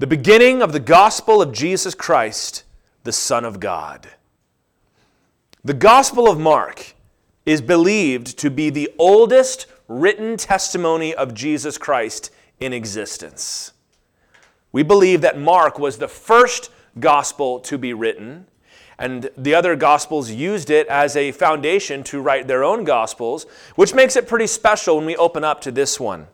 the 0.00 0.06
beginning 0.06 0.62
of 0.62 0.72
the 0.72 0.80
gospel 0.80 1.42
of 1.42 1.52
Jesus 1.52 1.94
Christ, 1.94 2.64
the 3.04 3.12
Son 3.12 3.44
of 3.44 3.60
God. 3.60 4.08
The 5.62 5.74
Gospel 5.74 6.26
of 6.26 6.40
Mark 6.40 6.94
is 7.44 7.60
believed 7.60 8.38
to 8.38 8.50
be 8.50 8.70
the 8.70 8.90
oldest 8.96 9.66
written 9.88 10.38
testimony 10.38 11.14
of 11.14 11.34
Jesus 11.34 11.76
Christ 11.76 12.30
in 12.60 12.72
existence. 12.72 13.74
We 14.72 14.82
believe 14.82 15.20
that 15.20 15.38
Mark 15.38 15.78
was 15.78 15.98
the 15.98 16.08
first 16.08 16.70
gospel 16.98 17.60
to 17.60 17.76
be 17.76 17.92
written, 17.92 18.46
and 18.98 19.28
the 19.36 19.54
other 19.54 19.76
gospels 19.76 20.30
used 20.30 20.70
it 20.70 20.86
as 20.86 21.14
a 21.14 21.30
foundation 21.32 22.02
to 22.04 22.22
write 22.22 22.48
their 22.48 22.64
own 22.64 22.84
gospels, 22.84 23.44
which 23.74 23.92
makes 23.92 24.16
it 24.16 24.26
pretty 24.26 24.46
special 24.46 24.96
when 24.96 25.04
we 25.04 25.16
open 25.16 25.44
up 25.44 25.60
to 25.60 25.70
this 25.70 26.00
one. 26.00 26.28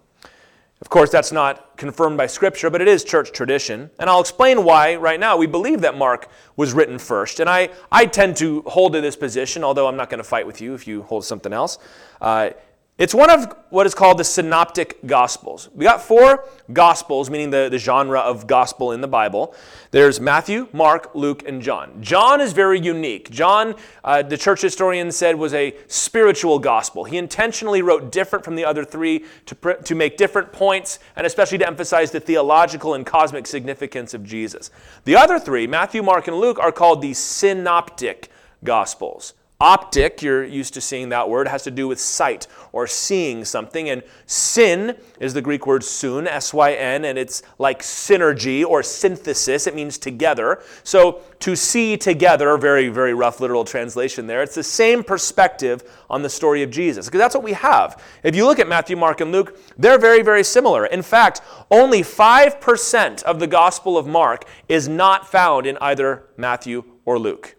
Of 0.82 0.90
course, 0.90 1.10
that's 1.10 1.32
not 1.32 1.78
confirmed 1.78 2.18
by 2.18 2.26
Scripture, 2.26 2.68
but 2.68 2.82
it 2.82 2.88
is 2.88 3.02
church 3.02 3.32
tradition. 3.32 3.90
And 3.98 4.10
I'll 4.10 4.20
explain 4.20 4.62
why 4.62 4.96
right 4.96 5.18
now 5.18 5.38
we 5.38 5.46
believe 5.46 5.80
that 5.80 5.96
Mark 5.96 6.28
was 6.54 6.74
written 6.74 6.98
first. 6.98 7.40
And 7.40 7.48
I, 7.48 7.70
I 7.90 8.04
tend 8.04 8.36
to 8.38 8.60
hold 8.66 8.92
to 8.92 9.00
this 9.00 9.16
position, 9.16 9.64
although 9.64 9.88
I'm 9.88 9.96
not 9.96 10.10
going 10.10 10.18
to 10.18 10.24
fight 10.24 10.46
with 10.46 10.60
you 10.60 10.74
if 10.74 10.86
you 10.86 11.02
hold 11.02 11.24
something 11.24 11.52
else. 11.52 11.78
Uh, 12.20 12.50
it's 12.98 13.12
one 13.12 13.28
of 13.28 13.54
what 13.68 13.84
is 13.84 13.94
called 13.94 14.16
the 14.16 14.24
synoptic 14.24 15.04
gospels. 15.04 15.68
We 15.74 15.84
got 15.84 16.00
four 16.00 16.48
gospels, 16.72 17.28
meaning 17.28 17.50
the, 17.50 17.68
the 17.70 17.76
genre 17.76 18.20
of 18.20 18.46
gospel 18.46 18.92
in 18.92 19.02
the 19.02 19.08
Bible. 19.08 19.54
There's 19.90 20.18
Matthew, 20.18 20.68
Mark, 20.72 21.14
Luke, 21.14 21.46
and 21.46 21.60
John. 21.60 22.00
John 22.00 22.40
is 22.40 22.54
very 22.54 22.80
unique. 22.80 23.30
John, 23.30 23.74
uh, 24.02 24.22
the 24.22 24.38
church 24.38 24.62
historian 24.62 25.12
said, 25.12 25.36
was 25.36 25.52
a 25.52 25.74
spiritual 25.88 26.58
gospel. 26.58 27.04
He 27.04 27.18
intentionally 27.18 27.82
wrote 27.82 28.10
different 28.10 28.46
from 28.46 28.56
the 28.56 28.64
other 28.64 28.82
three 28.82 29.26
to, 29.44 29.76
to 29.84 29.94
make 29.94 30.16
different 30.16 30.50
points, 30.54 30.98
and 31.16 31.26
especially 31.26 31.58
to 31.58 31.66
emphasize 31.66 32.12
the 32.12 32.20
theological 32.20 32.94
and 32.94 33.04
cosmic 33.04 33.46
significance 33.46 34.14
of 34.14 34.24
Jesus. 34.24 34.70
The 35.04 35.16
other 35.16 35.38
three, 35.38 35.66
Matthew, 35.66 36.02
Mark, 36.02 36.28
and 36.28 36.36
Luke, 36.38 36.58
are 36.58 36.72
called 36.72 37.02
the 37.02 37.12
synoptic 37.12 38.30
gospels. 38.64 39.34
Optic, 39.58 40.20
you're 40.20 40.44
used 40.44 40.74
to 40.74 40.82
seeing 40.82 41.08
that 41.08 41.30
word, 41.30 41.48
has 41.48 41.62
to 41.62 41.70
do 41.70 41.88
with 41.88 41.98
sight 41.98 42.46
or 42.72 42.86
seeing 42.86 43.42
something. 43.42 43.88
And 43.88 44.02
syn 44.26 44.98
is 45.18 45.32
the 45.32 45.40
Greek 45.40 45.66
word 45.66 45.82
sun, 45.82 46.28
S 46.28 46.52
Y 46.52 46.74
N, 46.74 47.06
and 47.06 47.18
it's 47.18 47.42
like 47.58 47.80
synergy 47.80 48.66
or 48.66 48.82
synthesis. 48.82 49.66
It 49.66 49.74
means 49.74 49.96
together. 49.96 50.62
So 50.84 51.22
to 51.40 51.56
see 51.56 51.96
together, 51.96 52.58
very, 52.58 52.88
very 52.88 53.14
rough 53.14 53.40
literal 53.40 53.64
translation 53.64 54.26
there, 54.26 54.42
it's 54.42 54.54
the 54.54 54.62
same 54.62 55.02
perspective 55.02 55.84
on 56.10 56.20
the 56.20 56.28
story 56.28 56.62
of 56.62 56.70
Jesus. 56.70 57.06
Because 57.06 57.20
that's 57.20 57.34
what 57.34 57.44
we 57.44 57.54
have. 57.54 58.02
If 58.22 58.36
you 58.36 58.44
look 58.44 58.58
at 58.58 58.68
Matthew, 58.68 58.96
Mark, 58.96 59.22
and 59.22 59.32
Luke, 59.32 59.58
they're 59.78 59.98
very, 59.98 60.20
very 60.20 60.44
similar. 60.44 60.84
In 60.84 61.00
fact, 61.00 61.40
only 61.70 62.02
5% 62.02 63.22
of 63.22 63.40
the 63.40 63.46
Gospel 63.46 63.96
of 63.96 64.06
Mark 64.06 64.44
is 64.68 64.86
not 64.86 65.26
found 65.26 65.64
in 65.64 65.78
either 65.80 66.24
Matthew 66.36 66.84
or 67.06 67.18
Luke. 67.18 67.55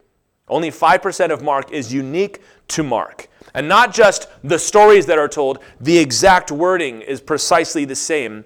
Only 0.47 0.71
5% 0.71 1.31
of 1.31 1.41
Mark 1.41 1.71
is 1.71 1.93
unique 1.93 2.41
to 2.69 2.83
Mark. 2.83 3.27
And 3.53 3.67
not 3.67 3.93
just 3.93 4.29
the 4.43 4.59
stories 4.59 5.05
that 5.07 5.17
are 5.17 5.27
told, 5.27 5.59
the 5.79 5.97
exact 5.97 6.51
wording 6.51 7.01
is 7.01 7.21
precisely 7.21 7.85
the 7.85 7.95
same. 7.95 8.45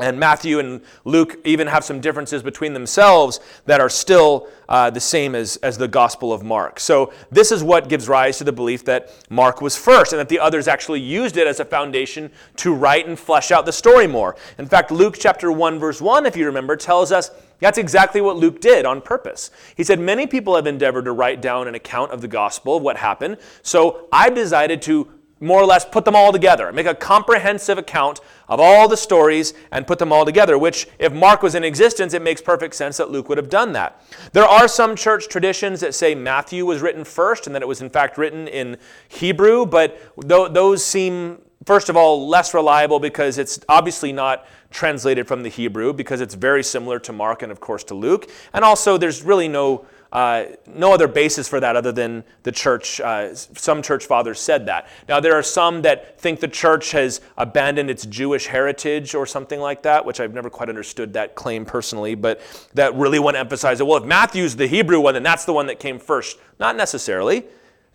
And 0.00 0.18
Matthew 0.18 0.58
and 0.58 0.80
Luke 1.04 1.38
even 1.44 1.66
have 1.66 1.84
some 1.84 2.00
differences 2.00 2.42
between 2.42 2.72
themselves 2.72 3.40
that 3.66 3.80
are 3.80 3.88
still 3.88 4.48
uh, 4.68 4.90
the 4.90 5.00
same 5.00 5.34
as, 5.34 5.56
as 5.56 5.78
the 5.78 5.88
Gospel 5.88 6.32
of 6.32 6.42
Mark. 6.42 6.80
So, 6.80 7.12
this 7.30 7.50
is 7.50 7.62
what 7.62 7.88
gives 7.88 8.08
rise 8.08 8.38
to 8.38 8.44
the 8.44 8.52
belief 8.52 8.84
that 8.84 9.12
Mark 9.28 9.60
was 9.60 9.76
first 9.76 10.12
and 10.12 10.20
that 10.20 10.28
the 10.28 10.38
others 10.38 10.68
actually 10.68 11.00
used 11.00 11.36
it 11.36 11.46
as 11.46 11.60
a 11.60 11.64
foundation 11.64 12.30
to 12.56 12.72
write 12.72 13.06
and 13.06 13.18
flesh 13.18 13.50
out 13.50 13.66
the 13.66 13.72
story 13.72 14.06
more. 14.06 14.36
In 14.58 14.66
fact, 14.66 14.90
Luke 14.90 15.16
chapter 15.18 15.50
1, 15.50 15.78
verse 15.78 16.00
1, 16.00 16.26
if 16.26 16.36
you 16.36 16.46
remember, 16.46 16.76
tells 16.76 17.12
us 17.12 17.30
that's 17.60 17.78
exactly 17.78 18.20
what 18.20 18.36
Luke 18.36 18.60
did 18.60 18.86
on 18.86 19.00
purpose. 19.00 19.50
He 19.76 19.84
said, 19.84 20.00
Many 20.00 20.26
people 20.26 20.56
have 20.56 20.66
endeavored 20.66 21.04
to 21.04 21.12
write 21.12 21.42
down 21.42 21.68
an 21.68 21.74
account 21.74 22.10
of 22.10 22.20
the 22.20 22.28
gospel, 22.28 22.78
of 22.78 22.82
what 22.82 22.96
happened. 22.96 23.36
So 23.62 24.08
I've 24.12 24.34
decided 24.34 24.82
to 24.82 25.08
more 25.40 25.60
or 25.60 25.66
less 25.66 25.84
put 25.84 26.04
them 26.04 26.14
all 26.14 26.32
together, 26.32 26.70
make 26.72 26.86
a 26.86 26.94
comprehensive 26.94 27.78
account 27.78 28.20
of 28.50 28.60
all 28.60 28.88
the 28.88 28.96
stories 28.96 29.54
and 29.70 29.86
put 29.86 29.98
them 29.98 30.12
all 30.12 30.26
together, 30.26 30.58
which, 30.58 30.88
if 30.98 31.12
Mark 31.12 31.42
was 31.42 31.54
in 31.54 31.64
existence, 31.64 32.12
it 32.12 32.20
makes 32.20 32.42
perfect 32.42 32.74
sense 32.74 32.98
that 32.98 33.10
Luke 33.10 33.28
would 33.28 33.38
have 33.38 33.48
done 33.48 33.72
that. 33.72 34.02
There 34.32 34.44
are 34.44 34.68
some 34.68 34.96
church 34.96 35.28
traditions 35.28 35.80
that 35.80 35.94
say 35.94 36.14
Matthew 36.14 36.66
was 36.66 36.82
written 36.82 37.04
first 37.04 37.46
and 37.46 37.54
that 37.54 37.62
it 37.62 37.68
was, 37.68 37.80
in 37.80 37.88
fact, 37.88 38.18
written 38.18 38.48
in 38.48 38.76
Hebrew, 39.08 39.64
but 39.64 39.98
th- 40.28 40.52
those 40.52 40.84
seem, 40.84 41.38
first 41.64 41.88
of 41.88 41.96
all, 41.96 42.28
less 42.28 42.52
reliable 42.52 42.98
because 42.98 43.38
it's 43.38 43.60
obviously 43.68 44.12
not 44.12 44.46
translated 44.70 45.28
from 45.28 45.42
the 45.44 45.48
Hebrew 45.48 45.92
because 45.92 46.20
it's 46.20 46.34
very 46.34 46.64
similar 46.64 46.98
to 46.98 47.12
Mark 47.12 47.42
and, 47.42 47.52
of 47.52 47.60
course, 47.60 47.84
to 47.84 47.94
Luke. 47.94 48.30
And 48.52 48.64
also, 48.64 48.98
there's 48.98 49.22
really 49.22 49.48
no, 49.48 49.86
uh, 50.12 50.44
no 50.66 50.92
other 50.92 51.06
basis 51.06 51.48
for 51.48 51.60
that 51.60 51.76
other 51.76 51.92
than 51.92 52.24
the 52.42 52.50
church. 52.50 53.00
Uh, 53.00 53.34
some 53.34 53.80
church 53.80 54.06
fathers 54.06 54.40
said 54.40 54.66
that. 54.66 54.88
Now, 55.08 55.20
there 55.20 55.34
are 55.34 55.42
some 55.42 55.82
that 55.82 56.20
think 56.20 56.40
the 56.40 56.48
church 56.48 56.90
has 56.92 57.20
abandoned 57.36 57.90
its 57.90 58.06
Jewish 58.06 58.46
heritage 58.46 59.14
or 59.14 59.24
something 59.26 59.60
like 59.60 59.82
that, 59.82 60.04
which 60.04 60.18
I've 60.18 60.34
never 60.34 60.50
quite 60.50 60.68
understood 60.68 61.12
that 61.12 61.34
claim 61.34 61.64
personally, 61.64 62.14
but 62.14 62.40
that 62.74 62.94
really 62.94 63.18
want 63.18 63.36
to 63.36 63.38
emphasize 63.38 63.80
it. 63.80 63.86
Well, 63.86 63.98
if 63.98 64.04
Matthew's 64.04 64.56
the 64.56 64.66
Hebrew 64.66 65.00
one, 65.00 65.14
then 65.14 65.22
that's 65.22 65.44
the 65.44 65.52
one 65.52 65.66
that 65.66 65.78
came 65.78 65.98
first. 65.98 66.38
Not 66.58 66.76
necessarily. 66.76 67.44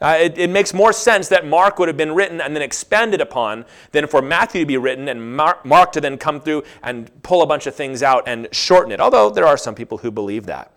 Uh, 0.01 0.17
it, 0.19 0.37
it, 0.37 0.49
makes 0.49 0.73
more 0.73 0.91
sense 0.91 1.29
that 1.29 1.45
Mark 1.45 1.79
would 1.79 1.87
have 1.87 1.95
been 1.95 2.13
written 2.13 2.41
and 2.41 2.53
then 2.53 2.61
expanded 2.61 3.21
upon 3.21 3.63
than 3.93 4.07
for 4.07 4.21
Matthew 4.21 4.61
to 4.61 4.65
be 4.65 4.75
written 4.75 5.07
and 5.07 5.37
Mark, 5.37 5.65
Mark 5.65 5.93
to 5.93 6.01
then 6.01 6.17
come 6.17 6.41
through 6.41 6.63
and 6.83 7.09
pull 7.23 7.41
a 7.41 7.47
bunch 7.47 7.65
of 7.65 7.75
things 7.75 8.03
out 8.03 8.27
and 8.27 8.49
shorten 8.51 8.91
it, 8.91 8.99
although 8.99 9.29
there 9.29 9.47
are 9.47 9.55
some 9.55 9.73
people 9.73 9.97
who 9.97 10.11
believe 10.11 10.47
that. 10.47 10.74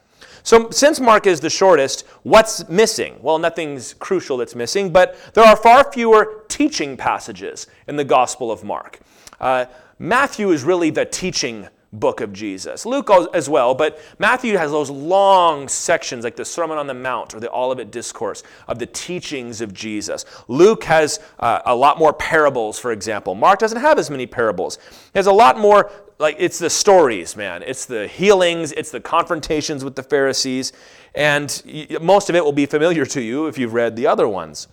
So, 0.49 0.71
since 0.71 0.99
Mark 0.99 1.27
is 1.27 1.41
the 1.41 1.51
shortest, 1.51 2.07
what's 2.23 2.67
missing? 2.71 3.17
Well, 3.21 3.39
nothing's 3.39 3.93
crucial 3.93 4.39
that's 4.39 4.55
missing, 4.55 4.91
but 4.91 5.15
there 5.35 5.45
are 5.45 5.55
far 5.55 5.93
fewer 5.93 6.45
teaching 6.49 6.97
passages 6.97 7.67
in 7.87 7.97
the 7.97 8.05
Gospel 8.05 8.51
of 8.51 8.65
Mark. 8.65 8.99
Uh, 9.39 9.67
Matthew 9.99 10.51
is 10.51 10.65
really 10.65 10.89
the 10.89 11.05
teaching 11.05 11.69
book 11.93 12.21
of 12.21 12.33
Jesus. 12.33 12.85
Luke 12.85 13.11
as 13.33 13.49
well, 13.49 13.75
but 13.75 13.99
Matthew 14.19 14.57
has 14.57 14.71
those 14.71 14.91
long 14.91 15.69
sections 15.69 16.23
like 16.23 16.37
the 16.37 16.45
Sermon 16.45 16.77
on 16.77 16.87
the 16.87 16.95
Mount 16.95 17.35
or 17.35 17.41
the 17.41 17.51
Olivet 17.51 17.91
Discourse 17.91 18.43
of 18.67 18.79
the 18.79 18.87
teachings 18.87 19.61
of 19.61 19.73
Jesus. 19.73 20.25
Luke 20.49 20.85
has 20.85 21.19
uh, 21.39 21.63
a 21.65 21.75
lot 21.75 21.99
more 21.99 22.13
parables, 22.13 22.79
for 22.79 22.93
example. 22.93 23.35
Mark 23.35 23.59
doesn't 23.59 23.81
have 23.81 23.99
as 23.99 24.11
many 24.11 24.27
parables. 24.27 24.79
He 25.13 25.19
has 25.19 25.27
a 25.27 25.33
lot 25.33 25.59
more, 25.59 25.91
like, 26.19 26.37
it's 26.39 26.59
the 26.59 26.71
stories, 26.71 27.37
man. 27.37 27.63
It's 27.63 27.87
the 27.87 28.07
healings, 28.07 28.73
it's 28.73 28.91
the 28.91 29.01
confrontations 29.01 29.83
with 29.83 29.97
the 29.97 30.03
Pharisees, 30.03 30.73
and 31.15 31.63
most 32.03 32.29
of 32.29 32.37
it 32.37 32.45
will 32.45 32.53
be 32.53 32.67
familiar 32.67 33.07
to 33.07 33.23
you 33.23 33.47
if 33.47 33.57
you've 33.57 33.73
read 33.73 33.97
the 33.97 34.07
other 34.07 34.29
ones. 34.29 34.69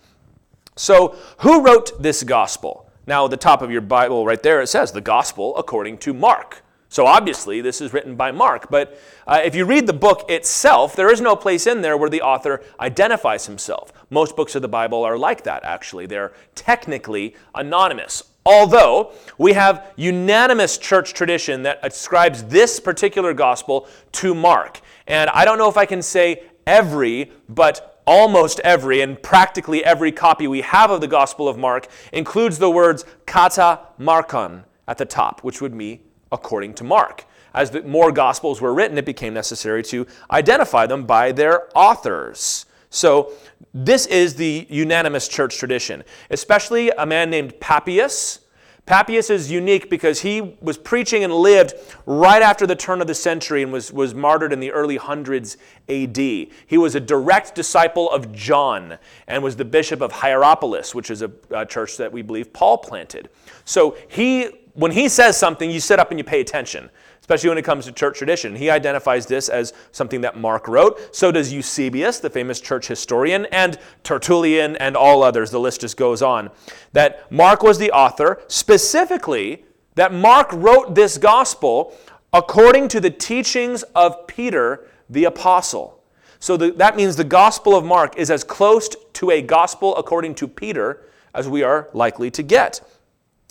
So, 0.78 1.16
who 1.38 1.62
wrote 1.62 2.02
this 2.02 2.22
gospel? 2.22 2.90
Now, 3.06 3.24
at 3.24 3.30
the 3.30 3.38
top 3.38 3.62
of 3.62 3.70
your 3.70 3.80
Bible 3.80 4.26
right 4.26 4.42
there, 4.42 4.60
it 4.60 4.66
says 4.66 4.92
the 4.92 5.00
gospel 5.00 5.56
according 5.56 5.96
to 5.98 6.12
Mark. 6.12 6.62
So 6.96 7.04
obviously, 7.04 7.60
this 7.60 7.82
is 7.82 7.92
written 7.92 8.16
by 8.16 8.32
Mark. 8.32 8.70
But 8.70 8.98
uh, 9.26 9.42
if 9.44 9.54
you 9.54 9.66
read 9.66 9.86
the 9.86 9.92
book 9.92 10.30
itself, 10.30 10.96
there 10.96 11.12
is 11.12 11.20
no 11.20 11.36
place 11.36 11.66
in 11.66 11.82
there 11.82 11.94
where 11.98 12.08
the 12.08 12.22
author 12.22 12.62
identifies 12.80 13.44
himself. 13.44 13.92
Most 14.08 14.34
books 14.34 14.54
of 14.54 14.62
the 14.62 14.68
Bible 14.68 15.04
are 15.04 15.18
like 15.18 15.42
that, 15.42 15.62
actually. 15.62 16.06
They're 16.06 16.32
technically 16.54 17.36
anonymous. 17.54 18.22
Although 18.46 19.12
we 19.36 19.52
have 19.52 19.92
unanimous 19.96 20.78
church 20.78 21.12
tradition 21.12 21.64
that 21.64 21.80
ascribes 21.82 22.44
this 22.44 22.80
particular 22.80 23.34
gospel 23.34 23.88
to 24.12 24.34
Mark. 24.34 24.80
And 25.06 25.28
I 25.28 25.44
don't 25.44 25.58
know 25.58 25.68
if 25.68 25.76
I 25.76 25.84
can 25.84 26.00
say 26.00 26.44
every, 26.66 27.30
but 27.46 28.00
almost 28.06 28.58
every 28.60 29.02
and 29.02 29.22
practically 29.22 29.84
every 29.84 30.12
copy 30.12 30.46
we 30.46 30.62
have 30.62 30.90
of 30.90 31.02
the 31.02 31.08
Gospel 31.08 31.46
of 31.46 31.58
Mark 31.58 31.88
includes 32.14 32.58
the 32.58 32.70
words 32.70 33.04
kata 33.26 33.80
markon 34.00 34.64
at 34.88 34.96
the 34.96 35.04
top, 35.04 35.42
which 35.42 35.60
would 35.60 35.76
be 35.76 36.00
according 36.32 36.74
to 36.74 36.84
Mark. 36.84 37.24
As 37.54 37.70
the 37.70 37.82
more 37.82 38.12
Gospels 38.12 38.60
were 38.60 38.74
written, 38.74 38.98
it 38.98 39.06
became 39.06 39.32
necessary 39.32 39.82
to 39.84 40.06
identify 40.30 40.86
them 40.86 41.06
by 41.06 41.32
their 41.32 41.68
authors. 41.74 42.66
So, 42.90 43.32
this 43.72 44.06
is 44.06 44.34
the 44.34 44.66
unanimous 44.70 45.28
church 45.28 45.58
tradition, 45.58 46.04
especially 46.30 46.90
a 46.90 47.06
man 47.06 47.30
named 47.30 47.58
Papias. 47.60 48.40
Papias 48.86 49.30
is 49.30 49.50
unique 49.50 49.90
because 49.90 50.20
he 50.20 50.56
was 50.60 50.78
preaching 50.78 51.24
and 51.24 51.34
lived 51.34 51.74
right 52.06 52.40
after 52.40 52.68
the 52.68 52.76
turn 52.76 53.00
of 53.00 53.08
the 53.08 53.14
century 53.14 53.64
and 53.64 53.72
was, 53.72 53.92
was 53.92 54.14
martyred 54.14 54.52
in 54.52 54.60
the 54.60 54.70
early 54.70 54.96
hundreds 54.96 55.56
AD. 55.88 56.16
He 56.16 56.78
was 56.78 56.94
a 56.94 57.00
direct 57.00 57.56
disciple 57.56 58.08
of 58.10 58.32
John 58.32 58.98
and 59.26 59.42
was 59.42 59.56
the 59.56 59.64
bishop 59.64 60.00
of 60.00 60.12
Hierapolis, 60.12 60.94
which 60.94 61.10
is 61.10 61.20
a, 61.22 61.32
a 61.50 61.66
church 61.66 61.96
that 61.96 62.12
we 62.12 62.22
believe 62.22 62.52
Paul 62.52 62.78
planted. 62.78 63.28
So 63.64 63.96
he 64.06 64.52
when 64.76 64.92
he 64.92 65.08
says 65.08 65.36
something, 65.36 65.70
you 65.70 65.80
sit 65.80 65.98
up 65.98 66.10
and 66.10 66.20
you 66.20 66.24
pay 66.24 66.40
attention, 66.40 66.90
especially 67.20 67.48
when 67.48 67.58
it 67.58 67.64
comes 67.64 67.86
to 67.86 67.92
church 67.92 68.18
tradition. 68.18 68.54
He 68.54 68.70
identifies 68.70 69.26
this 69.26 69.48
as 69.48 69.72
something 69.90 70.20
that 70.20 70.38
Mark 70.38 70.68
wrote. 70.68 71.14
So 71.14 71.32
does 71.32 71.52
Eusebius, 71.52 72.20
the 72.20 72.30
famous 72.30 72.60
church 72.60 72.86
historian, 72.86 73.46
and 73.46 73.78
Tertullian, 74.04 74.76
and 74.76 74.96
all 74.96 75.22
others. 75.22 75.50
The 75.50 75.60
list 75.60 75.80
just 75.80 75.96
goes 75.96 76.22
on. 76.22 76.50
That 76.92 77.30
Mark 77.32 77.62
was 77.62 77.78
the 77.78 77.90
author, 77.90 78.42
specifically, 78.48 79.64
that 79.94 80.12
Mark 80.12 80.52
wrote 80.52 80.94
this 80.94 81.18
gospel 81.18 81.96
according 82.32 82.88
to 82.88 83.00
the 83.00 83.10
teachings 83.10 83.82
of 83.94 84.26
Peter 84.26 84.86
the 85.08 85.24
apostle. 85.24 86.02
So 86.38 86.56
the, 86.56 86.70
that 86.72 86.96
means 86.96 87.16
the 87.16 87.24
Gospel 87.24 87.74
of 87.74 87.84
Mark 87.84 88.18
is 88.18 88.30
as 88.30 88.44
close 88.44 88.88
to 89.14 89.30
a 89.30 89.40
gospel 89.40 89.96
according 89.96 90.34
to 90.36 90.48
Peter 90.48 91.08
as 91.34 91.48
we 91.48 91.62
are 91.62 91.88
likely 91.92 92.30
to 92.32 92.42
get. 92.42 92.80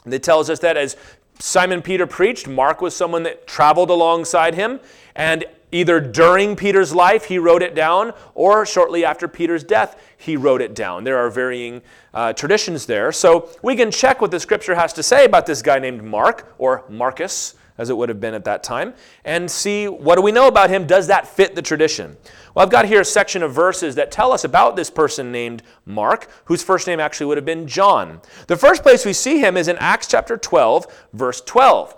It 0.05 0.23
tells 0.23 0.49
us 0.49 0.59
that 0.59 0.77
as 0.77 0.95
Simon 1.39 1.81
Peter 1.81 2.07
preached, 2.07 2.47
Mark 2.47 2.81
was 2.81 2.95
someone 2.95 3.23
that 3.23 3.47
traveled 3.47 3.89
alongside 3.89 4.55
him, 4.55 4.79
and 5.15 5.45
either 5.71 5.99
during 5.99 6.55
Peter's 6.55 6.93
life 6.95 7.25
he 7.25 7.37
wrote 7.37 7.61
it 7.61 7.75
down, 7.75 8.13
or 8.33 8.65
shortly 8.65 9.03
after 9.03 9.27
Peter's 9.27 9.63
death 9.63 10.01
he 10.17 10.37
wrote 10.37 10.61
it 10.61 10.73
down. 10.73 11.03
There 11.03 11.17
are 11.17 11.29
varying 11.29 11.81
uh, 12.13 12.33
traditions 12.33 12.85
there. 12.85 13.11
So 13.11 13.49
we 13.61 13.75
can 13.75 13.91
check 13.91 14.21
what 14.21 14.31
the 14.31 14.39
scripture 14.39 14.75
has 14.75 14.93
to 14.93 15.03
say 15.03 15.25
about 15.25 15.45
this 15.45 15.61
guy 15.61 15.79
named 15.79 16.03
Mark, 16.03 16.53
or 16.57 16.85
Marcus, 16.87 17.55
as 17.77 17.89
it 17.89 17.97
would 17.97 18.09
have 18.09 18.19
been 18.19 18.33
at 18.33 18.45
that 18.45 18.63
time, 18.63 18.93
and 19.23 19.49
see 19.49 19.87
what 19.87 20.15
do 20.15 20.21
we 20.21 20.31
know 20.31 20.47
about 20.47 20.69
him? 20.69 20.87
Does 20.87 21.07
that 21.07 21.27
fit 21.27 21.55
the 21.55 21.61
tradition? 21.61 22.17
Well, 22.53 22.63
I've 22.63 22.71
got 22.71 22.85
here 22.85 23.01
a 23.01 23.05
section 23.05 23.43
of 23.43 23.53
verses 23.53 23.95
that 23.95 24.11
tell 24.11 24.31
us 24.31 24.43
about 24.43 24.75
this 24.75 24.89
person 24.89 25.31
named 25.31 25.61
Mark, 25.85 26.29
whose 26.45 26.63
first 26.63 26.87
name 26.87 26.99
actually 26.99 27.27
would 27.27 27.37
have 27.37 27.45
been 27.45 27.67
John. 27.67 28.21
The 28.47 28.55
first 28.55 28.81
place 28.81 29.05
we 29.05 29.13
see 29.13 29.39
him 29.39 29.57
is 29.57 29.67
in 29.67 29.77
Acts 29.77 30.07
chapter 30.07 30.37
12, 30.37 30.87
verse 31.13 31.41
12. 31.41 31.95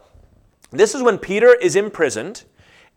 This 0.71 0.95
is 0.95 1.03
when 1.03 1.18
Peter 1.18 1.53
is 1.53 1.75
imprisoned 1.75 2.44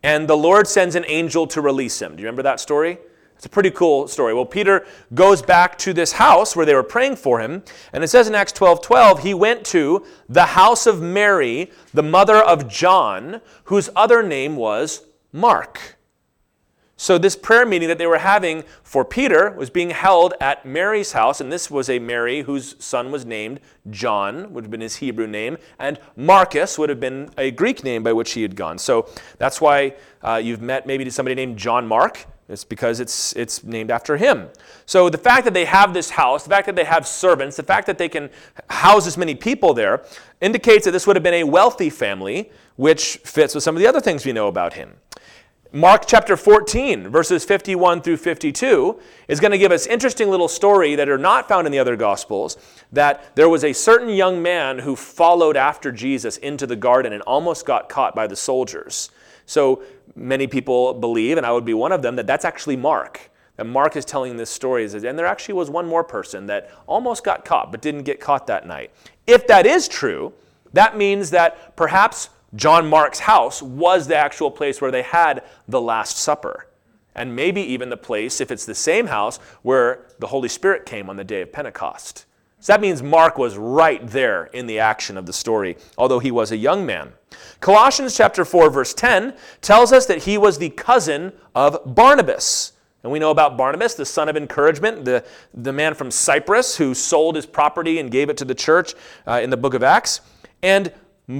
and 0.03 0.27
the 0.27 0.37
Lord 0.37 0.67
sends 0.67 0.95
an 0.95 1.05
angel 1.07 1.45
to 1.47 1.61
release 1.61 2.01
him. 2.01 2.15
Do 2.15 2.21
you 2.21 2.27
remember 2.27 2.43
that 2.43 2.59
story? 2.59 2.97
It's 3.41 3.47
a 3.47 3.49
pretty 3.49 3.71
cool 3.71 4.07
story. 4.07 4.35
Well, 4.35 4.45
Peter 4.45 4.85
goes 5.15 5.41
back 5.41 5.75
to 5.79 5.93
this 5.93 6.11
house 6.11 6.55
where 6.55 6.63
they 6.63 6.75
were 6.75 6.83
praying 6.83 7.15
for 7.15 7.39
him, 7.39 7.63
and 7.91 8.03
it 8.03 8.07
says 8.07 8.27
in 8.27 8.35
Acts 8.35 8.51
12 8.51 8.83
12, 8.83 9.23
he 9.23 9.33
went 9.33 9.65
to 9.65 10.05
the 10.29 10.45
house 10.45 10.85
of 10.85 11.01
Mary, 11.01 11.71
the 11.91 12.03
mother 12.03 12.35
of 12.35 12.67
John, 12.67 13.41
whose 13.63 13.89
other 13.95 14.21
name 14.21 14.57
was 14.57 15.07
Mark. 15.33 15.97
So, 16.97 17.17
this 17.17 17.35
prayer 17.35 17.65
meeting 17.65 17.87
that 17.87 17.97
they 17.97 18.05
were 18.05 18.19
having 18.19 18.63
for 18.83 19.03
Peter 19.03 19.49
was 19.57 19.71
being 19.71 19.89
held 19.89 20.35
at 20.39 20.63
Mary's 20.63 21.13
house, 21.13 21.41
and 21.41 21.51
this 21.51 21.71
was 21.71 21.89
a 21.89 21.97
Mary 21.97 22.41
whose 22.41 22.75
son 22.77 23.11
was 23.11 23.25
named 23.25 23.59
John, 23.89 24.53
would 24.53 24.65
have 24.65 24.71
been 24.71 24.81
his 24.81 24.97
Hebrew 24.97 25.25
name, 25.25 25.57
and 25.79 25.99
Marcus 26.15 26.77
would 26.77 26.89
have 26.89 26.99
been 26.99 27.31
a 27.39 27.49
Greek 27.49 27.83
name 27.83 28.03
by 28.03 28.13
which 28.13 28.33
he 28.33 28.43
had 28.43 28.55
gone. 28.55 28.77
So, 28.77 29.09
that's 29.39 29.59
why 29.59 29.95
uh, 30.21 30.35
you've 30.35 30.61
met 30.61 30.85
maybe 30.85 31.09
somebody 31.09 31.33
named 31.33 31.57
John 31.57 31.87
Mark. 31.87 32.27
It's 32.51 32.63
because 32.63 32.99
it's, 32.99 33.33
it's 33.35 33.63
named 33.63 33.91
after 33.91 34.17
him. 34.17 34.49
So, 34.85 35.09
the 35.09 35.17
fact 35.17 35.45
that 35.45 35.53
they 35.53 35.65
have 35.65 35.93
this 35.93 36.11
house, 36.11 36.43
the 36.43 36.49
fact 36.49 36.65
that 36.65 36.75
they 36.75 36.83
have 36.83 37.07
servants, 37.07 37.55
the 37.55 37.63
fact 37.63 37.87
that 37.87 37.97
they 37.97 38.09
can 38.09 38.29
house 38.69 39.07
as 39.07 39.17
many 39.17 39.35
people 39.35 39.73
there 39.73 40.03
indicates 40.41 40.85
that 40.85 40.91
this 40.91 41.07
would 41.07 41.15
have 41.15 41.23
been 41.23 41.33
a 41.33 41.43
wealthy 41.43 41.89
family, 41.89 42.51
which 42.75 43.17
fits 43.17 43.55
with 43.55 43.63
some 43.63 43.75
of 43.75 43.81
the 43.81 43.87
other 43.87 44.01
things 44.01 44.25
we 44.25 44.33
know 44.33 44.47
about 44.47 44.73
him. 44.73 44.95
Mark 45.73 46.03
chapter 46.05 46.35
14, 46.35 47.07
verses 47.07 47.45
51 47.45 48.01
through 48.01 48.17
52, 48.17 48.99
is 49.29 49.39
going 49.39 49.51
to 49.51 49.57
give 49.57 49.71
us 49.71 49.87
interesting 49.87 50.29
little 50.29 50.49
story 50.49 50.95
that 50.95 51.07
are 51.07 51.17
not 51.17 51.47
found 51.47 51.65
in 51.65 51.71
the 51.71 51.79
other 51.79 51.95
gospels 51.95 52.57
that 52.91 53.33
there 53.37 53.47
was 53.47 53.63
a 53.63 53.71
certain 53.71 54.09
young 54.09 54.41
man 54.41 54.79
who 54.79 54.97
followed 54.97 55.55
after 55.55 55.89
Jesus 55.89 56.35
into 56.35 56.67
the 56.67 56.75
garden 56.75 57.13
and 57.13 57.21
almost 57.21 57.65
got 57.65 57.87
caught 57.87 58.13
by 58.13 58.27
the 58.27 58.35
soldiers. 58.35 59.11
So 59.45 59.81
many 60.15 60.47
people 60.47 60.93
believe, 60.93 61.37
and 61.37 61.45
I 61.45 61.51
would 61.51 61.65
be 61.65 61.73
one 61.73 61.91
of 61.91 62.01
them, 62.01 62.15
that 62.15 62.27
that's 62.27 62.45
actually 62.45 62.75
Mark. 62.75 63.31
That 63.57 63.65
Mark 63.65 63.95
is 63.95 64.05
telling 64.05 64.37
this 64.37 64.49
story, 64.49 64.85
and 64.85 65.19
there 65.19 65.25
actually 65.25 65.55
was 65.55 65.69
one 65.69 65.87
more 65.87 66.03
person 66.03 66.47
that 66.47 66.71
almost 66.87 67.23
got 67.23 67.45
caught 67.45 67.71
but 67.71 67.81
didn't 67.81 68.03
get 68.03 68.19
caught 68.19 68.47
that 68.47 68.65
night. 68.65 68.91
If 69.27 69.47
that 69.47 69.65
is 69.65 69.87
true, 69.87 70.33
that 70.73 70.97
means 70.97 71.29
that 71.31 71.75
perhaps 71.75 72.29
John 72.55 72.87
Mark's 72.89 73.19
house 73.19 73.61
was 73.61 74.07
the 74.07 74.15
actual 74.15 74.51
place 74.51 74.81
where 74.81 74.91
they 74.91 75.03
had 75.03 75.43
the 75.67 75.81
Last 75.81 76.17
Supper. 76.17 76.67
And 77.13 77.35
maybe 77.35 77.61
even 77.61 77.89
the 77.89 77.97
place, 77.97 78.39
if 78.39 78.51
it's 78.51 78.65
the 78.65 78.75
same 78.75 79.07
house, 79.07 79.37
where 79.63 80.07
the 80.19 80.27
Holy 80.27 80.49
Spirit 80.49 80.85
came 80.85 81.09
on 81.09 81.17
the 81.17 81.23
day 81.23 81.41
of 81.41 81.51
Pentecost. 81.51 82.25
So 82.61 82.73
that 82.73 82.81
means 82.81 83.01
Mark 83.01 83.39
was 83.39 83.57
right 83.57 84.05
there 84.07 84.45
in 84.45 84.67
the 84.67 84.77
action 84.77 85.17
of 85.17 85.25
the 85.25 85.33
story, 85.33 85.77
although 85.97 86.19
he 86.19 86.29
was 86.29 86.51
a 86.51 86.57
young 86.57 86.85
man. 86.85 87.11
Colossians 87.59 88.15
chapter 88.15 88.45
4 88.45 88.69
verse 88.69 88.93
10 88.93 89.35
tells 89.61 89.91
us 89.91 90.05
that 90.05 90.19
he 90.19 90.37
was 90.37 90.59
the 90.59 90.69
cousin 90.69 91.33
of 91.55 91.95
Barnabas. 91.95 92.73
And 93.01 93.11
we 93.11 93.17
know 93.17 93.31
about 93.31 93.57
Barnabas, 93.57 93.95
the 93.95 94.05
son 94.05 94.29
of 94.29 94.37
encouragement, 94.37 95.05
the, 95.05 95.25
the 95.55 95.73
man 95.73 95.95
from 95.95 96.11
Cyprus 96.11 96.77
who 96.77 96.93
sold 96.93 97.35
his 97.35 97.47
property 97.47 97.97
and 97.97 98.11
gave 98.11 98.29
it 98.29 98.37
to 98.37 98.45
the 98.45 98.53
church 98.53 98.93
uh, 99.25 99.39
in 99.41 99.49
the 99.49 99.57
book 99.57 99.73
of 99.73 99.81
Acts. 99.81 100.21
And 100.61 100.93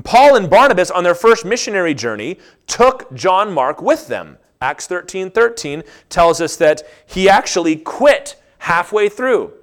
Paul 0.03 0.35
and 0.35 0.49
Barnabas, 0.49 0.89
on 0.89 1.03
their 1.03 1.13
first 1.13 1.45
missionary 1.45 1.93
journey, 1.93 2.39
took 2.65 3.13
John 3.13 3.53
Mark 3.53 3.79
with 3.79 4.07
them. 4.07 4.39
Acts 4.59 4.87
13 4.87 5.29
13 5.29 5.83
tells 6.09 6.41
us 6.41 6.55
that 6.55 6.81
he 7.05 7.29
actually 7.29 7.75
quit 7.75 8.41
halfway 8.59 9.07
through. 9.07 9.53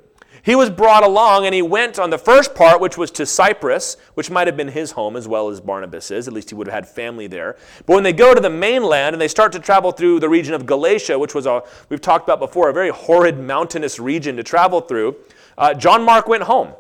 He 0.43 0.55
was 0.55 0.70
brought 0.70 1.02
along 1.02 1.46
and 1.46 1.55
he 1.55 1.62
went 1.62 1.99
on 1.99 2.11
the 2.11 2.19
first 2.19 2.55
part, 2.55 2.81
which 2.81 2.96
was 2.96 3.11
to 3.12 3.26
Cyprus, 3.26 3.96
which 4.14 4.31
might 4.31 4.46
have 4.46 4.56
been 4.56 4.69
his 4.69 4.93
home 4.93 5.17
as 5.17 5.29
well 5.29 5.49
as 5.49 5.61
Barnabas's. 5.61 6.29
At 6.29 6.35
least 6.35 6.50
he 6.50 6.55
would 6.55 6.67
have 6.67 6.75
had 6.75 6.88
family 6.88 7.26
there. 7.26 7.56
But 7.87 7.94
when 7.94 8.05
they 8.05 8.12
go 8.12 8.35
to 8.35 8.40
the 8.40 8.50
mainland 8.50 9.14
and 9.14 9.20
they 9.20 9.29
start 9.29 9.52
to 9.52 9.58
travel 9.58 9.93
through 9.93 10.20
the 10.20 10.29
region 10.29 10.55
of 10.55 10.67
Galatia, 10.67 11.19
which 11.19 11.35
was 11.35 11.46
a, 11.46 11.62
we've 11.88 12.00
talked 12.00 12.26
about 12.26 12.40
before, 12.40 12.69
a 12.69 12.73
very 12.73 12.90
horrid 12.90 13.38
mountainous 13.38 13.99
region 13.99 14.37
to 14.37 14.43
travel 14.43 14.81
through, 14.81 15.17
uh, 15.56 15.75
John 15.75 16.02
Mark 16.05 16.29
went 16.29 16.44
home. 16.44 16.73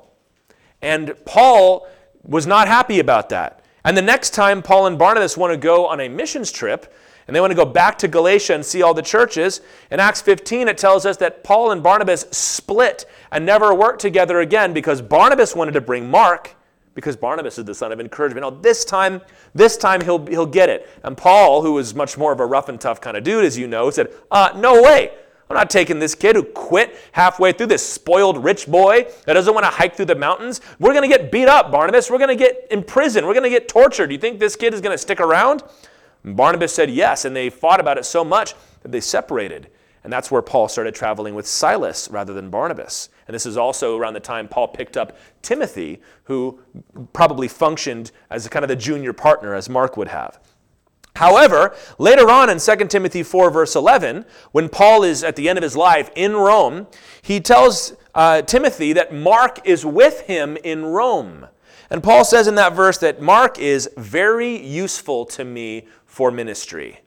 And 0.80 1.14
Paul 1.24 1.88
was 2.22 2.46
not 2.46 2.68
happy 2.68 3.00
about 3.00 3.28
that. 3.30 3.64
And 3.84 3.96
the 3.96 4.02
next 4.02 4.30
time 4.30 4.62
Paul 4.62 4.86
and 4.86 4.98
Barnabas 4.98 5.36
want 5.36 5.52
to 5.52 5.56
go 5.56 5.86
on 5.86 6.00
a 6.00 6.08
missions 6.08 6.52
trip, 6.52 6.92
and 7.28 7.36
they 7.36 7.40
want 7.42 7.50
to 7.50 7.54
go 7.54 7.66
back 7.66 7.98
to 7.98 8.08
Galatia 8.08 8.54
and 8.54 8.64
see 8.64 8.82
all 8.82 8.94
the 8.94 9.02
churches. 9.02 9.60
In 9.90 10.00
Acts 10.00 10.22
15, 10.22 10.66
it 10.66 10.78
tells 10.78 11.04
us 11.04 11.18
that 11.18 11.44
Paul 11.44 11.72
and 11.72 11.82
Barnabas 11.82 12.22
split 12.30 13.04
and 13.30 13.44
never 13.44 13.74
worked 13.74 14.00
together 14.00 14.40
again 14.40 14.72
because 14.72 15.02
Barnabas 15.02 15.54
wanted 15.54 15.72
to 15.72 15.82
bring 15.82 16.10
Mark, 16.10 16.56
because 16.94 17.16
Barnabas 17.16 17.58
is 17.58 17.66
the 17.66 17.74
son 17.74 17.92
of 17.92 18.00
encouragement. 18.00 18.44
Now, 18.44 18.50
this 18.50 18.82
time, 18.82 19.20
this 19.54 19.76
time 19.76 20.00
he'll, 20.00 20.24
he'll 20.26 20.46
get 20.46 20.70
it. 20.70 20.88
And 21.04 21.18
Paul, 21.18 21.60
who 21.60 21.74
was 21.74 21.94
much 21.94 22.16
more 22.16 22.32
of 22.32 22.40
a 22.40 22.46
rough 22.46 22.70
and 22.70 22.80
tough 22.80 22.98
kind 22.98 23.14
of 23.14 23.24
dude, 23.24 23.44
as 23.44 23.58
you 23.58 23.68
know, 23.68 23.90
said, 23.90 24.08
uh, 24.30 24.52
No 24.56 24.82
way. 24.82 25.12
I'm 25.50 25.56
not 25.56 25.70
taking 25.70 25.98
this 25.98 26.14
kid 26.14 26.36
who 26.36 26.42
quit 26.42 26.96
halfway 27.12 27.52
through, 27.52 27.68
this 27.68 27.86
spoiled 27.86 28.42
rich 28.44 28.66
boy 28.66 29.06
that 29.24 29.32
doesn't 29.34 29.54
want 29.54 29.64
to 29.64 29.70
hike 29.70 29.96
through 29.96 30.06
the 30.06 30.14
mountains. 30.14 30.60
We're 30.78 30.92
going 30.92 31.08
to 31.08 31.16
get 31.16 31.32
beat 31.32 31.48
up, 31.48 31.70
Barnabas. 31.70 32.10
We're 32.10 32.18
going 32.18 32.36
to 32.36 32.36
get 32.36 32.66
imprisoned. 32.70 33.26
We're 33.26 33.32
going 33.32 33.44
to 33.44 33.50
get 33.50 33.66
tortured. 33.66 34.08
Do 34.08 34.14
you 34.14 34.20
think 34.20 34.40
this 34.40 34.56
kid 34.56 34.74
is 34.74 34.82
going 34.82 34.92
to 34.92 34.98
stick 34.98 35.20
around? 35.20 35.62
And 36.28 36.36
Barnabas 36.36 36.74
said 36.74 36.90
yes, 36.90 37.24
and 37.24 37.34
they 37.34 37.48
fought 37.48 37.80
about 37.80 37.96
it 37.96 38.04
so 38.04 38.22
much 38.22 38.54
that 38.82 38.92
they 38.92 39.00
separated. 39.00 39.70
And 40.04 40.12
that's 40.12 40.30
where 40.30 40.42
Paul 40.42 40.68
started 40.68 40.94
traveling 40.94 41.34
with 41.34 41.46
Silas 41.46 42.06
rather 42.10 42.34
than 42.34 42.50
Barnabas. 42.50 43.08
And 43.26 43.34
this 43.34 43.46
is 43.46 43.56
also 43.56 43.96
around 43.96 44.12
the 44.12 44.20
time 44.20 44.46
Paul 44.46 44.68
picked 44.68 44.98
up 44.98 45.16
Timothy, 45.40 46.02
who 46.24 46.60
probably 47.14 47.48
functioned 47.48 48.10
as 48.28 48.46
kind 48.48 48.62
of 48.62 48.68
the 48.68 48.76
junior 48.76 49.14
partner, 49.14 49.54
as 49.54 49.70
Mark 49.70 49.96
would 49.96 50.08
have. 50.08 50.38
However, 51.16 51.74
later 51.96 52.30
on 52.30 52.50
in 52.50 52.58
2 52.58 52.76
Timothy 52.88 53.22
4, 53.22 53.50
verse 53.50 53.74
11, 53.74 54.26
when 54.52 54.68
Paul 54.68 55.04
is 55.04 55.24
at 55.24 55.34
the 55.34 55.48
end 55.48 55.56
of 55.56 55.62
his 55.62 55.78
life 55.78 56.10
in 56.14 56.36
Rome, 56.36 56.88
he 57.22 57.40
tells 57.40 57.94
uh, 58.14 58.42
Timothy 58.42 58.92
that 58.92 59.14
Mark 59.14 59.66
is 59.66 59.86
with 59.86 60.20
him 60.26 60.58
in 60.62 60.84
Rome. 60.84 61.46
And 61.90 62.02
Paul 62.02 62.24
says 62.24 62.46
in 62.46 62.54
that 62.56 62.74
verse 62.74 62.98
that 62.98 63.22
Mark 63.22 63.58
is 63.58 63.88
very 63.96 64.62
useful 64.64 65.24
to 65.26 65.44
me 65.44 65.86
for 66.18 66.32
ministry. 66.32 66.98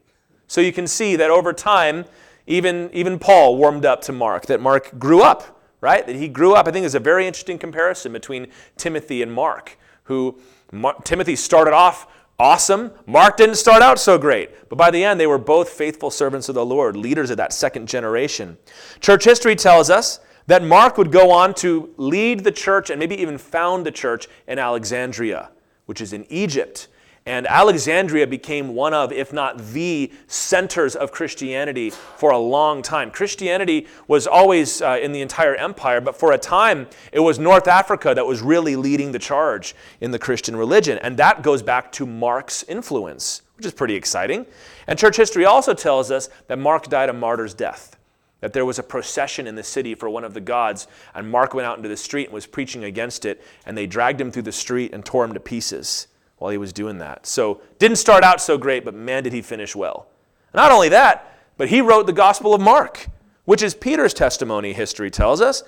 So 0.47 0.61
you 0.61 0.71
can 0.71 0.87
see 0.87 1.17
that 1.17 1.29
over 1.29 1.51
time, 1.51 2.05
even, 2.47 2.89
even 2.93 3.19
Paul 3.19 3.57
warmed 3.57 3.83
up 3.83 4.01
to 4.03 4.13
Mark, 4.13 4.45
that 4.45 4.61
Mark 4.61 4.97
grew 4.97 5.21
up, 5.21 5.61
right? 5.81 6.07
That 6.07 6.15
he 6.15 6.29
grew 6.29 6.53
up. 6.53 6.65
I 6.65 6.71
think 6.71 6.83
there's 6.83 6.95
a 6.95 6.99
very 7.01 7.27
interesting 7.27 7.59
comparison 7.59 8.13
between 8.13 8.47
Timothy 8.77 9.21
and 9.21 9.29
Mark, 9.33 9.77
who 10.03 10.39
Mar- 10.71 10.95
Timothy 11.03 11.35
started 11.35 11.73
off 11.73 12.07
awesome. 12.39 12.91
Mark 13.05 13.35
didn't 13.35 13.55
start 13.55 13.81
out 13.81 13.99
so 13.99 14.17
great, 14.17 14.69
but 14.69 14.77
by 14.77 14.89
the 14.89 15.03
end, 15.03 15.19
they 15.19 15.27
were 15.27 15.37
both 15.37 15.67
faithful 15.67 16.09
servants 16.09 16.47
of 16.47 16.55
the 16.55 16.65
Lord, 16.65 16.95
leaders 16.95 17.31
of 17.31 17.35
that 17.35 17.51
second 17.51 17.89
generation. 17.89 18.57
Church 19.01 19.25
history 19.25 19.57
tells 19.57 19.89
us 19.89 20.21
that 20.47 20.63
Mark 20.63 20.97
would 20.97 21.11
go 21.11 21.31
on 21.31 21.53
to 21.55 21.93
lead 21.97 22.45
the 22.45 22.51
church 22.53 22.89
and 22.89 22.97
maybe 22.97 23.21
even 23.21 23.37
found 23.37 23.85
the 23.85 23.91
church 23.91 24.29
in 24.47 24.57
Alexandria, 24.57 25.49
which 25.85 25.99
is 25.99 26.13
in 26.13 26.25
Egypt. 26.29 26.87
And 27.25 27.45
Alexandria 27.45 28.25
became 28.25 28.73
one 28.73 28.95
of, 28.95 29.11
if 29.11 29.31
not 29.31 29.59
the 29.59 30.11
centers 30.25 30.95
of 30.95 31.11
Christianity 31.11 31.91
for 31.91 32.31
a 32.31 32.37
long 32.37 32.81
time. 32.81 33.11
Christianity 33.11 33.87
was 34.07 34.25
always 34.25 34.81
uh, 34.81 34.97
in 34.99 35.11
the 35.11 35.21
entire 35.21 35.53
empire, 35.53 36.01
but 36.01 36.15
for 36.15 36.31
a 36.31 36.37
time, 36.39 36.87
it 37.11 37.19
was 37.19 37.37
North 37.37 37.67
Africa 37.67 38.15
that 38.15 38.25
was 38.25 38.41
really 38.41 38.75
leading 38.75 39.11
the 39.11 39.19
charge 39.19 39.75
in 39.99 40.09
the 40.09 40.17
Christian 40.17 40.55
religion. 40.55 40.97
And 40.97 41.15
that 41.17 41.43
goes 41.43 41.61
back 41.61 41.91
to 41.93 42.07
Mark's 42.07 42.63
influence, 42.63 43.43
which 43.55 43.67
is 43.67 43.73
pretty 43.73 43.93
exciting. 43.93 44.47
And 44.87 44.97
church 44.97 45.17
history 45.17 45.45
also 45.45 45.75
tells 45.75 46.09
us 46.09 46.27
that 46.47 46.57
Mark 46.57 46.87
died 46.87 47.09
a 47.09 47.13
martyr's 47.13 47.53
death. 47.53 47.97
That 48.39 48.53
there 48.53 48.65
was 48.65 48.79
a 48.79 48.83
procession 48.83 49.45
in 49.45 49.53
the 49.53 49.61
city 49.61 49.93
for 49.93 50.09
one 50.09 50.23
of 50.23 50.33
the 50.33 50.41
gods, 50.41 50.87
and 51.13 51.29
Mark 51.29 51.53
went 51.53 51.67
out 51.67 51.77
into 51.77 51.87
the 51.87 51.95
street 51.95 52.25
and 52.25 52.33
was 52.33 52.47
preaching 52.47 52.83
against 52.83 53.25
it, 53.25 53.43
and 53.67 53.77
they 53.77 53.85
dragged 53.85 54.19
him 54.19 54.31
through 54.31 54.41
the 54.41 54.51
street 54.51 54.91
and 54.91 55.05
tore 55.05 55.23
him 55.23 55.33
to 55.35 55.39
pieces. 55.39 56.07
While 56.41 56.49
he 56.49 56.57
was 56.57 56.73
doing 56.73 56.97
that. 56.97 57.27
So, 57.27 57.61
didn't 57.77 57.97
start 57.97 58.23
out 58.23 58.41
so 58.41 58.57
great, 58.57 58.83
but 58.83 58.95
man, 58.95 59.21
did 59.21 59.31
he 59.31 59.43
finish 59.43 59.75
well. 59.75 60.07
Not 60.55 60.71
only 60.71 60.89
that, 60.89 61.37
but 61.55 61.69
he 61.69 61.81
wrote 61.81 62.07
the 62.07 62.13
Gospel 62.13 62.55
of 62.55 62.59
Mark, 62.59 63.05
which 63.45 63.61
is 63.61 63.75
Peter's 63.75 64.11
testimony, 64.11 64.73
history 64.73 65.11
tells 65.11 65.39
us. 65.39 65.61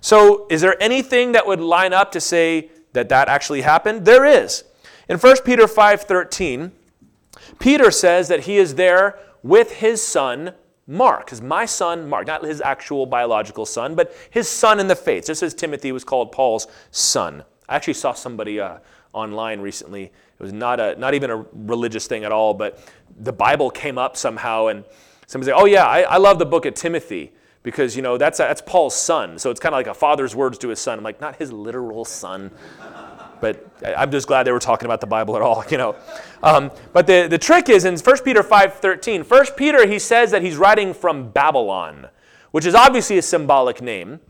So, 0.00 0.46
is 0.48 0.60
there 0.60 0.80
anything 0.80 1.32
that 1.32 1.48
would 1.48 1.60
line 1.60 1.92
up 1.92 2.12
to 2.12 2.20
say 2.20 2.70
that 2.92 3.08
that 3.08 3.28
actually 3.28 3.62
happened? 3.62 4.04
There 4.04 4.24
is. 4.24 4.62
In 5.08 5.18
1 5.18 5.42
Peter 5.44 5.66
5:13, 5.66 6.70
Peter 7.58 7.90
says 7.90 8.28
that 8.28 8.44
he 8.44 8.56
is 8.56 8.76
there 8.76 9.18
with 9.42 9.78
his 9.78 10.00
son 10.00 10.54
Mark, 10.86 11.26
because 11.26 11.42
my 11.42 11.66
son 11.66 12.08
Mark, 12.08 12.28
not 12.28 12.44
his 12.44 12.60
actual 12.60 13.04
biological 13.04 13.66
son, 13.66 13.96
but 13.96 14.14
his 14.30 14.48
son 14.48 14.78
in 14.78 14.86
the 14.86 14.94
faith, 14.94 15.26
just 15.26 15.42
as 15.42 15.54
Timothy 15.54 15.90
was 15.90 16.04
called 16.04 16.30
Paul's 16.30 16.68
son. 16.92 17.42
I 17.68 17.74
actually 17.74 17.94
saw 17.94 18.12
somebody 18.12 18.60
uh, 18.60 18.78
online 19.12 19.60
recently. 19.60 20.04
It 20.04 20.12
was 20.38 20.52
not 20.52 20.80
a 20.80 20.96
not 20.96 21.14
even 21.14 21.30
a 21.30 21.44
religious 21.52 22.06
thing 22.06 22.24
at 22.24 22.32
all, 22.32 22.54
but 22.54 22.82
the 23.18 23.32
Bible 23.32 23.70
came 23.70 23.98
up 23.98 24.16
somehow, 24.16 24.68
and 24.68 24.84
somebody 25.26 25.50
said, 25.50 25.58
"Oh 25.58 25.66
yeah, 25.66 25.86
I, 25.86 26.02
I 26.02 26.16
love 26.16 26.38
the 26.38 26.46
book 26.46 26.66
of 26.66 26.74
Timothy." 26.74 27.32
Because 27.62 27.94
you 27.94 28.00
know 28.00 28.16
that's 28.16 28.38
that's 28.38 28.62
Paul's 28.62 28.94
son, 28.94 29.38
so 29.38 29.50
it's 29.50 29.60
kind 29.60 29.74
of 29.74 29.78
like 29.78 29.86
a 29.86 29.92
father's 29.92 30.34
words 30.34 30.56
to 30.58 30.68
his 30.68 30.80
son. 30.80 30.96
I'm 30.96 31.04
like, 31.04 31.20
not 31.20 31.36
his 31.36 31.52
literal 31.52 32.06
son, 32.06 32.50
but 33.40 33.68
I'm 33.96 34.10
just 34.10 34.26
glad 34.26 34.44
they 34.44 34.52
were 34.52 34.58
talking 34.58 34.86
about 34.86 35.00
the 35.00 35.06
Bible 35.06 35.36
at 35.36 35.42
all, 35.42 35.64
you 35.70 35.78
know. 35.78 35.96
Um, 36.42 36.70
but 36.92 37.06
the, 37.06 37.26
the 37.28 37.38
trick 37.38 37.68
is 37.68 37.84
in 37.84 37.96
1 37.96 38.18
Peter 38.24 38.42
5.13, 38.42 39.28
1 39.28 39.46
Peter, 39.56 39.86
he 39.86 39.98
says 39.98 40.30
that 40.30 40.42
he's 40.42 40.56
writing 40.56 40.94
from 40.94 41.30
Babylon, 41.30 42.08
which 42.50 42.66
is 42.66 42.74
obviously 42.74 43.18
a 43.18 43.22
symbolic 43.22 43.80
name. 43.82 44.20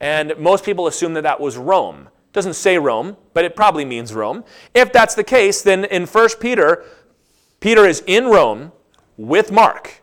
And 0.00 0.34
most 0.38 0.64
people 0.64 0.86
assume 0.86 1.14
that 1.14 1.22
that 1.22 1.40
was 1.40 1.56
Rome. 1.56 2.08
Doesn't 2.32 2.54
say 2.54 2.78
Rome, 2.78 3.16
but 3.34 3.44
it 3.44 3.56
probably 3.56 3.84
means 3.84 4.14
Rome. 4.14 4.44
If 4.74 4.92
that's 4.92 5.14
the 5.14 5.24
case, 5.24 5.62
then 5.62 5.84
in 5.84 6.06
1 6.06 6.28
Peter, 6.40 6.84
Peter 7.58 7.84
is 7.86 8.02
in 8.06 8.26
Rome 8.26 8.72
with 9.16 9.50
Mark, 9.50 10.02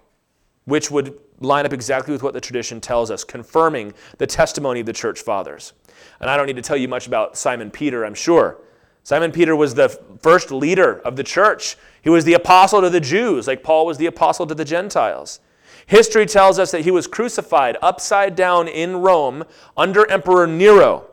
which 0.66 0.92
would 0.92 1.18
line 1.40 1.66
up 1.66 1.74
exactly 1.74 2.12
with 2.12 2.24
what 2.24 2.34
the 2.34 2.42
tradition 2.42 2.82
tells 2.82 3.12
us, 3.12 3.24
confirming 3.24 3.94
the 4.18 4.28
testimony 4.28 4.80
of 4.82 4.86
the 4.86 4.94
church 4.94 5.22
fathers. 5.22 5.74
And 6.20 6.30
I 6.30 6.36
don't 6.36 6.48
need 6.48 6.56
to 6.56 6.62
tell 6.62 6.78
you 6.78 6.88
much 6.88 7.08
about 7.08 7.38
Simon 7.38 7.72
Peter, 7.72 8.06
I'm 8.06 8.16
sure. 8.16 8.60
Simon 9.04 9.32
Peter 9.32 9.56
was 9.56 9.74
the 9.74 9.90
first 10.22 10.52
leader 10.52 11.00
of 11.00 11.16
the 11.16 11.24
church. 11.24 11.78
He 12.02 12.10
was 12.10 12.26
the 12.26 12.34
apostle 12.34 12.82
to 12.82 12.90
the 12.90 13.00
Jews, 13.00 13.48
like 13.48 13.64
Paul 13.64 13.86
was 13.86 13.98
the 13.98 14.06
apostle 14.06 14.46
to 14.48 14.56
the 14.56 14.66
Gentiles. 14.66 15.40
History 15.86 16.26
tells 16.26 16.60
us 16.60 16.72
that 16.72 16.82
he 16.82 16.92
was 16.92 17.08
crucified 17.08 17.78
upside 17.82 18.36
down 18.36 18.68
in 18.68 18.98
Rome 18.98 19.46
under 19.78 20.10
Emperor 20.12 20.46
Nero. 20.46 21.08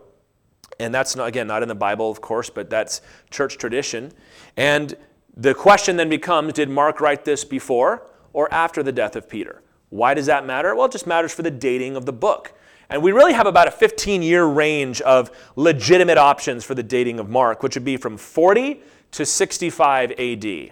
And 0.79 0.93
that's, 0.93 1.15
not, 1.15 1.27
again, 1.27 1.47
not 1.47 1.61
in 1.61 1.67
the 1.67 1.75
Bible, 1.75 2.11
of 2.11 2.21
course, 2.21 2.49
but 2.49 2.69
that's 2.69 3.01
church 3.29 3.57
tradition. 3.57 4.11
And 4.57 4.95
the 5.35 5.53
question 5.53 5.97
then 5.97 6.09
becomes 6.09 6.53
did 6.53 6.69
Mark 6.69 6.99
write 7.01 7.25
this 7.25 7.43
before 7.45 8.09
or 8.33 8.53
after 8.53 8.83
the 8.83 8.91
death 8.91 9.15
of 9.15 9.29
Peter? 9.29 9.61
Why 9.89 10.13
does 10.13 10.25
that 10.25 10.45
matter? 10.45 10.75
Well, 10.75 10.85
it 10.85 10.91
just 10.91 11.07
matters 11.07 11.33
for 11.33 11.41
the 11.41 11.51
dating 11.51 11.95
of 11.95 12.05
the 12.05 12.13
book. 12.13 12.53
And 12.89 13.01
we 13.01 13.11
really 13.11 13.33
have 13.33 13.47
about 13.47 13.67
a 13.67 13.71
15 13.71 14.21
year 14.21 14.45
range 14.45 15.01
of 15.01 15.31
legitimate 15.55 16.17
options 16.17 16.63
for 16.63 16.75
the 16.75 16.83
dating 16.83 17.19
of 17.19 17.29
Mark, 17.29 17.63
which 17.63 17.75
would 17.75 17.85
be 17.85 17.97
from 17.97 18.17
40 18.17 18.81
to 19.11 19.25
65 19.25 20.11
AD. 20.11 20.71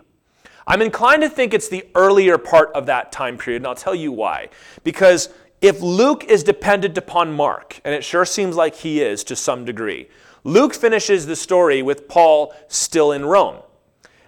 I'm 0.65 0.81
inclined 0.81 1.21
to 1.23 1.29
think 1.29 1.53
it's 1.53 1.67
the 1.67 1.85
earlier 1.95 2.37
part 2.37 2.71
of 2.73 2.85
that 2.85 3.11
time 3.11 3.37
period, 3.37 3.61
and 3.61 3.67
I'll 3.67 3.75
tell 3.75 3.95
you 3.95 4.11
why. 4.11 4.49
Because 4.83 5.29
if 5.63 5.81
Luke 5.81 6.25
is 6.25 6.43
dependent 6.43 6.97
upon 6.97 7.31
Mark, 7.31 7.79
and 7.85 7.95
it 7.95 8.03
sure 8.03 8.25
seems 8.25 8.57
like 8.57 8.75
he 8.75 9.01
is 9.01 9.23
to 9.23 9.35
some 9.35 9.63
degree, 9.63 10.09
Luke 10.43 10.73
finishes 10.73 11.25
the 11.25 11.37
story 11.37 11.81
with 11.81 12.09
Paul 12.09 12.53
still 12.67 13.13
in 13.13 13.25
Rome. 13.25 13.61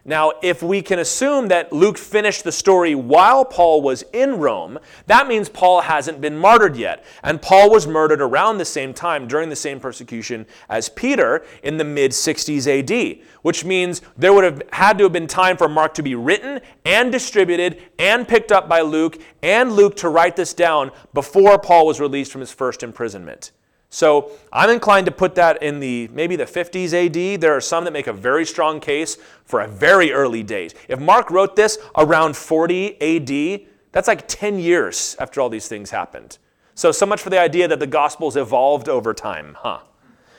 Now, 0.07 0.33
if 0.43 0.61
we 0.61 0.83
can 0.83 0.99
assume 0.99 1.47
that 1.47 1.73
Luke 1.73 1.97
finished 1.97 2.43
the 2.43 2.51
story 2.51 2.93
while 2.93 3.43
Paul 3.43 3.81
was 3.81 4.03
in 4.13 4.35
Rome, 4.35 4.77
that 5.07 5.27
means 5.27 5.49
Paul 5.49 5.81
hasn't 5.81 6.21
been 6.21 6.37
martyred 6.37 6.75
yet. 6.75 7.03
And 7.23 7.41
Paul 7.41 7.71
was 7.71 7.87
murdered 7.87 8.21
around 8.21 8.59
the 8.59 8.65
same 8.65 8.93
time 8.93 9.27
during 9.27 9.49
the 9.49 9.55
same 9.55 9.79
persecution 9.79 10.45
as 10.69 10.89
Peter 10.89 11.43
in 11.63 11.77
the 11.77 11.83
mid 11.83 12.11
60s 12.11 12.67
AD, 12.67 13.25
which 13.41 13.65
means 13.65 14.03
there 14.15 14.31
would 14.31 14.43
have 14.43 14.61
had 14.73 14.99
to 14.99 15.05
have 15.05 15.13
been 15.13 15.25
time 15.25 15.57
for 15.57 15.67
Mark 15.67 15.95
to 15.95 16.03
be 16.03 16.13
written 16.13 16.61
and 16.85 17.11
distributed 17.11 17.81
and 17.97 18.27
picked 18.27 18.51
up 18.51 18.69
by 18.69 18.81
Luke 18.81 19.19
and 19.41 19.71
Luke 19.71 19.95
to 19.97 20.09
write 20.09 20.35
this 20.35 20.53
down 20.53 20.91
before 21.15 21.57
Paul 21.57 21.87
was 21.87 21.99
released 21.99 22.31
from 22.31 22.41
his 22.41 22.51
first 22.51 22.83
imprisonment. 22.83 23.53
So 23.95 24.31
I'm 24.51 24.69
inclined 24.69 25.05
to 25.05 25.11
put 25.13 25.35
that 25.35 25.63
in 25.63 25.79
the 25.79 26.09
maybe 26.11 26.35
the 26.35 26.43
50s 26.43 26.91
AD. 26.91 27.39
There 27.39 27.55
are 27.55 27.61
some 27.61 27.85
that 27.85 27.93
make 27.93 28.07
a 28.07 28.13
very 28.13 28.45
strong 28.45 28.81
case 28.81 29.17
for 29.45 29.61
a 29.61 29.69
very 29.69 30.11
early 30.11 30.43
date. 30.43 30.73
If 30.89 30.99
Mark 30.99 31.31
wrote 31.31 31.55
this 31.55 31.77
around 31.95 32.35
40 32.35 33.01
AD, 33.01 33.67
that's 33.93 34.09
like 34.09 34.27
10 34.27 34.59
years 34.59 35.15
after 35.17 35.39
all 35.39 35.47
these 35.47 35.69
things 35.69 35.91
happened. 35.91 36.39
So 36.73 36.91
so 36.91 37.05
much 37.05 37.21
for 37.21 37.29
the 37.29 37.39
idea 37.39 37.69
that 37.69 37.79
the 37.79 37.87
gospels 37.87 38.35
evolved 38.35 38.89
over 38.89 39.13
time, 39.13 39.55
huh? 39.59 39.79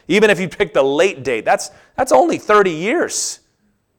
Even 0.07 0.29
if 0.29 0.39
you 0.39 0.51
pick 0.51 0.75
the 0.75 0.83
late 0.83 1.23
date, 1.23 1.47
that's 1.47 1.71
that's 1.97 2.13
only 2.13 2.37
30 2.37 2.71
years. 2.71 3.41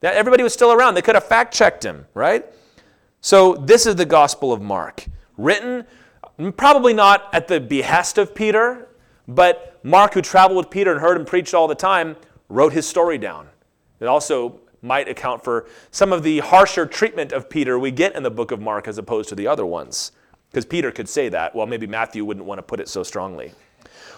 That 0.01 0.13
everybody 0.13 0.43
was 0.43 0.53
still 0.53 0.71
around. 0.71 0.93
They 0.93 1.01
could 1.01 1.15
have 1.15 1.25
fact 1.25 1.51
checked 1.51 1.83
him, 1.83 2.05
right? 2.13 2.45
So 3.21 3.55
this 3.55 3.87
is 3.87 3.95
the 3.95 4.05
gospel 4.05 4.53
of 4.53 4.61
Mark, 4.61 5.07
written 5.35 5.87
probably 6.55 6.93
not 6.93 7.33
at 7.33 7.47
the 7.47 7.59
behest 7.59 8.19
of 8.19 8.35
Peter 8.35 8.86
but 9.27 9.79
Mark, 9.83 10.13
who 10.13 10.21
traveled 10.21 10.57
with 10.57 10.69
Peter 10.69 10.91
and 10.91 11.01
heard 11.01 11.17
him 11.17 11.25
preach 11.25 11.53
all 11.53 11.67
the 11.67 11.75
time, 11.75 12.15
wrote 12.49 12.73
his 12.73 12.87
story 12.87 13.17
down. 13.17 13.49
It 13.99 14.05
also 14.05 14.59
might 14.81 15.09
account 15.09 15.43
for 15.43 15.67
some 15.91 16.13
of 16.13 16.23
the 16.23 16.39
harsher 16.39 16.85
treatment 16.85 17.31
of 17.31 17.49
Peter 17.49 17.77
we 17.77 17.91
get 17.91 18.15
in 18.15 18.23
the 18.23 18.31
book 18.31 18.51
of 18.51 18.61
Mark 18.61 18.87
as 18.87 18.97
opposed 18.97 19.29
to 19.29 19.35
the 19.35 19.47
other 19.47 19.65
ones. 19.65 20.11
Because 20.49 20.65
Peter 20.65 20.91
could 20.91 21.09
say 21.09 21.29
that, 21.29 21.53
while 21.53 21.67
maybe 21.67 21.87
Matthew 21.87 22.23
wouldn't 22.23 22.45
want 22.45 22.59
to 22.59 22.63
put 22.63 22.79
it 22.79 22.87
so 22.87 23.03
strongly. 23.03 23.51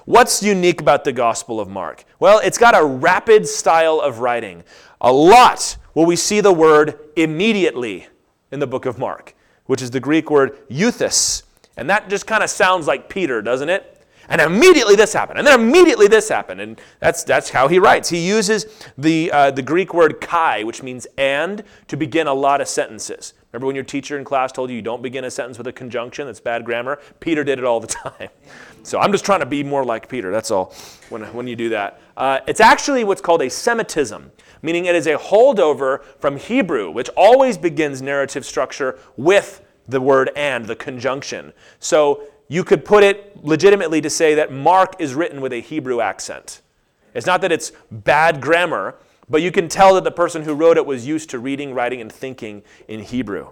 What's 0.06 0.44
unique 0.44 0.82
about 0.82 1.04
the 1.04 1.12
Gospel 1.12 1.60
of 1.60 1.70
Mark? 1.70 2.04
Well, 2.20 2.40
it's 2.40 2.58
got 2.58 2.78
a 2.78 2.84
rapid 2.84 3.48
style 3.48 4.00
of 4.00 4.20
writing. 4.20 4.64
A 5.02 5.12
lot 5.12 5.78
will 5.94 6.06
we 6.06 6.16
see 6.16 6.40
the 6.40 6.54
word 6.54 7.00
immediately 7.16 8.08
in 8.52 8.60
the 8.60 8.68
book 8.68 8.86
of 8.86 8.98
Mark, 8.98 9.36
which 9.66 9.82
is 9.82 9.92
the 9.92 10.00
Greek 10.00 10.30
word 10.30 10.68
euthys. 10.70 11.44
And 11.78 11.90
that 11.90 12.10
just 12.10 12.28
kind 12.28 12.44
of 12.44 12.50
sounds 12.50 12.88
like 12.88 13.10
Peter, 13.10 13.42
doesn't 13.42 13.70
it? 13.70 13.99
And 14.30 14.40
immediately 14.40 14.96
this 14.96 15.12
happened. 15.12 15.40
And 15.40 15.48
then 15.48 15.60
immediately 15.60 16.08
this 16.08 16.30
happened. 16.30 16.62
And 16.62 16.80
that's, 17.00 17.24
that's 17.24 17.50
how 17.50 17.68
he 17.68 17.80
writes. 17.80 18.10
He 18.10 18.26
uses 18.26 18.68
the, 18.98 19.32
uh, 19.32 19.52
the 19.52 19.64
Greek 19.64 19.94
word 19.94 20.22
kai, 20.22 20.64
which 20.64 20.84
means 20.84 21.08
and, 21.18 21.64
to 21.88 21.98
begin 21.98 22.28
a 22.28 22.34
lot 22.34 22.62
of 22.62 22.68
sentences. 22.68 23.34
Remember 23.52 23.66
when 23.66 23.76
your 23.76 23.84
teacher 23.84 24.18
in 24.18 24.24
class 24.24 24.52
told 24.52 24.70
you 24.70 24.76
you 24.76 24.82
don't 24.84 25.02
begin 25.02 25.24
a 25.24 25.32
sentence 25.32 25.58
with 25.58 25.66
a 25.66 25.74
conjunction? 25.74 26.28
That's 26.28 26.40
bad 26.40 26.64
grammar. 26.64 27.00
Peter 27.20 27.44
did 27.44 27.58
it 27.58 27.66
all 27.66 27.80
the 27.80 27.88
time. 28.20 28.30
So 28.84 29.00
I'm 29.00 29.12
just 29.12 29.26
trying 29.26 29.40
to 29.40 29.48
be 29.48 29.64
more 29.64 29.84
like 29.84 30.08
Peter. 30.08 30.32
That's 30.32 30.52
all 30.52 30.74
when, 31.10 31.24
when 31.34 31.48
you 31.48 31.56
do 31.56 31.70
that. 31.70 32.00
Uh, 32.16 32.40
it's 32.48 32.60
actually 32.60 33.04
what's 33.04 33.22
called 33.22 33.42
a 33.42 33.50
Semitism, 33.50 34.32
meaning 34.62 34.86
it 34.86 34.96
is 34.96 35.08
a 35.08 35.16
holdover 35.16 36.04
from 36.20 36.38
Hebrew, 36.38 36.92
which 36.92 37.10
always 37.18 37.58
begins 37.58 38.02
narrative 38.02 38.46
structure 38.46 39.00
with 39.18 39.66
the 39.88 40.00
word 40.00 40.30
and, 40.36 40.66
the 40.66 40.76
conjunction. 40.76 41.52
So 41.80 42.24
you 42.50 42.64
could 42.64 42.84
put 42.84 43.04
it 43.04 43.44
legitimately 43.46 44.02
to 44.02 44.10
say 44.10 44.36
that 44.36 44.52
Mark 44.52 44.96
is 45.00 45.14
written 45.14 45.40
with 45.40 45.54
a 45.54 45.62
Hebrew 45.62 46.02
accent. 46.02 46.62
It's 47.14 47.28
not 47.28 47.42
that 47.42 47.52
it's 47.52 47.72
bad 47.92 48.42
grammar, 48.42 48.96
but 49.30 49.42
you 49.42 49.52
can 49.52 49.70
tell 49.70 49.94
that 49.94 50.04
the 50.04 50.12
person 50.12 50.44
who 50.44 50.56
wrote 50.56 50.76
it 50.76 50.86
was 50.86 51.08
used 51.08 51.30
to 51.30 51.40
reading, 51.40 51.74
writing, 51.74 52.02
and 52.02 52.12
thinking 52.12 52.64
in 52.88 53.02
Hebrew. 53.02 53.50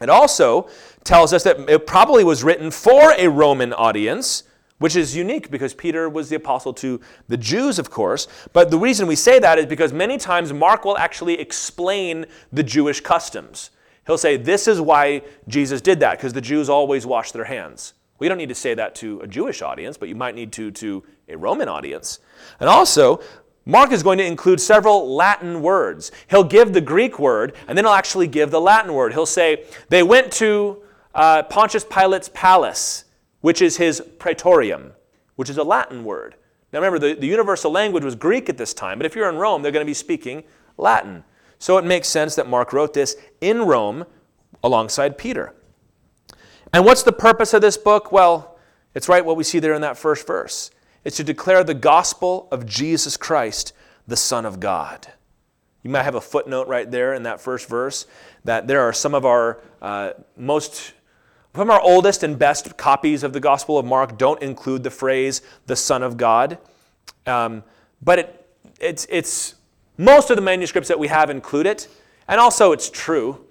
It 0.00 0.08
also 0.08 0.68
tells 1.04 1.32
us 1.32 1.42
that 1.42 1.58
it 1.68 1.86
probably 1.86 2.24
was 2.24 2.44
written 2.44 2.70
for 2.70 3.12
a 3.18 3.28
Roman 3.28 3.72
audience, 3.72 4.44
which 4.78 4.96
is 4.96 5.16
unique 5.16 5.50
because 5.50 5.74
Peter 5.74 6.08
was 6.08 6.28
the 6.28 6.36
apostle 6.36 6.72
to 6.74 7.00
the 7.28 7.36
Jews, 7.36 7.78
of 7.78 7.90
course. 7.90 8.28
But 8.52 8.70
the 8.70 8.78
reason 8.78 9.06
we 9.06 9.16
say 9.16 9.40
that 9.40 9.58
is 9.58 9.66
because 9.66 9.92
many 9.92 10.16
times 10.16 10.52
Mark 10.52 10.84
will 10.84 10.98
actually 10.98 11.40
explain 11.40 12.26
the 12.52 12.62
Jewish 12.62 13.00
customs. 13.00 13.70
He'll 14.06 14.18
say, 14.18 14.36
This 14.36 14.66
is 14.66 14.80
why 14.80 15.22
Jesus 15.48 15.80
did 15.80 16.00
that, 16.00 16.18
because 16.18 16.32
the 16.32 16.40
Jews 16.40 16.68
always 16.68 17.06
wash 17.06 17.32
their 17.32 17.44
hands. 17.44 17.94
We 18.22 18.28
don't 18.28 18.38
need 18.38 18.50
to 18.50 18.54
say 18.54 18.72
that 18.74 18.94
to 18.96 19.18
a 19.18 19.26
Jewish 19.26 19.62
audience, 19.62 19.96
but 19.96 20.08
you 20.08 20.14
might 20.14 20.36
need 20.36 20.52
to 20.52 20.70
to 20.70 21.02
a 21.28 21.36
Roman 21.36 21.68
audience. 21.68 22.20
And 22.60 22.68
also, 22.68 23.20
Mark 23.66 23.90
is 23.90 24.04
going 24.04 24.18
to 24.18 24.24
include 24.24 24.60
several 24.60 25.12
Latin 25.12 25.60
words. 25.60 26.12
He'll 26.30 26.44
give 26.44 26.72
the 26.72 26.80
Greek 26.80 27.18
word, 27.18 27.52
and 27.66 27.76
then 27.76 27.84
he'll 27.84 27.94
actually 27.94 28.28
give 28.28 28.52
the 28.52 28.60
Latin 28.60 28.94
word. 28.94 29.12
He'll 29.12 29.26
say, 29.26 29.64
They 29.88 30.04
went 30.04 30.30
to 30.34 30.84
uh, 31.16 31.42
Pontius 31.42 31.84
Pilate's 31.84 32.30
palace, 32.32 33.06
which 33.40 33.60
is 33.60 33.78
his 33.78 34.00
praetorium, 34.20 34.92
which 35.34 35.50
is 35.50 35.58
a 35.58 35.64
Latin 35.64 36.04
word. 36.04 36.36
Now 36.72 36.78
remember, 36.78 37.00
the, 37.00 37.14
the 37.14 37.26
universal 37.26 37.72
language 37.72 38.04
was 38.04 38.14
Greek 38.14 38.48
at 38.48 38.56
this 38.56 38.72
time, 38.72 39.00
but 39.00 39.04
if 39.04 39.16
you're 39.16 39.28
in 39.28 39.34
Rome, 39.34 39.62
they're 39.62 39.72
going 39.72 39.84
to 39.84 39.90
be 39.90 39.94
speaking 39.94 40.44
Latin. 40.78 41.24
So 41.58 41.76
it 41.76 41.84
makes 41.84 42.06
sense 42.06 42.36
that 42.36 42.48
Mark 42.48 42.72
wrote 42.72 42.94
this 42.94 43.16
in 43.40 43.62
Rome 43.62 44.04
alongside 44.62 45.18
Peter. 45.18 45.56
And 46.72 46.84
what's 46.84 47.02
the 47.02 47.12
purpose 47.12 47.52
of 47.52 47.60
this 47.60 47.76
book? 47.76 48.12
Well, 48.12 48.56
it's 48.94 49.08
right 49.08 49.24
what 49.24 49.36
we 49.36 49.44
see 49.44 49.58
there 49.58 49.74
in 49.74 49.82
that 49.82 49.98
first 49.98 50.26
verse. 50.26 50.70
It's 51.04 51.16
to 51.16 51.24
declare 51.24 51.64
the 51.64 51.74
gospel 51.74 52.48
of 52.50 52.66
Jesus 52.66 53.16
Christ, 53.16 53.72
the 54.06 54.16
Son 54.16 54.46
of 54.46 54.60
God. 54.60 55.08
You 55.82 55.90
might 55.90 56.04
have 56.04 56.14
a 56.14 56.20
footnote 56.20 56.68
right 56.68 56.88
there 56.90 57.12
in 57.12 57.24
that 57.24 57.40
first 57.40 57.68
verse 57.68 58.06
that 58.44 58.68
there 58.68 58.80
are 58.80 58.92
some 58.92 59.14
of 59.14 59.26
our 59.26 59.60
uh, 59.80 60.12
most, 60.36 60.92
of 61.54 61.68
our 61.68 61.80
oldest 61.80 62.22
and 62.22 62.38
best 62.38 62.76
copies 62.76 63.24
of 63.24 63.32
the 63.32 63.40
Gospel 63.40 63.78
of 63.78 63.84
Mark 63.84 64.16
don't 64.16 64.40
include 64.42 64.84
the 64.84 64.90
phrase 64.90 65.42
the 65.66 65.76
Son 65.76 66.02
of 66.02 66.16
God. 66.16 66.58
Um, 67.26 67.64
but 68.00 68.18
it, 68.20 68.48
it's, 68.80 69.06
it's 69.10 69.56
most 69.98 70.30
of 70.30 70.36
the 70.36 70.42
manuscripts 70.42 70.88
that 70.88 70.98
we 70.98 71.08
have 71.08 71.30
include 71.30 71.66
it. 71.66 71.88
And 72.28 72.40
also, 72.40 72.72
it's 72.72 72.88
true, 72.88 73.44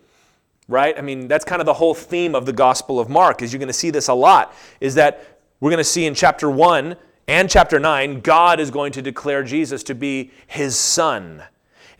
right? 0.71 0.97
I 0.97 1.01
mean, 1.01 1.27
that's 1.27 1.45
kind 1.45 1.61
of 1.61 1.65
the 1.65 1.73
whole 1.73 1.93
theme 1.93 2.33
of 2.33 2.45
the 2.45 2.53
Gospel 2.53 2.99
of 2.99 3.09
Mark, 3.09 3.41
is 3.41 3.51
you're 3.51 3.59
going 3.59 3.67
to 3.67 3.73
see 3.73 3.89
this 3.89 4.07
a 4.07 4.13
lot, 4.13 4.55
is 4.79 4.95
that 4.95 5.39
we're 5.59 5.69
going 5.69 5.77
to 5.77 5.83
see 5.83 6.05
in 6.05 6.15
chapter 6.15 6.49
1 6.49 6.95
and 7.27 7.49
chapter 7.49 7.79
9, 7.79 8.21
God 8.21 8.59
is 8.59 8.71
going 8.71 8.91
to 8.93 9.01
declare 9.01 9.43
Jesus 9.43 9.83
to 9.83 9.95
be 9.95 10.31
his 10.47 10.75
son. 10.75 11.43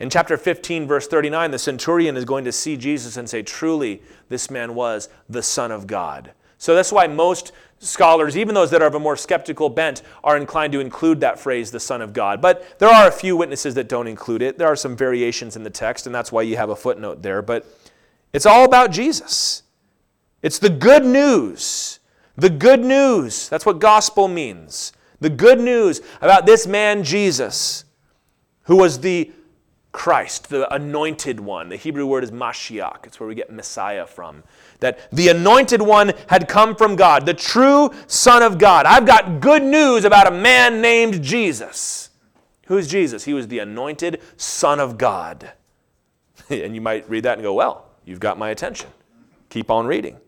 In 0.00 0.10
chapter 0.10 0.36
15, 0.36 0.86
verse 0.86 1.06
39, 1.06 1.52
the 1.52 1.58
centurion 1.58 2.16
is 2.16 2.24
going 2.24 2.44
to 2.44 2.52
see 2.52 2.76
Jesus 2.76 3.16
and 3.16 3.30
say, 3.30 3.42
Truly, 3.42 4.02
this 4.28 4.50
man 4.50 4.74
was 4.74 5.08
the 5.28 5.42
Son 5.42 5.70
of 5.70 5.86
God. 5.86 6.32
So 6.58 6.74
that's 6.74 6.90
why 6.92 7.06
most 7.06 7.52
scholars, 7.78 8.36
even 8.36 8.54
those 8.54 8.70
that 8.70 8.82
are 8.82 8.88
of 8.88 8.94
a 8.94 9.00
more 9.00 9.16
skeptical 9.16 9.68
bent, 9.68 10.02
are 10.24 10.36
inclined 10.36 10.72
to 10.72 10.80
include 10.80 11.20
that 11.20 11.38
phrase, 11.38 11.70
the 11.70 11.80
Son 11.80 12.02
of 12.02 12.12
God. 12.12 12.40
But 12.40 12.78
there 12.78 12.88
are 12.88 13.08
a 13.08 13.12
few 13.12 13.36
witnesses 13.36 13.74
that 13.74 13.88
don't 13.88 14.06
include 14.06 14.42
it. 14.42 14.58
There 14.58 14.68
are 14.68 14.76
some 14.76 14.96
variations 14.96 15.56
in 15.56 15.62
the 15.62 15.70
text, 15.70 16.06
and 16.06 16.14
that's 16.14 16.32
why 16.32 16.42
you 16.42 16.56
have 16.56 16.70
a 16.70 16.76
footnote 16.76 17.22
there. 17.22 17.42
But 17.42 17.64
it's 18.32 18.46
all 18.46 18.64
about 18.64 18.90
Jesus. 18.90 19.62
It's 20.42 20.58
the 20.58 20.70
good 20.70 21.04
news. 21.04 22.00
The 22.36 22.50
good 22.50 22.80
news. 22.80 23.48
That's 23.48 23.66
what 23.66 23.78
gospel 23.78 24.28
means. 24.28 24.92
The 25.20 25.30
good 25.30 25.60
news 25.60 26.00
about 26.20 26.46
this 26.46 26.66
man, 26.66 27.04
Jesus, 27.04 27.84
who 28.62 28.76
was 28.76 29.00
the 29.00 29.30
Christ, 29.92 30.48
the 30.48 30.72
anointed 30.74 31.38
one. 31.38 31.68
The 31.68 31.76
Hebrew 31.76 32.06
word 32.06 32.24
is 32.24 32.30
Mashiach. 32.30 33.04
It's 33.04 33.20
where 33.20 33.28
we 33.28 33.34
get 33.34 33.52
Messiah 33.52 34.06
from. 34.06 34.42
That 34.80 34.98
the 35.12 35.28
anointed 35.28 35.82
one 35.82 36.12
had 36.28 36.48
come 36.48 36.74
from 36.74 36.96
God, 36.96 37.26
the 37.26 37.34
true 37.34 37.90
Son 38.06 38.42
of 38.42 38.56
God. 38.58 38.86
I've 38.86 39.06
got 39.06 39.40
good 39.40 39.62
news 39.62 40.04
about 40.04 40.26
a 40.26 40.30
man 40.30 40.80
named 40.80 41.22
Jesus. 41.22 42.08
Who's 42.66 42.88
Jesus? 42.88 43.24
He 43.24 43.34
was 43.34 43.48
the 43.48 43.58
anointed 43.58 44.22
Son 44.38 44.80
of 44.80 44.96
God. 44.96 45.52
and 46.50 46.74
you 46.74 46.80
might 46.80 47.08
read 47.08 47.24
that 47.24 47.34
and 47.34 47.42
go, 47.42 47.52
well, 47.52 47.91
you've 48.04 48.20
got 48.20 48.38
my 48.38 48.50
attention. 48.50 48.90
Keep 49.50 49.70
on 49.70 49.86
reading. 49.86 50.18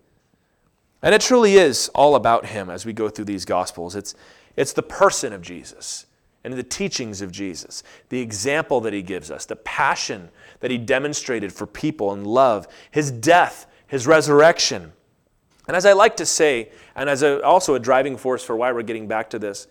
And 1.02 1.14
it 1.14 1.20
truly 1.20 1.56
is 1.56 1.90
all 1.94 2.14
about 2.14 2.46
him 2.46 2.70
as 2.70 2.86
we 2.86 2.92
go 2.92 3.08
through 3.08 3.26
these 3.26 3.44
Gospels. 3.44 3.94
It's, 3.94 4.14
it's 4.56 4.72
the 4.72 4.82
person 4.82 5.32
of 5.32 5.42
Jesus 5.42 6.06
and 6.44 6.54
the 6.54 6.62
teachings 6.62 7.22
of 7.22 7.32
Jesus, 7.32 7.82
the 8.10 8.20
example 8.20 8.80
that 8.82 8.92
he 8.92 9.02
gives 9.02 9.30
us, 9.30 9.46
the 9.46 9.56
passion 9.56 10.30
that 10.60 10.70
he 10.70 10.78
demonstrated 10.78 11.52
for 11.52 11.66
people 11.66 12.12
and 12.12 12.26
love, 12.26 12.68
his 12.90 13.10
death, 13.10 13.66
his 13.86 14.06
resurrection. 14.06 14.92
And 15.66 15.76
as 15.76 15.86
I 15.86 15.94
like 15.94 16.16
to 16.16 16.26
say, 16.26 16.70
and 16.94 17.08
as 17.08 17.22
a, 17.22 17.42
also 17.42 17.74
a 17.74 17.78
driving 17.78 18.16
force 18.16 18.44
for 18.44 18.56
why 18.56 18.72
we're 18.72 18.82
getting 18.82 19.08
back 19.08 19.30
to 19.30 19.38
this, 19.38 19.66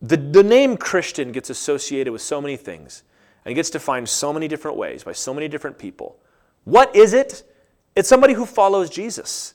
the, 0.00 0.16
the 0.16 0.42
name 0.42 0.76
Christian 0.76 1.32
gets 1.32 1.50
associated 1.50 2.12
with 2.12 2.22
so 2.22 2.40
many 2.40 2.56
things 2.56 3.02
and 3.44 3.54
gets 3.54 3.70
defined 3.70 4.08
so 4.08 4.32
many 4.32 4.46
different 4.46 4.76
ways 4.76 5.02
by 5.04 5.12
so 5.12 5.34
many 5.34 5.48
different 5.48 5.78
people. 5.78 6.18
What 6.66 6.96
is 6.96 7.14
it? 7.14 7.44
It's 7.94 8.08
somebody 8.08 8.34
who 8.34 8.44
follows 8.44 8.90
Jesus, 8.90 9.54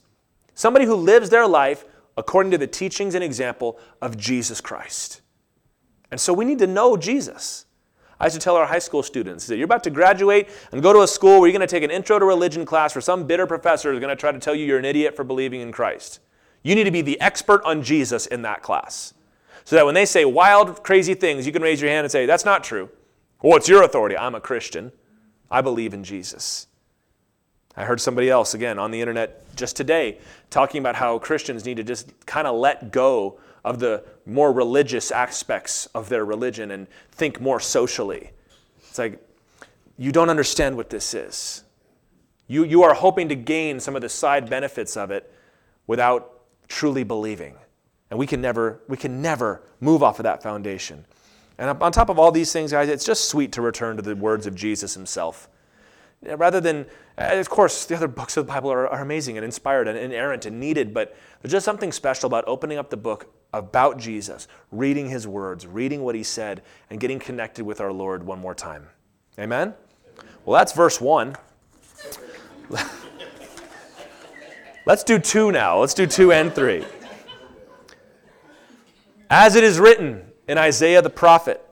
somebody 0.56 0.86
who 0.86 0.96
lives 0.96 1.30
their 1.30 1.46
life 1.46 1.84
according 2.16 2.52
to 2.52 2.58
the 2.58 2.68
teachings 2.68 3.16
and 3.16 3.24
example 3.24 3.78
of 4.02 4.18
Jesus 4.18 4.62
Christ. 4.62 5.22
And 6.10 6.20
so 6.20 6.32
we 6.32 6.46
need 6.46 6.60
to 6.60 6.68
know 6.68 6.96
Jesus. 6.96 7.66
I 8.18 8.26
used 8.26 8.36
to 8.36 8.40
tell 8.40 8.56
our 8.56 8.66
high 8.66 8.80
school 8.80 9.04
students 9.04 9.46
that 9.48 9.58
you're 9.58 9.66
about 9.66 9.84
to 9.84 9.90
graduate 9.90 10.48
and 10.72 10.82
go 10.82 10.94
to 10.94 11.02
a 11.02 11.08
school 11.08 11.42
where 11.42 11.50
you're 11.50 11.58
going 11.58 11.68
to 11.68 11.76
take 11.76 11.84
an 11.84 11.92
intro 11.92 12.18
to 12.18 12.24
religion 12.24 12.64
class 12.66 12.96
where 12.96 13.02
some 13.02 13.28
bitter 13.28 13.46
professor 13.46 13.92
is 13.92 14.00
going 14.00 14.10
to 14.10 14.16
try 14.16 14.32
to 14.32 14.40
tell 14.40 14.56
you 14.56 14.66
you're 14.66 14.80
an 14.80 14.86
idiot 14.86 15.16
for 15.16 15.26
believing 15.26 15.60
in 15.60 15.74
Christ. 15.74 16.22
You 16.64 16.76
need 16.76 16.86
to 16.86 16.92
be 16.92 17.02
the 17.02 17.20
expert 17.20 17.62
on 17.66 17.84
Jesus 17.84 18.26
in 18.26 18.44
that 18.44 18.62
class. 18.62 19.14
So 19.66 19.76
that 19.76 19.86
when 19.86 19.96
they 19.96 20.06
say 20.06 20.24
wild, 20.24 20.82
crazy 20.82 21.14
things, 21.14 21.46
you 21.46 21.52
can 21.52 21.62
raise 21.62 21.82
your 21.82 21.92
hand 21.92 22.06
and 22.06 22.12
say, 22.12 22.26
That's 22.26 22.46
not 22.46 22.64
true. 22.64 22.90
What's 23.40 23.68
your 23.68 23.84
authority? 23.84 24.18
I'm 24.18 24.36
a 24.36 24.42
Christian. 24.42 24.94
I 25.50 25.62
believe 25.62 25.94
in 25.94 26.04
Jesus. 26.04 26.68
I 27.76 27.86
heard 27.86 28.02
somebody 28.02 28.30
else, 28.30 28.54
again, 28.54 28.78
on 28.80 28.92
the 28.92 29.00
internet 29.00 29.56
just 29.56 29.78
today, 29.78 30.18
talking 30.50 30.80
about 30.80 30.96
how 30.96 31.20
Christians 31.20 31.66
need 31.66 31.78
to 31.78 31.84
just 31.84 32.14
kind 32.26 32.48
of 32.48 32.56
let 32.56 32.92
go 32.92 33.40
of 33.64 33.80
the 33.80 34.04
more 34.26 34.52
religious 34.52 35.12
aspects 35.12 35.86
of 35.88 36.10
their 36.10 36.26
religion 36.26 36.72
and 36.72 36.88
think 37.12 37.40
more 37.40 37.60
socially. 37.60 38.32
It's 38.90 38.98
like, 38.98 39.26
you 39.98 40.12
don't 40.12 40.30
understand 40.30 40.76
what 40.76 40.90
this 40.90 41.14
is. 41.14 41.64
You, 42.48 42.66
you 42.66 42.84
are 42.84 42.94
hoping 42.94 43.30
to 43.30 43.36
gain 43.36 43.80
some 43.80 43.96
of 43.96 44.02
the 44.02 44.10
side 44.10 44.50
benefits 44.50 44.98
of 44.98 45.12
it 45.12 45.34
without 45.88 46.42
truly 46.68 47.04
believing. 47.04 47.56
And 48.10 48.20
we 48.20 48.28
can 48.28 48.42
never, 48.42 48.82
we 48.88 48.98
can 48.98 49.22
never 49.22 49.62
move 49.80 50.04
off 50.04 50.20
of 50.20 50.24
that 50.24 50.44
foundation. 50.44 51.06
And 51.58 51.70
on 51.82 51.92
top 51.92 52.10
of 52.10 52.20
all 52.20 52.32
these 52.32 52.52
things, 52.52 52.72
guys, 52.72 52.90
it's 52.90 53.06
just 53.06 53.30
sweet 53.30 53.52
to 53.54 53.62
return 53.62 53.96
to 53.96 54.02
the 54.02 54.16
words 54.16 54.48
of 54.48 54.56
Jesus 54.56 54.94
himself. 54.94 55.48
Rather 56.24 56.62
than, 56.62 56.86
uh, 57.18 57.32
of 57.34 57.50
course, 57.50 57.86
the 57.86 57.96
other 57.96 58.08
books 58.08 58.38
of 58.38 58.46
the 58.46 58.54
Bible 58.54 58.72
are, 58.72 58.88
are 58.88 59.02
amazing 59.02 59.38
and 59.38 59.44
inspired 59.44 59.88
and 59.88 59.98
inerrant 59.98 60.46
and 60.46 60.60
needed, 60.60 60.94
but 60.94 61.18
there's 61.42 61.52
just 61.52 61.66
something 61.66 61.92
special 61.92 62.28
about 62.28 62.44
opening 62.46 62.78
up 62.78 62.92
the 62.92 62.98
book 62.98 63.34
about 63.54 63.98
Jesus, 63.98 64.48
reading 64.72 65.10
his 65.10 65.28
words, 65.28 65.66
reading 65.66 66.04
what 66.04 66.14
he 66.14 66.22
said, 66.24 66.62
and 66.90 67.00
getting 67.00 67.18
connected 67.18 67.66
with 67.66 67.82
our 67.82 67.92
Lord 67.92 68.24
one 68.24 68.40
more 68.40 68.54
time. 68.54 68.88
Amen? 69.40 69.74
Well, 70.46 70.60
that's 70.60 70.74
verse 70.74 71.02
1. 71.02 71.36
Let's 74.86 75.04
do 75.04 75.18
2 75.20 75.52
now. 75.52 75.80
Let's 75.80 75.94
do 75.96 76.06
2 76.06 76.32
and 76.32 76.54
3. 76.54 76.86
As 79.30 79.56
it 79.56 79.64
is 79.64 79.80
written 79.80 80.32
in 80.48 80.58
Isaiah 80.58 81.02
the 81.02 81.10
prophet 81.10 81.66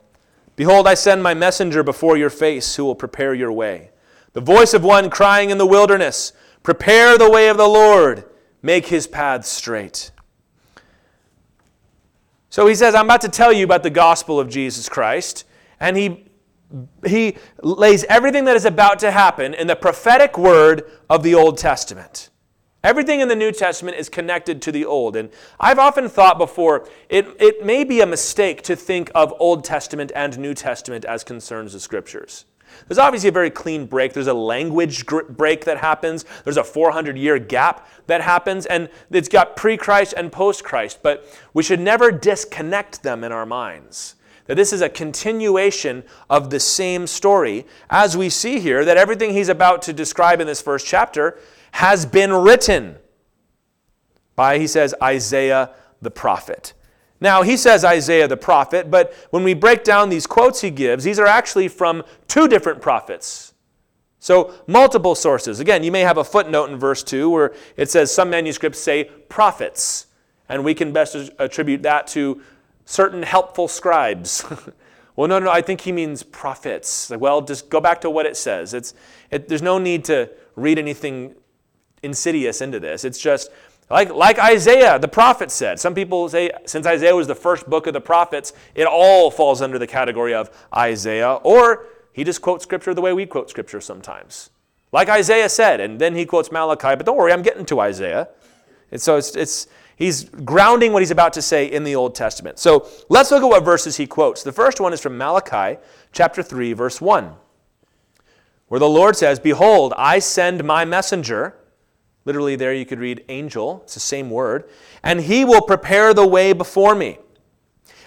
Behold, 0.56 0.88
I 0.88 0.94
send 0.94 1.24
my 1.24 1.34
messenger 1.34 1.84
before 1.84 2.18
your 2.18 2.30
face 2.30 2.76
who 2.76 2.84
will 2.84 2.94
prepare 2.94 3.34
your 3.34 3.50
way. 3.50 3.89
The 4.34 4.42
voice 4.42 4.74
of 4.74 4.84
one 4.84 5.10
crying 5.10 5.50
in 5.50 5.58
the 5.58 5.66
wilderness, 5.66 6.34
Prepare 6.64 7.18
the 7.18 7.30
way 7.30 7.50
of 7.50 7.58
the 7.58 7.68
Lord, 7.68 8.26
make 8.62 8.88
his 8.88 9.08
paths 9.08 9.50
straight. 9.50 10.12
So 12.50 12.68
he 12.68 12.76
says, 12.76 12.96
I'm 12.96 13.06
about 13.06 13.22
to 13.22 13.30
tell 13.30 13.54
you 13.54 13.64
about 13.64 13.84
the 13.84 13.90
gospel 13.90 14.40
of 14.40 14.50
Jesus 14.50 14.90
Christ. 14.90 15.46
And 15.80 15.96
he, 15.96 16.26
he 17.06 17.38
lays 17.62 18.04
everything 18.06 18.46
that 18.46 18.56
is 18.56 18.66
about 18.66 19.00
to 19.00 19.12
happen 19.12 19.54
in 19.54 19.68
the 19.68 19.76
prophetic 19.76 20.38
word 20.38 20.90
of 21.10 21.24
the 21.24 21.36
Old 21.36 21.58
Testament. 21.58 22.30
Everything 22.84 23.20
in 23.20 23.28
the 23.28 23.36
New 23.36 23.52
Testament 23.52 23.98
is 23.98 24.10
connected 24.10 24.62
to 24.64 24.72
the 24.72 24.86
Old. 24.86 25.16
And 25.16 25.30
I've 25.60 25.80
often 25.80 26.10
thought 26.10 26.38
before, 26.38 26.88
it, 27.10 27.28
it 27.40 27.66
may 27.66 27.84
be 27.84 28.02
a 28.02 28.06
mistake 28.06 28.62
to 28.64 28.76
think 28.76 29.12
of 29.14 29.34
Old 29.40 29.64
Testament 29.64 30.12
and 30.16 30.38
New 30.40 30.54
Testament 30.54 31.06
as 31.06 31.24
concerns 31.24 31.74
the 31.74 31.80
Scriptures. 31.80 32.46
There's 32.88 32.98
obviously 32.98 33.30
a 33.30 33.34
very 33.34 33.50
clean 33.50 33.86
break. 33.86 34.14
There's 34.14 34.28
a 34.28 34.34
language 34.34 35.06
break 35.06 35.66
that 35.66 35.78
happens. 35.78 36.26
There's 36.44 36.58
a 36.58 36.64
400 36.64 37.18
year 37.18 37.40
gap 37.40 37.88
that 38.08 38.22
happens, 38.22 38.66
and 38.66 38.90
it's 39.12 39.30
got 39.30 39.56
pre 39.56 39.78
Christ 39.78 40.14
and 40.16 40.32
post 40.32 40.64
Christ. 40.64 41.00
But 41.02 41.26
we 41.54 41.64
should 41.64 41.80
never 41.80 42.12
disconnect 42.12 43.04
them 43.04 43.24
in 43.24 43.32
our 43.32 43.46
minds. 43.46 44.16
That 44.46 44.56
this 44.56 44.74
is 44.74 44.82
a 44.82 44.90
continuation 44.90 46.04
of 46.28 46.50
the 46.50 46.60
same 46.60 47.06
story, 47.06 47.68
as 47.90 48.18
we 48.18 48.30
see 48.30 48.60
here, 48.60 48.84
that 48.84 48.98
everything 48.98 49.34
he's 49.34 49.50
about 49.50 49.84
to 49.84 49.94
describe 49.94 50.42
in 50.42 50.48
this 50.48 50.62
first 50.62 50.88
chapter 50.88 51.38
has 51.74 52.06
been 52.06 52.34
written 52.34 52.98
by, 54.36 54.58
he 54.58 54.66
says, 54.66 54.96
Isaiah 55.04 55.72
the 56.02 56.10
prophet. 56.10 56.74
Now, 57.22 57.42
he 57.42 57.58
says 57.58 57.84
Isaiah 57.84 58.28
the 58.28 58.38
prophet, 58.38 58.90
but 58.90 59.14
when 59.32 59.44
we 59.44 59.54
break 59.54 59.84
down 59.84 60.10
these 60.10 60.26
quotes 60.26 60.62
he 60.62 60.72
gives, 60.72 61.04
these 61.04 61.20
are 61.20 61.26
actually 61.26 61.68
from 61.68 62.04
two 62.28 62.48
different 62.48 62.82
prophets. 62.82 63.54
So, 64.20 64.54
multiple 64.68 65.16
sources. 65.16 65.60
Again, 65.60 65.84
you 65.84 65.92
may 65.92 66.02
have 66.02 66.18
a 66.18 66.24
footnote 66.24 66.70
in 66.70 66.78
verse 66.78 67.04
2 67.04 67.30
where 67.30 67.54
it 67.78 67.90
says 67.90 68.14
some 68.14 68.30
manuscripts 68.30 68.80
say 68.80 69.06
prophets, 69.06 70.08
and 70.50 70.64
we 70.64 70.74
can 70.74 70.92
best 70.92 71.16
attribute 71.40 71.84
that 71.84 72.08
to 72.08 72.42
certain 72.86 73.24
helpful 73.24 73.68
scribes. 73.68 74.44
well, 75.16 75.28
no, 75.28 75.40
no, 75.40 75.50
I 75.50 75.62
think 75.62 75.82
he 75.82 75.92
means 75.92 76.24
prophets. 76.24 77.10
Like, 77.10 77.22
well, 77.22 77.42
just 77.42 77.70
go 77.70 77.80
back 77.80 78.02
to 78.02 78.10
what 78.10 78.26
it 78.26 78.36
says. 78.36 78.74
It's, 78.74 78.94
it, 79.32 79.48
there's 79.48 79.62
no 79.62 79.78
need 79.78 80.04
to 80.06 80.30
read 80.56 80.80
anything 80.80 81.36
insidious 82.04 82.62
into 82.62 82.80
this. 82.80 83.06
It's 83.06 83.20
just 83.20 83.52
like, 83.90 84.14
like 84.14 84.40
Isaiah, 84.40 85.00
the 85.00 85.08
prophet 85.08 85.52
said. 85.52 85.80
Some 85.80 85.96
people 85.96 86.30
say, 86.30 86.52
since 86.66 86.86
Isaiah 86.86 87.16
was 87.16 87.28
the 87.28 87.36
first 87.36 87.70
book 87.70 87.88
of 87.88 87.94
the 87.94 88.02
prophets, 88.02 88.54
it 88.76 88.86
all 88.86 89.32
falls 89.32 89.62
under 89.62 89.80
the 89.80 89.88
category 89.88 90.34
of 90.34 90.52
Isaiah. 90.76 91.36
Or 91.44 91.88
he 92.14 92.24
just 92.24 92.42
quotes 92.42 92.64
scripture 92.64 92.94
the 92.94 93.02
way 93.02 93.14
we 93.14 93.26
quote 93.26 93.50
scripture 93.50 93.82
sometimes. 93.82 94.52
Like 94.92 95.10
Isaiah 95.10 95.50
said, 95.50 95.80
and 95.80 96.00
then 96.00 96.16
he 96.16 96.26
quotes 96.26 96.52
Malachi, 96.52 96.96
but 96.96 97.06
don't 97.06 97.18
worry, 97.18 97.32
I'm 97.34 97.42
getting 97.42 97.66
to 97.66 97.80
Isaiah. 97.80 98.30
And 98.92 99.02
so 99.02 99.18
it's, 99.18 99.36
it's 99.36 99.68
he's 99.96 100.24
grounding 100.24 100.94
what 100.94 101.02
he's 101.02 101.12
about 101.12 101.34
to 101.34 101.42
say 101.42 101.66
in 101.66 101.84
the 101.84 101.96
Old 101.96 102.16
Testament. 102.16 102.60
So 102.60 102.88
let's 103.10 103.32
look 103.32 103.44
at 103.44 103.48
what 103.48 103.64
verses 103.64 103.98
he 103.98 104.08
quotes. 104.08 104.44
The 104.44 104.52
first 104.52 104.80
one 104.80 104.94
is 104.94 105.02
from 105.02 105.18
Malachi 105.18 105.80
chapter 106.12 106.42
3, 106.44 106.74
verse 106.74 107.02
1. 107.02 107.34
where 108.70 108.80
the 108.80 108.90
Lord 108.90 109.16
says, 109.16 109.40
Behold, 109.40 109.94
I 109.98 110.20
send 110.20 110.64
my 110.64 110.86
messenger. 110.86 111.56
Literally, 112.26 112.56
there 112.56 112.74
you 112.74 112.86
could 112.86 113.00
read 113.00 113.24
angel, 113.30 113.82
it's 113.84 113.94
the 113.94 114.00
same 114.00 114.30
word, 114.30 114.70
and 115.04 115.22
he 115.22 115.46
will 115.46 115.62
prepare 115.62 116.14
the 116.14 116.28
way 116.28 116.54
before 116.54 116.96
me. 116.96 117.18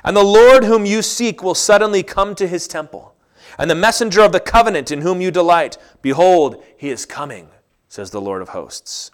And 0.04 0.16
the 0.16 0.22
Lord 0.22 0.64
whom 0.64 0.84
you 0.84 1.02
seek 1.02 1.42
will 1.42 1.54
suddenly 1.54 2.02
come 2.02 2.34
to 2.34 2.46
his 2.46 2.68
temple. 2.68 3.14
And 3.58 3.70
the 3.70 3.74
messenger 3.74 4.22
of 4.22 4.32
the 4.32 4.40
covenant 4.40 4.90
in 4.90 5.02
whom 5.02 5.20
you 5.20 5.30
delight, 5.30 5.78
behold, 6.00 6.62
he 6.76 6.88
is 6.88 7.06
coming, 7.06 7.48
says 7.88 8.10
the 8.10 8.20
Lord 8.20 8.42
of 8.42 8.50
hosts. 8.50 9.10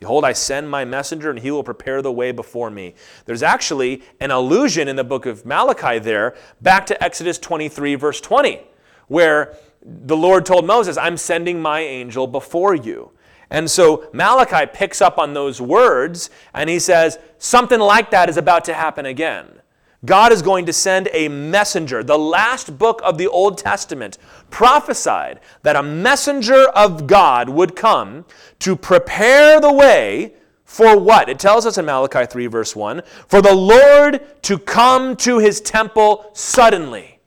Behold, 0.00 0.24
I 0.24 0.32
send 0.32 0.70
my 0.70 0.86
messenger, 0.86 1.28
and 1.28 1.38
he 1.38 1.50
will 1.50 1.62
prepare 1.62 2.00
the 2.00 2.10
way 2.10 2.32
before 2.32 2.70
me. 2.70 2.94
There's 3.26 3.42
actually 3.42 4.02
an 4.18 4.30
allusion 4.30 4.88
in 4.88 4.96
the 4.96 5.04
book 5.04 5.26
of 5.26 5.44
Malachi 5.44 5.98
there 5.98 6.34
back 6.62 6.86
to 6.86 7.04
Exodus 7.04 7.38
23, 7.38 7.96
verse 7.96 8.20
20, 8.20 8.62
where 9.08 9.56
the 9.82 10.16
Lord 10.16 10.46
told 10.46 10.66
Moses, 10.66 10.96
I'm 10.96 11.18
sending 11.18 11.60
my 11.60 11.80
angel 11.80 12.26
before 12.26 12.74
you. 12.74 13.12
And 13.50 13.70
so 13.70 14.08
Malachi 14.12 14.70
picks 14.72 15.00
up 15.00 15.18
on 15.18 15.34
those 15.34 15.60
words 15.60 16.30
and 16.54 16.70
he 16.70 16.78
says, 16.78 17.18
something 17.38 17.80
like 17.80 18.10
that 18.10 18.28
is 18.28 18.36
about 18.36 18.64
to 18.66 18.74
happen 18.74 19.06
again. 19.06 19.60
God 20.04 20.32
is 20.32 20.40
going 20.40 20.64
to 20.66 20.72
send 20.72 21.08
a 21.12 21.28
messenger. 21.28 22.02
The 22.02 22.18
last 22.18 22.78
book 22.78 23.00
of 23.04 23.18
the 23.18 23.26
Old 23.26 23.58
Testament 23.58 24.16
prophesied 24.48 25.40
that 25.62 25.76
a 25.76 25.82
messenger 25.82 26.68
of 26.68 27.06
God 27.06 27.48
would 27.48 27.76
come 27.76 28.24
to 28.60 28.76
prepare 28.76 29.60
the 29.60 29.72
way 29.72 30.34
for 30.64 30.96
what? 30.96 31.28
It 31.28 31.40
tells 31.40 31.66
us 31.66 31.78
in 31.78 31.84
Malachi 31.84 32.26
3, 32.26 32.46
verse 32.46 32.76
1 32.76 33.02
for 33.26 33.42
the 33.42 33.54
Lord 33.54 34.42
to 34.42 34.56
come 34.56 35.16
to 35.16 35.38
his 35.38 35.60
temple 35.60 36.30
suddenly, 36.32 37.18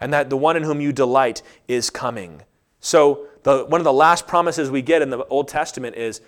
and 0.00 0.12
that 0.12 0.30
the 0.30 0.36
one 0.36 0.56
in 0.56 0.62
whom 0.62 0.80
you 0.80 0.92
delight 0.92 1.42
is 1.66 1.90
coming. 1.90 2.42
So, 2.82 3.26
the, 3.44 3.64
one 3.64 3.80
of 3.80 3.84
the 3.84 3.92
last 3.92 4.26
promises 4.26 4.70
we 4.70 4.82
get 4.82 5.02
in 5.02 5.10
the 5.10 5.24
Old 5.26 5.48
Testament 5.48 5.96
is 5.96 6.20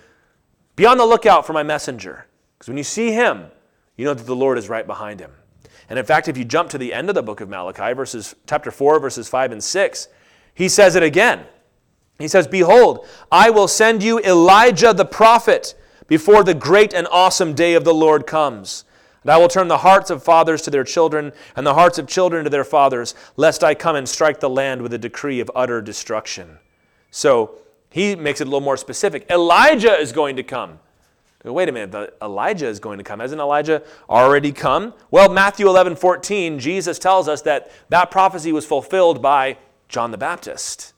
be 0.75 0.85
on 0.85 0.97
the 0.97 1.05
lookout 1.05 1.45
for 1.45 1.53
my 1.53 1.63
messenger. 1.63 2.25
Because 2.57 2.69
when 2.69 2.77
you 2.77 2.83
see 2.83 3.11
him, 3.11 3.45
you 3.97 4.05
know 4.05 4.13
that 4.13 4.25
the 4.25 4.35
Lord 4.35 4.57
is 4.57 4.67
right 4.67 4.87
behind 4.87 5.19
him. 5.19 5.31
And 5.89 5.99
in 5.99 6.05
fact, 6.05 6.27
if 6.27 6.37
you 6.37 6.45
jump 6.45 6.69
to 6.71 6.77
the 6.77 6.93
end 6.93 7.09
of 7.09 7.15
the 7.15 7.23
book 7.23 7.41
of 7.41 7.49
Malachi, 7.49 7.93
verses 7.93 8.35
chapter 8.47 8.71
4, 8.71 8.99
verses 8.99 9.27
5 9.27 9.51
and 9.51 9.63
6, 9.63 10.07
he 10.53 10.67
says 10.67 10.95
it 10.95 11.03
again. 11.03 11.45
He 12.17 12.27
says, 12.27 12.47
Behold, 12.47 13.05
I 13.31 13.49
will 13.49 13.67
send 13.67 14.01
you 14.01 14.19
Elijah 14.19 14.93
the 14.93 15.05
prophet 15.05 15.75
before 16.07 16.43
the 16.43 16.53
great 16.53 16.93
and 16.93 17.07
awesome 17.11 17.53
day 17.53 17.73
of 17.73 17.83
the 17.83 17.93
Lord 17.93 18.25
comes. 18.25 18.85
And 19.25 19.31
I 19.31 19.37
will 19.37 19.47
turn 19.47 19.67
the 19.67 19.79
hearts 19.79 20.11
of 20.11 20.21
fathers 20.21 20.61
to 20.61 20.69
their 20.69 20.83
children, 20.83 21.33
and 21.55 21.65
the 21.65 21.73
hearts 21.73 21.97
of 21.97 22.05
children 22.05 22.43
to 22.43 22.49
their 22.51 22.63
fathers, 22.63 23.15
lest 23.37 23.63
I 23.63 23.73
come 23.73 23.95
and 23.95 24.07
strike 24.07 24.39
the 24.39 24.51
land 24.51 24.83
with 24.83 24.93
a 24.93 24.99
decree 24.99 25.39
of 25.39 25.49
utter 25.55 25.81
destruction. 25.81 26.59
So 27.09 27.57
he 27.89 28.15
makes 28.15 28.39
it 28.39 28.43
a 28.43 28.51
little 28.51 28.61
more 28.61 28.77
specific. 28.77 29.25
Elijah 29.31 29.99
is 29.99 30.11
going 30.11 30.35
to 30.35 30.43
come. 30.43 30.77
Wait 31.43 31.67
a 31.69 31.71
minute, 31.71 32.15
Elijah 32.21 32.67
is 32.67 32.79
going 32.79 32.99
to 32.99 33.03
come. 33.03 33.19
Hasn't 33.19 33.41
Elijah 33.41 33.81
already 34.07 34.51
come? 34.51 34.93
Well, 35.09 35.27
Matthew 35.29 35.67
11, 35.67 35.95
14, 35.95 36.59
Jesus 36.59 36.99
tells 36.99 37.27
us 37.27 37.41
that 37.41 37.71
that 37.89 38.11
prophecy 38.11 38.51
was 38.51 38.65
fulfilled 38.65 39.23
by 39.23 39.57
John 39.89 40.11
the 40.11 40.19
Baptist. 40.19 40.93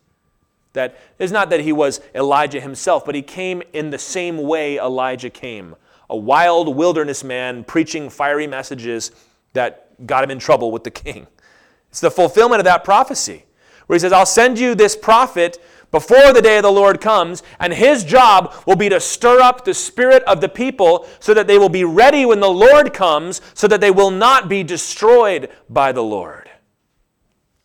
That 0.74 0.98
is 1.18 1.32
not 1.32 1.50
that 1.50 1.62
he 1.62 1.72
was 1.72 2.02
Elijah 2.14 2.60
himself, 2.60 3.06
but 3.06 3.16
he 3.16 3.22
came 3.22 3.64
in 3.72 3.90
the 3.90 3.98
same 3.98 4.38
way 4.38 4.78
Elijah 4.78 5.30
came 5.30 5.78
a 6.10 6.16
wild 6.16 6.76
wilderness 6.76 7.24
man 7.24 7.64
preaching 7.64 8.10
fiery 8.10 8.48
messages 8.48 9.12
that 9.54 10.06
got 10.06 10.24
him 10.24 10.32
in 10.32 10.40
trouble 10.40 10.72
with 10.72 10.84
the 10.84 10.92
king. 10.92 11.28
It's 11.90 12.00
the 12.00 12.12
fulfillment 12.12 12.60
of 12.60 12.66
that 12.66 12.84
prophecy, 12.84 13.46
where 13.88 13.96
he 13.96 14.00
says, 14.00 14.14
I'll 14.14 14.26
send 14.26 14.60
you 14.60 14.76
this 14.76 14.96
prophet 14.96 15.58
before 15.90 16.34
the 16.34 16.42
day 16.42 16.58
of 16.58 16.64
the 16.64 16.72
Lord 16.72 17.00
comes, 17.00 17.44
and 17.60 17.74
his 17.74 18.04
job 18.04 18.54
will 18.66 18.76
be 18.76 18.90
to 18.90 19.00
stir 19.00 19.40
up 19.40 19.64
the 19.64 19.74
spirit 19.74 20.22
of 20.24 20.42
the 20.42 20.50
people 20.50 21.08
so 21.20 21.34
that 21.34 21.48
they 21.48 21.58
will 21.58 21.70
be 21.70 21.86
ready 21.86 22.26
when 22.26 22.42
the 22.42 22.50
Lord 22.50 22.94
comes, 22.94 23.42
so 23.54 23.68
that 23.68 23.80
they 23.80 23.92
will 23.92 24.12
not 24.12 24.50
be 24.50 24.64
destroyed 24.64 25.50
by 25.70 25.94
the 25.94 26.04
Lord. 26.04 26.50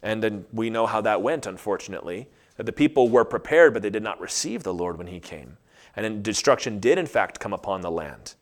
And 0.03 0.23
then 0.23 0.45
we 0.53 0.71
know 0.71 0.87
how 0.87 1.01
that 1.01 1.21
went, 1.21 1.47
unfortunately, 1.47 2.29
that 2.57 2.67
the 2.67 2.73
people 2.73 3.09
were 3.09 3.25
prepared, 3.25 3.73
but 3.73 3.83
they 3.83 3.91
did 3.91 4.03
not 4.03 4.21
receive 4.21 4.63
the 4.63 4.75
Lord 4.75 4.99
when 4.99 5.09
he 5.09 5.19
came. 5.19 5.57
And 5.97 6.05
then 6.05 6.23
destruction 6.23 6.81
did, 6.81 6.99
in 6.99 7.07
fact, 7.07 7.41
come 7.41 7.53
upon 7.53 7.81
the 7.81 7.91
land. 7.91 8.35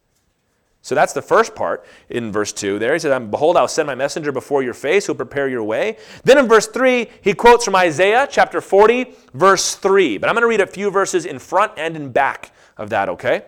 So 0.82 0.94
that's 0.94 1.12
the 1.12 1.22
first 1.22 1.54
part 1.54 1.84
in 2.08 2.32
verse 2.32 2.52
2 2.52 2.78
there. 2.78 2.94
He 2.94 2.98
says, 2.98 3.18
Behold, 3.30 3.56
I'll 3.56 3.68
send 3.68 3.86
my 3.86 3.94
messenger 3.94 4.32
before 4.32 4.62
your 4.62 4.72
face 4.72 5.06
who'll 5.06 5.14
prepare 5.14 5.48
your 5.48 5.62
way. 5.62 5.98
Then 6.24 6.38
in 6.38 6.48
verse 6.48 6.66
3, 6.68 7.06
he 7.20 7.34
quotes 7.34 7.66
from 7.66 7.76
Isaiah 7.76 8.26
chapter 8.30 8.62
40, 8.62 9.14
verse 9.34 9.74
3. 9.74 10.16
But 10.18 10.28
I'm 10.28 10.34
going 10.34 10.42
to 10.42 10.48
read 10.48 10.62
a 10.62 10.66
few 10.66 10.90
verses 10.90 11.26
in 11.26 11.38
front 11.38 11.72
and 11.76 11.96
in 11.96 12.12
back 12.12 12.52
of 12.78 12.88
that, 12.90 13.10
okay? 13.10 13.42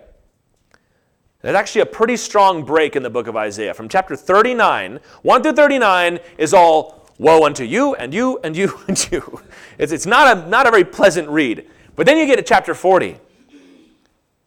There's 1.41 1.57
actually 1.57 1.81
a 1.81 1.87
pretty 1.87 2.17
strong 2.17 2.65
break 2.65 2.97
in 2.97 3.03
the 3.03 3.11
book 3.11 3.27
of 3.27 3.37
Isaiah. 3.37 3.73
From 3.73 3.89
chapter 3.89 4.15
39, 4.15 5.01
1 5.23 5.43
through 5.43 5.53
39 5.53 6.21
is 6.37 6.53
all 6.53 7.09
woe 7.19 7.45
unto 7.45 7.65
you 7.65 7.95
and 7.95 8.13
you 8.13 8.39
and 8.45 8.57
you 8.57 8.79
and 8.89 9.11
you. 9.11 9.41
It's, 9.79 9.91
it's 9.91 10.07
not, 10.07 10.37
a, 10.37 10.49
not 10.49 10.67
a 10.67 10.71
very 10.71 10.85
pleasant 10.85 11.29
read. 11.29 11.67
But 11.97 12.07
then 12.07 12.19
you 12.19 12.27
get 12.27 12.37
to 12.37 12.43
chapter 12.43 12.75
40, 12.75 13.17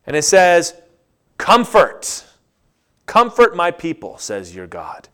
and 0.05 0.15
it 0.15 0.23
says, 0.23 0.75
Comfort 1.37 2.25
Comfort 3.05 3.55
my 3.55 3.71
people, 3.71 4.17
says 4.17 4.55
your 4.55 4.67
God. 4.67 5.09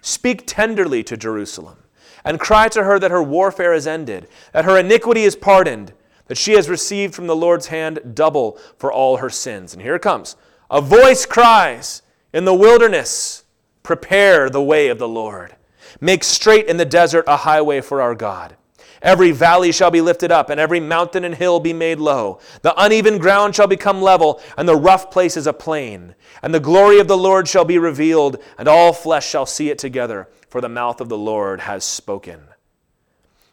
Speak 0.00 0.44
tenderly 0.46 1.02
to 1.04 1.16
Jerusalem, 1.16 1.78
and 2.24 2.40
cry 2.40 2.68
to 2.68 2.84
her 2.84 2.98
that 2.98 3.10
her 3.10 3.22
warfare 3.22 3.74
is 3.74 3.86
ended, 3.86 4.28
that 4.52 4.64
her 4.64 4.78
iniquity 4.78 5.22
is 5.22 5.36
pardoned, 5.36 5.92
that 6.26 6.38
she 6.38 6.52
has 6.52 6.68
received 6.68 7.14
from 7.14 7.26
the 7.26 7.36
Lord's 7.36 7.66
hand 7.66 8.14
double 8.14 8.58
for 8.78 8.92
all 8.92 9.18
her 9.18 9.30
sins. 9.30 9.72
And 9.72 9.82
here 9.82 9.96
it 9.96 10.02
comes 10.02 10.36
a 10.70 10.80
voice 10.80 11.26
cries 11.26 12.02
in 12.32 12.44
the 12.44 12.54
wilderness, 12.54 13.44
Prepare 13.82 14.48
the 14.48 14.62
way 14.62 14.88
of 14.88 14.98
the 14.98 15.08
Lord. 15.08 15.56
Make 16.00 16.24
straight 16.24 16.66
in 16.66 16.76
the 16.76 16.84
desert 16.84 17.24
a 17.26 17.38
highway 17.38 17.80
for 17.80 18.00
our 18.00 18.14
God. 18.14 18.56
Every 19.02 19.32
valley 19.32 19.72
shall 19.72 19.90
be 19.90 20.00
lifted 20.00 20.30
up, 20.30 20.48
and 20.48 20.60
every 20.60 20.78
mountain 20.78 21.24
and 21.24 21.34
hill 21.34 21.58
be 21.58 21.72
made 21.72 21.98
low. 21.98 22.38
The 22.62 22.72
uneven 22.80 23.18
ground 23.18 23.54
shall 23.54 23.66
become 23.66 24.00
level, 24.00 24.40
and 24.56 24.68
the 24.68 24.76
rough 24.76 25.10
places 25.10 25.46
a 25.46 25.52
plain. 25.52 26.14
And 26.42 26.54
the 26.54 26.60
glory 26.60 27.00
of 27.00 27.08
the 27.08 27.18
Lord 27.18 27.48
shall 27.48 27.64
be 27.64 27.78
revealed, 27.78 28.38
and 28.58 28.68
all 28.68 28.92
flesh 28.92 29.28
shall 29.28 29.46
see 29.46 29.70
it 29.70 29.78
together, 29.78 30.28
for 30.48 30.60
the 30.60 30.68
mouth 30.68 31.00
of 31.00 31.08
the 31.08 31.18
Lord 31.18 31.60
has 31.60 31.84
spoken. 31.84 32.42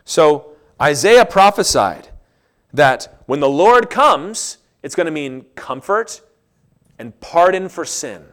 So 0.06 0.52
Isaiah 0.80 1.26
prophesied 1.26 2.10
that 2.72 3.22
when 3.26 3.40
the 3.40 3.50
Lord 3.50 3.90
comes, 3.90 4.60
it's 4.84 4.96
going 4.96 5.06
to 5.06 5.12
mean 5.12 5.46
comfort 5.56 6.22
and 7.00 7.20
pardon 7.20 7.70
for 7.70 7.86
sin. 7.86 8.24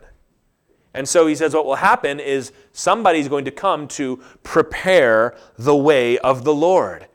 And 0.96 1.06
so 1.06 1.26
he 1.26 1.35
says 1.35 1.54
what 1.54 1.66
will 1.66 1.76
happen 1.76 2.18
is 2.18 2.52
somebody's 2.72 3.28
going 3.28 3.44
to 3.44 3.50
come 3.50 3.87
to 3.88 4.16
prepare 4.42 5.37
the 5.59 5.76
way 5.76 6.16
of 6.18 6.42
the 6.42 6.54
Lord. 6.54 7.06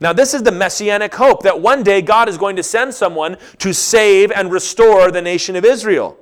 Now, 0.00 0.12
this 0.12 0.34
is 0.34 0.42
the 0.42 0.50
messianic 0.50 1.14
hope 1.14 1.44
that 1.44 1.60
one 1.60 1.84
day 1.84 2.02
God 2.02 2.28
is 2.28 2.36
going 2.36 2.56
to 2.56 2.62
send 2.64 2.92
someone 2.92 3.36
to 3.58 3.72
save 3.72 4.32
and 4.32 4.50
restore 4.50 5.12
the 5.12 5.22
nation 5.22 5.54
of 5.54 5.64
Israel. 5.64 6.18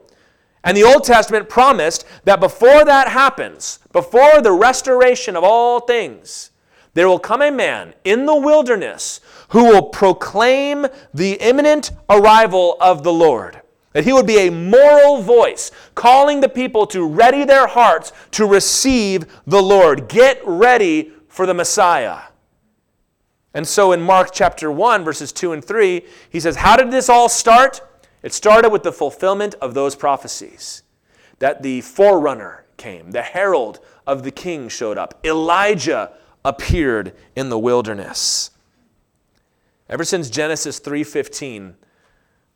And 0.65 0.77
the 0.77 0.85
Old 0.85 1.05
Testament 1.05 1.49
promised 1.49 2.05
that 2.25 2.41
before 2.41 2.85
that 2.85 3.09
happens, 3.09 3.79
before 3.93 4.43
the 4.43 4.53
restoration 4.53 5.35
of 5.35 5.45
all 5.45 5.81
things, 5.81 6.51
there 6.93 7.09
will 7.09 7.19
come 7.19 7.41
a 7.41 7.51
man 7.51 7.95
in 8.05 8.27
the 8.27 8.37
wilderness 8.37 9.21
who 9.51 9.65
will 9.65 9.85
proclaim 9.85 10.87
the 11.15 11.35
imminent 11.35 11.93
arrival 12.11 12.77
of 12.81 13.03
the 13.03 13.13
Lord. 13.13 13.63
That 13.93 14.05
he 14.05 14.13
would 14.13 14.27
be 14.27 14.39
a 14.39 14.51
moral 14.51 15.23
voice, 15.23 15.71
calling 15.95 16.41
the 16.41 16.49
people 16.49 16.87
to 16.89 17.07
ready 17.07 17.45
their 17.45 17.67
hearts 17.67 18.13
to 18.33 18.47
receive 18.47 19.27
the 19.47 19.63
Lord. 19.63 20.09
Get 20.09 20.41
ready 20.45 21.13
for 21.29 21.47
the 21.47 21.55
Messiah. 21.55 22.21
And 23.55 23.67
so 23.67 23.93
in 23.93 24.01
Mark 24.01 24.31
chapter 24.33 24.71
1, 24.71 25.05
verses 25.05 25.33
2 25.33 25.53
and 25.53 25.65
3, 25.65 26.05
he 26.31 26.39
says, 26.39 26.57
How 26.57 26.77
did 26.77 26.91
this 26.91 27.09
all 27.09 27.29
start? 27.29 27.81
It 28.23 28.33
started 28.33 28.71
with 28.71 28.83
the 28.83 28.93
fulfillment 28.93 29.55
of 29.61 29.75
those 29.75 29.97
prophecies. 29.97 30.83
That 31.39 31.63
the 31.63 31.81
forerunner 31.81 32.67
came, 32.77 33.13
the 33.13 33.23
herald 33.23 33.81
of 34.07 34.23
the 34.23 34.31
king 34.31 34.69
showed 34.69 34.99
up, 34.99 35.19
Elijah 35.25 36.13
appeared 36.45 37.15
in 37.37 37.49
the 37.49 37.59
wilderness. 37.59 38.51
Ever 39.89 40.05
since 40.05 40.31
Genesis 40.31 40.81
3:15, 40.81 41.77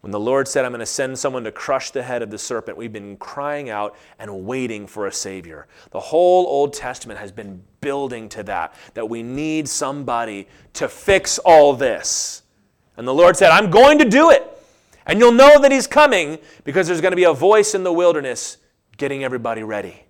when 0.02 0.10
the 0.10 0.20
Lord 0.20 0.48
said, 0.48 0.64
I'm 0.64 0.72
going 0.72 0.80
to 0.80 0.86
send 0.86 1.16
someone 1.16 1.44
to 1.44 1.52
crush 1.52 1.92
the 1.92 2.02
head 2.02 2.22
of 2.22 2.30
the 2.30 2.38
serpent, 2.38 2.76
we've 2.76 2.92
been 2.92 3.16
crying 3.16 3.70
out 3.70 3.96
and 4.18 4.44
waiting 4.44 4.88
for 4.88 5.06
a 5.06 5.12
Savior. 5.12 5.68
The 5.92 6.00
whole 6.00 6.44
Old 6.46 6.72
Testament 6.72 7.20
has 7.20 7.30
been 7.30 7.62
building 7.80 8.28
to 8.30 8.42
that, 8.42 8.74
that 8.94 9.08
we 9.08 9.22
need 9.22 9.68
somebody 9.68 10.48
to 10.74 10.88
fix 10.88 11.38
all 11.38 11.72
this. 11.72 12.42
And 12.96 13.06
the 13.06 13.14
Lord 13.14 13.36
said, 13.36 13.50
I'm 13.50 13.70
going 13.70 14.00
to 14.00 14.04
do 14.04 14.30
it. 14.30 14.48
And 15.06 15.20
you'll 15.20 15.30
know 15.30 15.60
that 15.60 15.70
He's 15.70 15.86
coming 15.86 16.38
because 16.64 16.88
there's 16.88 17.00
going 17.00 17.12
to 17.12 17.16
be 17.16 17.24
a 17.24 17.32
voice 17.32 17.72
in 17.72 17.84
the 17.84 17.92
wilderness 17.92 18.58
getting 18.96 19.22
everybody 19.22 19.62
ready, 19.62 20.04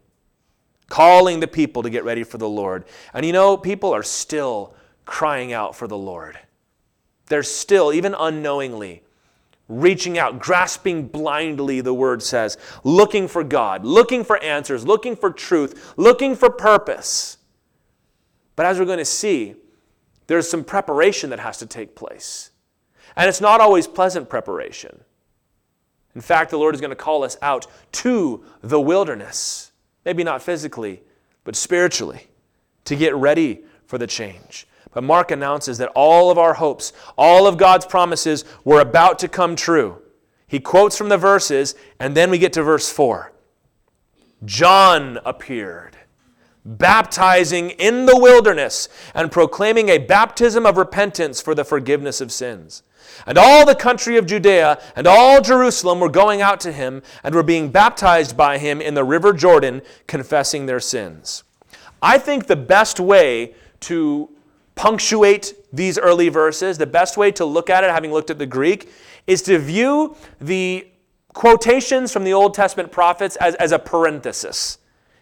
calling 0.89 1.41
the 1.41 1.47
people 1.47 1.83
to 1.83 1.91
get 1.91 2.03
ready 2.05 2.25
for 2.25 2.39
the 2.39 2.49
Lord. 2.49 2.87
And 3.13 3.27
you 3.27 3.33
know, 3.33 3.59
people 3.59 3.93
are 3.95 4.03
still 4.03 4.75
crying 5.05 5.53
out 5.53 5.77
for 5.77 5.87
the 5.87 5.99
Lord. 5.99 6.39
they're 7.27 7.43
still, 7.43 7.93
even 7.93 8.15
unknowingly, 8.19 9.03
reaching 9.69 10.19
out, 10.19 10.39
grasping 10.39 11.07
blindly, 11.07 11.81
the 11.81 11.95
word 11.95 12.23
says, 12.23 12.59
looking 12.85 13.29
for 13.29 13.43
God, 13.45 13.85
looking 13.85 14.25
for 14.25 14.43
answers, 14.43 14.87
looking 14.87 15.17
for 15.17 15.31
truth, 15.31 15.95
looking 15.97 16.35
for 16.35 16.51
purpose. 16.51 17.39
But 18.57 18.67
as 18.67 18.79
we're 18.79 18.85
going 18.85 18.99
to 18.99 19.05
see, 19.05 19.55
there's 20.27 20.49
some 20.49 20.65
preparation 20.65 21.31
that 21.31 21.41
has 21.41 21.59
to 21.59 21.67
take 21.67 21.95
place. 21.95 22.51
And 23.17 23.29
it's 23.29 23.41
not 23.41 23.61
always 23.61 23.87
pleasant 23.87 24.29
preparation. 24.29 25.05
In 26.15 26.21
fact, 26.21 26.51
the 26.51 26.59
Lord 26.59 26.75
is 26.75 26.81
going 26.81 26.91
to 26.91 26.97
call 26.97 27.25
us 27.25 27.37
out 27.41 27.67
to 27.93 28.45
the 28.61 28.81
wilderness, 28.81 29.73
maybe 30.05 30.25
not 30.25 30.43
physically, 30.43 31.03
but 31.45 31.57
spiritually, 31.57 32.29
to 32.85 32.97
get 32.97 33.15
ready 33.15 33.65
for 33.87 33.99
the 33.99 34.07
change. 34.07 34.67
But 34.93 35.05
Mark 35.05 35.31
announces 35.31 35.79
that 35.79 35.91
all 35.95 36.31
of 36.31 36.39
our 36.39 36.55
hopes, 36.55 36.93
all 37.17 37.47
of 37.47 37.57
God's 37.57 37.87
promises 37.87 38.45
were 38.65 38.81
about 38.81 39.19
to 39.21 39.29
come 39.29 39.57
true. 39.57 40.03
He 40.47 40.61
quotes 40.61 40.99
from 40.99 41.09
the 41.09 41.17
verses, 41.17 41.75
and 41.99 42.15
then 42.15 42.31
we 42.31 42.39
get 42.39 42.53
to 42.55 42.63
verse 42.63 42.93
4. 42.93 43.33
John 44.45 45.19
appeared, 45.25 45.97
baptizing 46.65 47.71
in 47.71 48.07
the 48.07 48.19
wilderness 48.19 48.89
and 49.15 49.33
proclaiming 49.33 49.89
a 49.89 49.99
baptism 49.99 50.67
of 50.67 50.77
repentance 50.77 51.41
for 51.41 51.55
the 51.55 51.65
forgiveness 51.65 52.21
of 52.21 52.31
sins. 52.31 52.83
And 53.27 53.39
all 53.39 53.65
the 53.65 53.75
country 53.75 54.17
of 54.17 54.27
Judea 54.27 54.81
and 54.95 55.07
all 55.07 55.41
Jerusalem 55.41 56.01
were 56.01 56.09
going 56.09 56.43
out 56.43 56.61
to 56.61 56.73
him 56.73 57.03
and 57.25 57.35
were 57.35 57.43
being 57.43 57.71
baptized 57.71 58.37
by 58.37 58.59
him 58.59 58.81
in 58.81 58.95
the 58.95 59.05
river 59.05 59.33
Jordan, 59.33 59.81
confessing 60.07 60.67
their 60.67 60.81
sins. 60.81 61.45
I 62.01 62.19
think 62.19 62.47
the 62.47 62.57
best 62.57 62.99
way 63.01 63.55
to 63.81 64.29
punctuate 64.75 65.55
these 65.73 65.99
early 65.99 66.29
verses, 66.29 66.79
the 66.79 66.87
best 66.87 67.17
way 67.17 67.31
to 67.33 67.45
look 67.45 67.71
at 67.71 67.85
it, 67.85 67.91
having 67.91 68.13
looked 68.13 68.31
at 68.31 68.39
the 68.39 68.47
Greek, 68.47 68.91
is 69.27 69.43
to 69.43 69.59
view 69.59 70.17
the 70.41 70.87
quotations 71.33 72.13
from 72.13 72.25
the 72.25 72.33
Old 72.33 72.55
Testament 72.55 72.93
prophets 72.93 73.37
as, 73.37 73.55
as 73.57 73.73
a 73.73 73.79
parenthesis. 73.79 74.79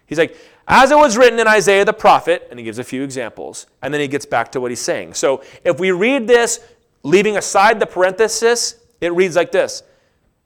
He's 0.06 0.18
like, 0.18 0.36
as 0.66 0.90
it 0.90 0.96
was 0.96 1.16
written 1.16 1.38
in 1.38 1.48
Isaiah 1.48 1.84
the 1.84 1.92
prophet, 1.92 2.46
and 2.50 2.58
he 2.58 2.64
gives 2.64 2.78
a 2.78 2.84
few 2.84 3.02
examples, 3.02 3.66
and 3.82 3.92
then 3.92 4.00
he 4.00 4.08
gets 4.08 4.26
back 4.26 4.52
to 4.52 4.60
what 4.60 4.70
he's 4.70 4.80
saying. 4.80 5.14
So 5.14 5.42
if 5.64 5.80
we 5.80 5.90
read 5.90 6.26
this, 6.26 6.60
leaving 7.02 7.36
aside 7.36 7.80
the 7.80 7.86
parenthesis, 7.86 8.76
it 9.00 9.12
reads 9.12 9.36
like 9.36 9.52
this 9.52 9.82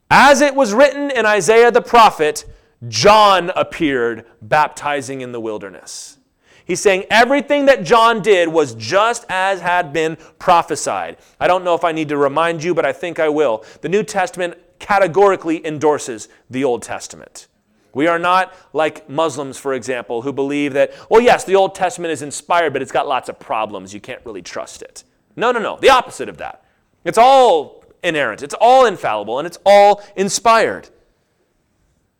As 0.09 0.41
it 0.41 0.55
was 0.55 0.73
written 0.73 1.11
in 1.11 1.25
Isaiah 1.25 1.71
the 1.71 1.81
prophet, 1.81 2.45
John 2.87 3.51
appeared 3.55 4.25
baptizing 4.41 5.21
in 5.21 5.31
the 5.31 5.39
wilderness. 5.39 6.17
He's 6.65 6.81
saying 6.81 7.05
everything 7.09 7.67
that 7.67 7.83
John 7.83 8.21
did 8.21 8.49
was 8.49 8.73
just 8.73 9.25
as 9.29 9.61
had 9.61 9.93
been 9.93 10.17
prophesied. 10.39 11.17
I 11.39 11.47
don't 11.47 11.63
know 11.63 11.75
if 11.75 11.83
I 11.83 11.91
need 11.91 12.09
to 12.09 12.17
remind 12.17 12.63
you, 12.63 12.73
but 12.73 12.85
I 12.85 12.91
think 12.91 13.19
I 13.19 13.29
will. 13.29 13.63
The 13.81 13.89
New 13.89 14.03
Testament 14.03 14.57
categorically 14.79 15.65
endorses 15.65 16.27
the 16.49 16.63
Old 16.63 16.81
Testament. 16.81 17.47
We 17.93 18.07
are 18.07 18.19
not 18.19 18.53
like 18.73 19.09
Muslims, 19.09 19.57
for 19.57 19.73
example, 19.73 20.23
who 20.23 20.33
believe 20.33 20.73
that, 20.73 20.93
well, 21.09 21.21
yes, 21.21 21.45
the 21.45 21.55
Old 21.55 21.75
Testament 21.75 22.11
is 22.11 22.21
inspired, 22.21 22.73
but 22.73 22.81
it's 22.81 22.91
got 22.91 23.07
lots 23.07 23.29
of 23.29 23.39
problems. 23.39 23.93
You 23.93 24.01
can't 24.01 24.21
really 24.25 24.41
trust 24.41 24.81
it. 24.81 25.05
No, 25.35 25.51
no, 25.51 25.59
no. 25.59 25.77
The 25.79 25.89
opposite 25.89 26.27
of 26.27 26.37
that. 26.37 26.65
It's 27.05 27.17
all 27.17 27.85
inerrant, 28.03 28.43
it's 28.43 28.55
all 28.59 28.85
infallible, 28.85 29.39
and 29.39 29.45
it's 29.45 29.59
all 29.65 30.03
inspired. 30.15 30.89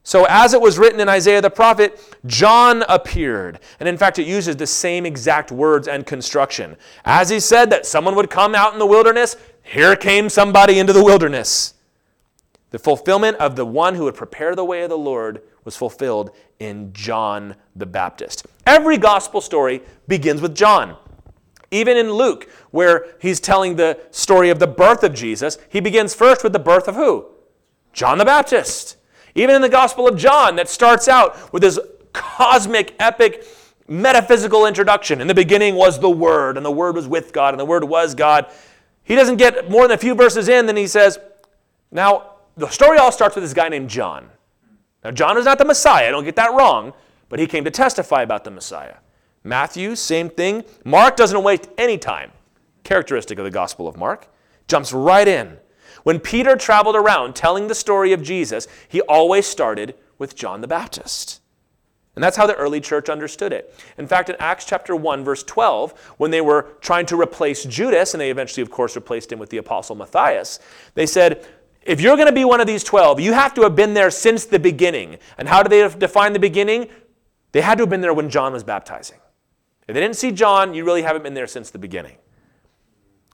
So, 0.06 0.28
as 0.30 0.54
it 0.54 0.62
was 0.62 0.78
written 0.78 1.00
in 1.00 1.10
Isaiah 1.10 1.42
the 1.42 1.50
prophet, 1.50 2.00
John 2.28 2.84
appeared. 2.88 3.60
And 3.80 3.90
in 3.90 3.98
fact, 3.98 4.20
it 4.20 4.28
uses 4.28 4.56
the 4.56 4.68
same 4.68 5.04
exact 5.04 5.52
words 5.52 5.88
and 5.88 6.06
construction. 6.06 6.78
As 7.04 7.30
he 7.30 7.40
said 7.40 7.72
that 7.72 7.88
someone 7.88 8.16
would 8.16 8.30
come 8.30 8.54
out 8.54 8.72
in 8.74 8.78
the 8.78 8.86
wilderness, 8.86 9.36
here 9.64 9.96
came 9.96 10.30
somebody 10.30 10.78
into 10.78 10.94
the 10.94 11.04
wilderness. 11.04 11.74
The 12.70 12.78
fulfillment 12.78 13.38
of 13.38 13.56
the 13.56 13.66
one 13.66 13.96
who 13.96 14.04
would 14.04 14.14
prepare 14.14 14.56
the 14.56 14.64
way 14.64 14.84
of 14.84 14.90
the 14.90 14.98
Lord 14.98 15.42
was 15.64 15.76
fulfilled 15.76 16.30
in 16.60 16.94
John 16.94 17.56
the 17.76 17.88
Baptist. 17.88 18.46
Every 18.68 19.00
gospel 19.00 19.42
story 19.42 19.82
begins 20.08 20.40
with 20.40 20.56
John. 20.56 20.98
Even 21.72 21.98
in 21.98 22.14
Luke, 22.14 22.48
where 22.70 23.08
he's 23.20 23.40
telling 23.40 23.76
the 23.76 24.00
story 24.12 24.52
of 24.52 24.60
the 24.60 24.68
birth 24.68 25.04
of 25.04 25.16
Jesus, 25.16 25.58
he 25.68 25.80
begins 25.80 26.14
first 26.14 26.44
with 26.44 26.54
the 26.54 26.60
birth 26.60 26.88
of 26.88 26.94
who? 26.94 27.26
John 27.92 28.20
the 28.20 28.26
Baptist. 28.26 28.98
Even 29.36 29.56
in 29.56 29.62
the 29.62 29.70
Gospel 29.70 30.08
of 30.08 30.18
John, 30.18 30.56
that 30.56 30.70
starts 30.70 31.08
out 31.08 31.54
with 31.54 31.62
this 31.62 31.78
cosmic, 32.14 32.96
epic, 33.00 33.46
metaphysical 33.88 34.66
introduction. 34.66 35.22
In 35.22 35.28
the 35.28 35.36
beginning 35.36 35.76
was 35.76 36.00
the 36.00 36.10
Word, 36.10 36.58
and 36.58 36.66
the 36.66 36.72
Word 36.72 36.96
was 36.96 37.08
with 37.08 37.34
God, 37.34 37.54
and 37.54 37.60
the 37.60 37.66
Word 37.66 37.84
was 37.84 38.16
God. 38.16 38.48
He 39.04 39.14
doesn't 39.14 39.36
get 39.36 39.70
more 39.70 39.84
than 39.84 39.92
a 39.92 39.98
few 39.98 40.16
verses 40.16 40.48
in, 40.48 40.66
then 40.66 40.78
he 40.78 40.88
says, 40.88 41.20
Now, 41.92 42.32
the 42.56 42.70
story 42.70 42.98
all 42.98 43.12
starts 43.12 43.36
with 43.36 43.44
this 43.44 43.54
guy 43.54 43.70
named 43.70 43.90
John. 43.90 44.30
Now, 45.04 45.12
John 45.12 45.38
is 45.38 45.46
not 45.46 45.58
the 45.58 45.66
Messiah, 45.66 46.10
don't 46.12 46.24
get 46.24 46.38
that 46.38 46.54
wrong, 46.54 46.94
but 47.30 47.38
he 47.38 47.46
came 47.46 47.66
to 47.66 47.72
testify 47.72 48.24
about 48.24 48.44
the 48.44 48.52
Messiah. 48.52 48.96
Matthew, 49.44 49.96
same 49.96 50.30
thing. 50.30 50.64
Mark 50.84 51.16
doesn't 51.16 51.44
waste 51.44 51.70
any 51.78 52.00
time, 52.00 52.32
characteristic 52.84 53.38
of 53.38 53.46
the 53.46 53.52
Gospel 53.52 53.88
of 53.88 53.98
Mark, 53.98 54.28
jumps 54.68 54.92
right 54.92 55.28
in. 55.28 55.58
When 56.06 56.20
Peter 56.20 56.56
traveled 56.56 56.96
around 56.96 57.36
telling 57.36 57.68
the 57.68 57.74
story 57.74 58.14
of 58.14 58.22
Jesus, 58.22 58.68
he 58.88 59.02
always 59.02 59.48
started 59.48 59.96
with 60.20 60.36
John 60.36 60.62
the 60.62 60.68
Baptist. 60.68 61.42
And 62.14 62.24
that's 62.24 62.38
how 62.38 62.46
the 62.46 62.54
early 62.54 62.80
church 62.80 63.10
understood 63.10 63.52
it. 63.52 63.74
In 63.98 64.06
fact, 64.06 64.30
in 64.30 64.36
Acts 64.38 64.66
chapter 64.66 64.96
1, 64.96 65.24
verse 65.24 65.42
12, 65.42 66.00
when 66.18 66.30
they 66.30 66.42
were 66.42 66.68
trying 66.80 67.08
to 67.08 67.20
replace 67.20 67.64
Judas, 67.64 68.14
and 68.14 68.22
they 68.22 68.30
eventually, 68.30 68.62
of 68.62 68.70
course, 68.70 68.96
replaced 68.96 69.32
him 69.32 69.40
with 69.40 69.50
the 69.50 69.58
apostle 69.58 69.96
Matthias, 69.96 70.60
they 70.94 71.08
said, 71.08 71.44
if 71.82 72.00
you're 72.00 72.18
going 72.18 72.28
to 72.28 72.34
be 72.34 72.46
one 72.46 72.62
of 72.62 72.68
these 72.68 72.84
12, 72.84 73.20
you 73.20 73.34
have 73.34 73.56
to 73.56 73.64
have 73.64 73.76
been 73.76 73.96
there 73.96 74.12
since 74.12 74.46
the 74.46 74.60
beginning. 74.60 75.18
And 75.40 75.50
how 75.50 75.64
do 75.64 75.70
they 75.70 75.90
define 75.98 76.34
the 76.34 76.40
beginning? 76.40 76.88
They 77.52 77.62
had 77.62 77.80
to 77.80 77.82
have 77.82 77.90
been 77.90 78.02
there 78.02 78.14
when 78.14 78.30
John 78.30 78.54
was 78.54 78.64
baptizing. 78.64 79.18
If 79.88 79.96
they 79.96 80.02
didn't 80.02 80.18
see 80.18 80.32
John, 80.32 80.76
you 80.76 80.86
really 80.86 81.02
haven't 81.02 81.24
been 81.24 81.34
there 81.34 81.48
since 81.48 81.72
the 81.72 81.80
beginning. 81.80 82.18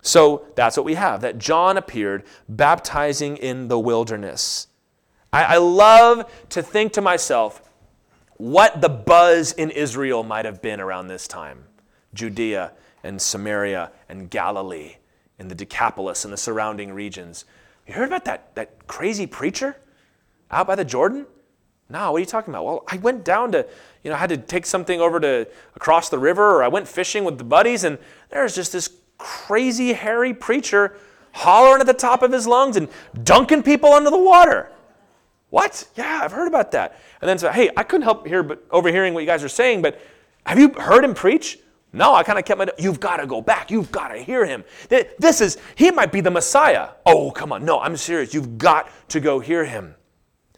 So 0.02 0.46
that's 0.56 0.78
what 0.78 0.86
we 0.86 0.96
have 0.96 1.22
that 1.22 1.38
John 1.38 1.78
appeared 1.78 2.24
baptizing 2.50 3.38
in 3.38 3.68
the 3.68 3.80
wilderness. 3.80 4.68
I, 5.32 5.44
I, 5.44 5.58
love 5.58 6.32
to 6.50 6.62
think 6.62 6.94
to 6.94 7.02
myself 7.02 7.62
what 8.38 8.82
the 8.82 8.90
buzz 8.90 9.54
in 9.54 9.70
Israel 9.70 10.24
might 10.24 10.46
have 10.46 10.62
been 10.62 10.82
around 10.82 11.08
this 11.08 11.28
time 11.28 11.64
Judea 12.14 12.74
and 13.04 13.22
Samaria 13.22 13.92
and 14.10 14.30
Galilee 14.30 14.96
and 15.40 15.50
the 15.50 15.56
Decapolis 15.56 16.26
and 16.26 16.34
the 16.34 16.38
surrounding 16.38 16.94
regions. 16.94 17.46
You 17.88 17.94
heard 17.94 18.08
about 18.08 18.26
that, 18.26 18.54
that 18.56 18.88
crazy 18.88 19.26
preacher 19.26 19.78
out 20.50 20.68
by 20.68 20.76
the 20.76 20.86
Jordan? 20.86 21.26
No, 21.90 22.12
what 22.12 22.18
are 22.18 22.20
you 22.20 22.26
talking 22.26 22.54
about? 22.54 22.66
Well, 22.66 22.84
I 22.88 22.98
went 22.98 23.26
down 23.26 23.52
to, 23.52 23.66
you 24.04 24.10
know, 24.10 24.16
I 24.16 24.20
had 24.20 24.30
to 24.30 24.38
take 24.38 24.66
something 24.66 25.02
over 25.02 25.20
to 25.20 25.48
across 25.76 26.10
the 26.10 26.18
river, 26.18 26.56
or 26.56 26.64
I 26.64 26.68
went 26.68 26.88
fishing 26.88 27.26
with 27.26 27.38
the 27.38 27.44
buddies, 27.44 27.84
and 27.84 27.98
there's 28.30 28.56
just 28.56 28.72
this 28.72 28.88
crazy, 29.22 29.94
hairy 29.94 30.34
preacher 30.34 30.98
hollering 31.32 31.80
at 31.80 31.88
the 31.88 31.94
top 31.94 32.24
of 32.24 32.32
his 32.32 32.46
lungs 32.46 32.76
and 32.76 32.90
dunking 33.24 33.64
people 33.64 33.94
under 33.94 34.10
the 34.10 34.18
water. 34.18 34.70
What? 35.50 35.88
Yeah, 35.96 36.22
I've 36.24 36.32
heard 36.32 36.48
about 36.48 36.72
that. 36.72 37.00
And 37.22 37.30
then 37.30 37.38
say, 37.38 37.52
hey, 37.52 37.70
I 37.78 37.84
couldn't 37.84 38.04
help 38.04 38.28
hear 38.28 38.44
but 38.44 38.66
overhearing 38.72 39.14
what 39.14 39.22
you 39.22 39.28
guys 39.28 39.44
are 39.44 39.50
saying, 39.50 39.82
but 39.82 40.02
have 40.46 40.60
you 40.60 40.70
heard 40.70 41.04
him 41.04 41.14
preach? 41.14 41.60
No, 41.94 42.16
I 42.16 42.24
kind 42.24 42.40
of 42.40 42.46
kept 42.46 42.58
my. 42.58 42.68
You've 42.78 43.02
got 43.02 43.18
to 43.18 43.28
go 43.28 43.42
back. 43.42 43.70
You've 43.70 43.92
got 43.92 44.10
to 44.10 44.18
hear 44.18 44.46
him. 44.46 44.64
This 44.90 45.42
is, 45.42 45.58
he 45.76 45.92
might 45.92 46.12
be 46.12 46.22
the 46.22 46.32
Messiah. 46.32 46.90
Oh, 47.06 47.32
come 47.32 47.52
on. 47.52 47.66
No, 47.66 47.80
I'm 47.80 47.98
serious. 47.98 48.34
You've 48.34 48.58
got 48.58 48.90
to 49.10 49.20
go 49.20 49.40
hear 49.40 49.66
him. 49.66 49.96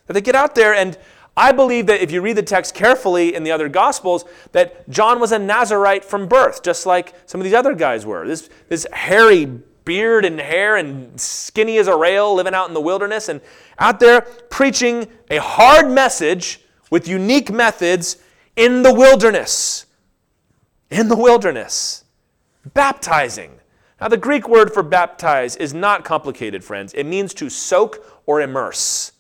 But 0.06 0.14
they 0.14 0.22
get 0.22 0.36
out 0.36 0.54
there, 0.54 0.76
and 0.76 0.98
I 1.36 1.52
believe 1.52 1.88
that 1.88 2.02
if 2.02 2.12
you 2.12 2.22
read 2.22 2.38
the 2.38 2.44
text 2.44 2.76
carefully 2.76 3.34
in 3.34 3.44
the 3.44 3.52
other 3.52 3.68
Gospels, 3.68 4.26
that 4.52 4.88
John 4.90 5.20
was 5.20 5.32
a 5.32 5.40
Nazarite 5.40 6.06
from 6.06 6.28
birth, 6.28 6.62
just 6.62 6.86
like 6.86 7.14
some 7.26 7.42
of 7.42 7.46
these 7.46 7.56
other 7.56 7.74
guys 7.74 8.06
were. 8.06 8.28
This, 8.28 8.50
this 8.70 8.86
hairy 8.92 9.46
beard 9.86 10.26
and 10.26 10.40
hair 10.40 10.78
and 10.78 11.20
skinny 11.20 11.78
as 11.78 11.88
a 11.88 11.96
rail 11.96 12.34
living 12.36 12.54
out 12.54 12.68
in 12.68 12.74
the 12.74 12.82
wilderness 12.82 13.30
and 13.30 13.42
out 13.80 14.00
there 14.00 14.22
preaching 14.22 15.08
a 15.30 15.38
hard 15.38 15.90
message 15.90 16.62
with 16.92 17.08
unique 17.08 17.52
methods 17.52 18.18
in 18.56 18.84
the 18.84 18.94
wilderness. 18.94 19.88
In 20.92 21.08
the 21.08 21.18
wilderness. 21.18 22.04
Baptizing. 22.76 23.60
Now, 24.00 24.08
the 24.10 24.18
Greek 24.18 24.48
word 24.48 24.72
for 24.72 24.84
baptize 24.84 25.56
is 25.56 25.74
not 25.74 26.06
complicated, 26.06 26.64
friends. 26.64 26.94
It 26.94 27.06
means 27.06 27.34
to 27.36 27.50
soak 27.50 28.06
or 28.26 28.42
immerse. 28.42 29.13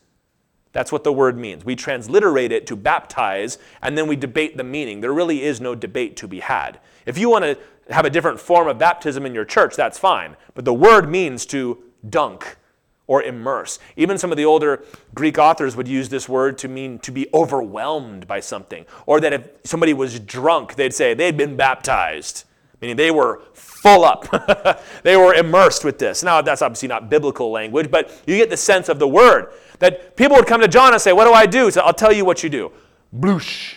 That's 0.73 0.91
what 0.91 1.03
the 1.03 1.13
word 1.13 1.38
means. 1.38 1.63
We 1.63 1.75
transliterate 1.75 2.51
it 2.51 2.67
to 2.67 2.75
baptize, 2.75 3.57
and 3.81 3.97
then 3.97 4.07
we 4.07 4.15
debate 4.15 4.57
the 4.57 4.63
meaning. 4.63 5.01
There 5.01 5.13
really 5.13 5.43
is 5.43 5.62
no 5.62 5.75
debate 5.75 6.17
to 6.17 6.27
be 6.27 6.41
had. 6.41 6.79
If 7.05 7.17
you 7.17 7.29
want 7.29 7.45
to 7.45 7.57
have 7.93 8.05
a 8.05 8.09
different 8.09 8.39
form 8.39 8.67
of 8.67 8.77
baptism 8.79 9.25
in 9.25 9.33
your 9.33 9.45
church, 9.45 9.75
that's 9.75 9.99
fine. 9.99 10.36
But 10.55 10.65
the 10.65 10.73
word 10.73 11.09
means 11.09 11.45
to 11.47 11.83
dunk 12.09 12.57
or 13.05 13.21
immerse. 13.21 13.79
Even 13.97 14.17
some 14.17 14.31
of 14.31 14.38
the 14.38 14.45
older 14.45 14.83
Greek 15.13 15.38
authors 15.38 15.75
would 15.75 15.88
use 15.88 16.09
this 16.09 16.29
word 16.29 16.57
to 16.59 16.67
mean 16.67 16.99
to 16.99 17.12
be 17.12 17.27
overwhelmed 17.33 18.27
by 18.27 18.39
something. 18.39 18.86
Or 19.05 19.19
that 19.19 19.33
if 19.33 19.49
somebody 19.63 19.93
was 19.93 20.19
drunk, 20.19 20.75
they'd 20.75 20.93
say 20.93 21.13
they'd 21.13 21.38
been 21.38 21.57
baptized. 21.57 22.45
meaning 22.81 22.95
they 22.95 23.12
were 23.12 23.41
full 23.53 24.05
up. 24.05 24.81
they 25.03 25.17
were 25.17 25.33
immersed 25.33 25.83
with 25.83 25.99
this. 25.99 26.23
Now, 26.23 26.41
that's 26.41 26.62
obviously 26.62 26.88
not 26.88 27.09
biblical 27.09 27.51
language, 27.51 27.91
but 27.91 28.09
you 28.25 28.38
get 28.38 28.49
the 28.49 28.57
sense 28.57 28.88
of 28.88 28.99
the 28.99 29.07
word. 29.07 29.51
That 29.84 30.15
people 30.15 30.38
would 30.38 30.48
come 30.48 30.62
to 30.62 30.67
John 30.69 30.93
and 30.93 31.02
say, 31.02 31.12
What 31.12 31.26
do 31.26 31.34
I 31.34 31.46
do? 31.46 31.69
So 31.69 31.82
I'll 31.82 31.93
tell 31.93 32.13
you 32.13 32.24
what 32.24 32.41
you 32.41 32.48
do. 32.48 32.72
Bloosh. 33.12 33.76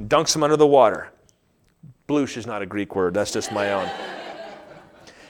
Dunks 0.00 0.34
him 0.34 0.42
under 0.42 0.56
the 0.56 0.66
water. 0.66 1.12
Bloosh 2.08 2.36
is 2.36 2.44
not 2.44 2.60
a 2.60 2.66
Greek 2.66 2.96
word, 2.96 3.14
that's 3.14 3.30
just 3.32 3.52
my 3.52 3.72
own. 3.72 3.88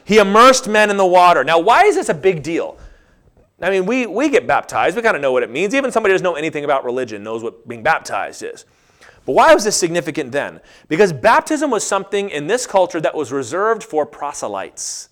he 0.03 0.17
immersed 0.17 0.67
men 0.67 0.89
in 0.89 0.97
the 0.97 1.05
water. 1.05 1.45
Now, 1.45 1.59
why 1.59 1.83
is 1.83 1.95
this 1.95 2.09
a 2.09 2.15
big 2.15 2.43
deal? 2.43 2.79
I 3.61 3.69
mean, 3.69 3.85
we, 3.85 4.07
we 4.07 4.31
get 4.31 4.47
baptized. 4.47 4.97
We 4.97 5.03
kind 5.03 5.15
of 5.15 5.21
know 5.21 5.31
what 5.31 5.43
it 5.43 5.51
means. 5.51 5.75
Even 5.75 5.93
somebody 5.93 6.13
who 6.13 6.15
doesn't 6.15 6.25
know 6.25 6.37
anything 6.37 6.65
about 6.65 6.87
religion 6.87 7.23
knows 7.23 7.43
what 7.43 7.69
being 7.69 7.83
baptized 7.83 8.43
is. 8.43 8.65
But 9.27 9.33
why 9.33 9.53
was 9.53 9.65
this 9.65 9.77
significant 9.77 10.33
then? 10.33 10.63
Because 10.89 11.13
baptism 11.13 11.71
was 11.71 11.87
something 11.87 12.31
in 12.31 12.47
this 12.47 12.67
culture 12.67 13.01
that 13.03 13.15
was 13.15 13.31
reserved 13.31 13.85
for 13.85 14.07
proselytes. 14.07 15.11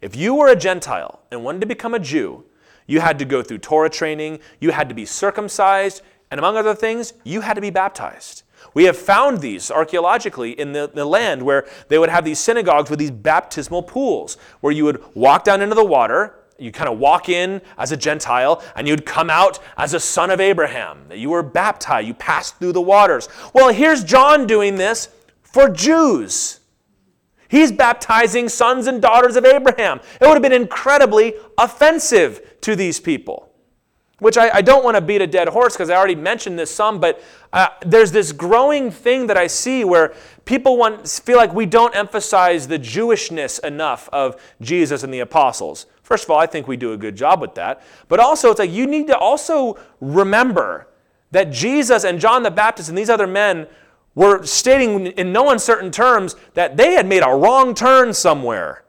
If 0.00 0.16
you 0.16 0.34
were 0.34 0.48
a 0.48 0.56
Gentile 0.56 1.20
and 1.30 1.44
wanted 1.44 1.60
to 1.60 1.66
become 1.66 1.92
a 1.92 1.98
Jew, 1.98 2.46
you 2.86 3.00
had 3.00 3.18
to 3.18 3.24
go 3.24 3.42
through 3.42 3.58
Torah 3.58 3.90
training, 3.90 4.40
you 4.60 4.70
had 4.70 4.88
to 4.88 4.94
be 4.94 5.06
circumcised, 5.06 6.02
and 6.30 6.38
among 6.38 6.56
other 6.56 6.74
things, 6.74 7.14
you 7.24 7.40
had 7.40 7.54
to 7.54 7.60
be 7.60 7.70
baptized. 7.70 8.42
We 8.72 8.84
have 8.84 8.96
found 8.96 9.40
these 9.40 9.70
archaeologically 9.70 10.58
in 10.58 10.72
the, 10.72 10.90
the, 10.92 11.04
land 11.04 11.42
where 11.42 11.66
they 11.88 11.98
would 11.98 12.08
have 12.08 12.24
these 12.24 12.38
synagogues 12.38 12.88
with 12.90 12.98
these 12.98 13.10
baptismal 13.10 13.82
pools 13.82 14.36
where 14.60 14.72
you 14.72 14.84
would 14.84 15.02
walk 15.14 15.44
down 15.44 15.60
into 15.60 15.74
the 15.74 15.84
water 15.84 16.34
you 16.58 16.70
kind 16.70 16.88
of 16.88 16.98
walk 16.98 17.28
in 17.28 17.60
as 17.78 17.92
a 17.92 17.96
Gentile 17.96 18.62
and 18.76 18.86
you'd 18.86 19.04
come 19.04 19.30
out 19.30 19.58
as 19.76 19.94
a 19.94 20.00
son 20.00 20.30
of 20.30 20.40
Abraham. 20.40 21.00
You 21.12 21.30
were 21.30 21.42
baptized, 21.42 22.06
you 22.06 22.14
passed 22.14 22.58
through 22.58 22.72
the 22.72 22.80
waters. 22.80 23.28
Well, 23.52 23.72
here's 23.72 24.04
John 24.04 24.46
doing 24.46 24.76
this 24.76 25.08
for 25.42 25.68
Jews. 25.68 26.60
He's 27.54 27.70
baptizing 27.70 28.48
sons 28.48 28.88
and 28.88 29.00
daughters 29.00 29.36
of 29.36 29.44
Abraham. 29.44 30.00
It 30.20 30.26
would 30.26 30.32
have 30.32 30.42
been 30.42 30.52
incredibly 30.52 31.34
offensive 31.56 32.60
to 32.62 32.74
these 32.74 32.98
people. 32.98 33.48
Which 34.18 34.36
I, 34.36 34.56
I 34.56 34.60
don't 34.60 34.82
want 34.82 34.96
to 34.96 35.00
beat 35.00 35.22
a 35.22 35.26
dead 35.28 35.46
horse 35.46 35.74
because 35.74 35.88
I 35.88 35.94
already 35.94 36.16
mentioned 36.16 36.58
this 36.58 36.74
some, 36.74 36.98
but 36.98 37.22
uh, 37.52 37.68
there's 37.86 38.10
this 38.10 38.32
growing 38.32 38.90
thing 38.90 39.28
that 39.28 39.36
I 39.36 39.46
see 39.46 39.84
where 39.84 40.14
people 40.44 40.76
want, 40.76 41.08
feel 41.08 41.36
like 41.36 41.54
we 41.54 41.64
don't 41.64 41.94
emphasize 41.94 42.66
the 42.66 42.78
Jewishness 42.78 43.62
enough 43.62 44.08
of 44.12 44.34
Jesus 44.60 45.04
and 45.04 45.14
the 45.14 45.20
apostles. 45.20 45.86
First 46.02 46.24
of 46.24 46.30
all, 46.30 46.38
I 46.40 46.46
think 46.46 46.66
we 46.66 46.76
do 46.76 46.92
a 46.92 46.96
good 46.96 47.14
job 47.14 47.40
with 47.40 47.54
that. 47.54 47.84
But 48.08 48.18
also, 48.18 48.50
it's 48.50 48.58
like 48.58 48.72
you 48.72 48.88
need 48.88 49.06
to 49.06 49.16
also 49.16 49.78
remember 50.00 50.88
that 51.30 51.52
Jesus 51.52 52.02
and 52.02 52.18
John 52.18 52.42
the 52.42 52.50
Baptist 52.50 52.88
and 52.88 52.98
these 52.98 53.10
other 53.10 53.28
men 53.28 53.68
were 54.14 54.44
stating 54.44 55.06
in 55.08 55.32
no 55.32 55.50
uncertain 55.50 55.90
terms 55.90 56.36
that 56.54 56.76
they 56.76 56.92
had 56.92 57.06
made 57.06 57.22
a 57.22 57.30
wrong 57.30 57.74
turn 57.74 58.14
somewhere. 58.14 58.84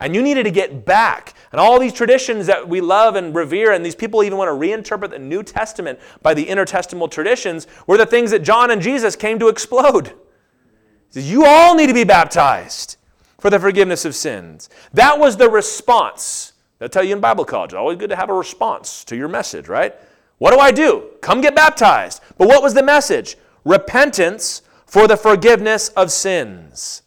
And 0.00 0.14
you 0.14 0.22
needed 0.22 0.44
to 0.44 0.50
get 0.50 0.86
back. 0.86 1.34
And 1.52 1.60
all 1.60 1.78
these 1.78 1.92
traditions 1.92 2.46
that 2.46 2.66
we 2.66 2.80
love 2.80 3.16
and 3.16 3.34
revere, 3.34 3.72
and 3.72 3.84
these 3.84 3.94
people 3.94 4.22
even 4.22 4.38
want 4.38 4.48
to 4.48 4.52
reinterpret 4.52 5.10
the 5.10 5.18
New 5.18 5.42
Testament 5.42 5.98
by 6.22 6.32
the 6.32 6.46
intertestamental 6.46 7.10
traditions, 7.10 7.66
were 7.86 7.98
the 7.98 8.06
things 8.06 8.30
that 8.30 8.42
John 8.42 8.70
and 8.70 8.80
Jesus 8.80 9.14
came 9.14 9.38
to 9.38 9.48
explode. 9.48 10.08
He 10.08 11.20
says, 11.20 11.30
You 11.30 11.44
all 11.44 11.74
need 11.74 11.88
to 11.88 11.94
be 11.94 12.04
baptized 12.04 12.96
for 13.38 13.50
the 13.50 13.60
forgiveness 13.60 14.06
of 14.06 14.14
sins. 14.14 14.70
That 14.94 15.18
was 15.18 15.36
the 15.36 15.50
response 15.50 16.50
They'll 16.80 16.88
tell 16.88 17.04
you 17.04 17.14
in 17.14 17.20
Bible 17.20 17.44
college, 17.44 17.74
always 17.74 17.98
good 17.98 18.08
to 18.08 18.16
have 18.16 18.30
a 18.30 18.34
response 18.34 19.04
to 19.04 19.16
your 19.16 19.28
message, 19.28 19.68
right? 19.68 19.94
What 20.38 20.52
do 20.52 20.58
I 20.58 20.72
do? 20.72 21.10
Come 21.20 21.42
get 21.42 21.54
baptized. 21.54 22.22
But 22.38 22.48
what 22.48 22.62
was 22.62 22.72
the 22.72 22.82
message? 22.82 23.36
Repentance 23.66 24.62
for 24.90 25.06
the 25.06 25.16
forgiveness 25.16 25.88
of 25.90 26.10
sins. 26.10 27.02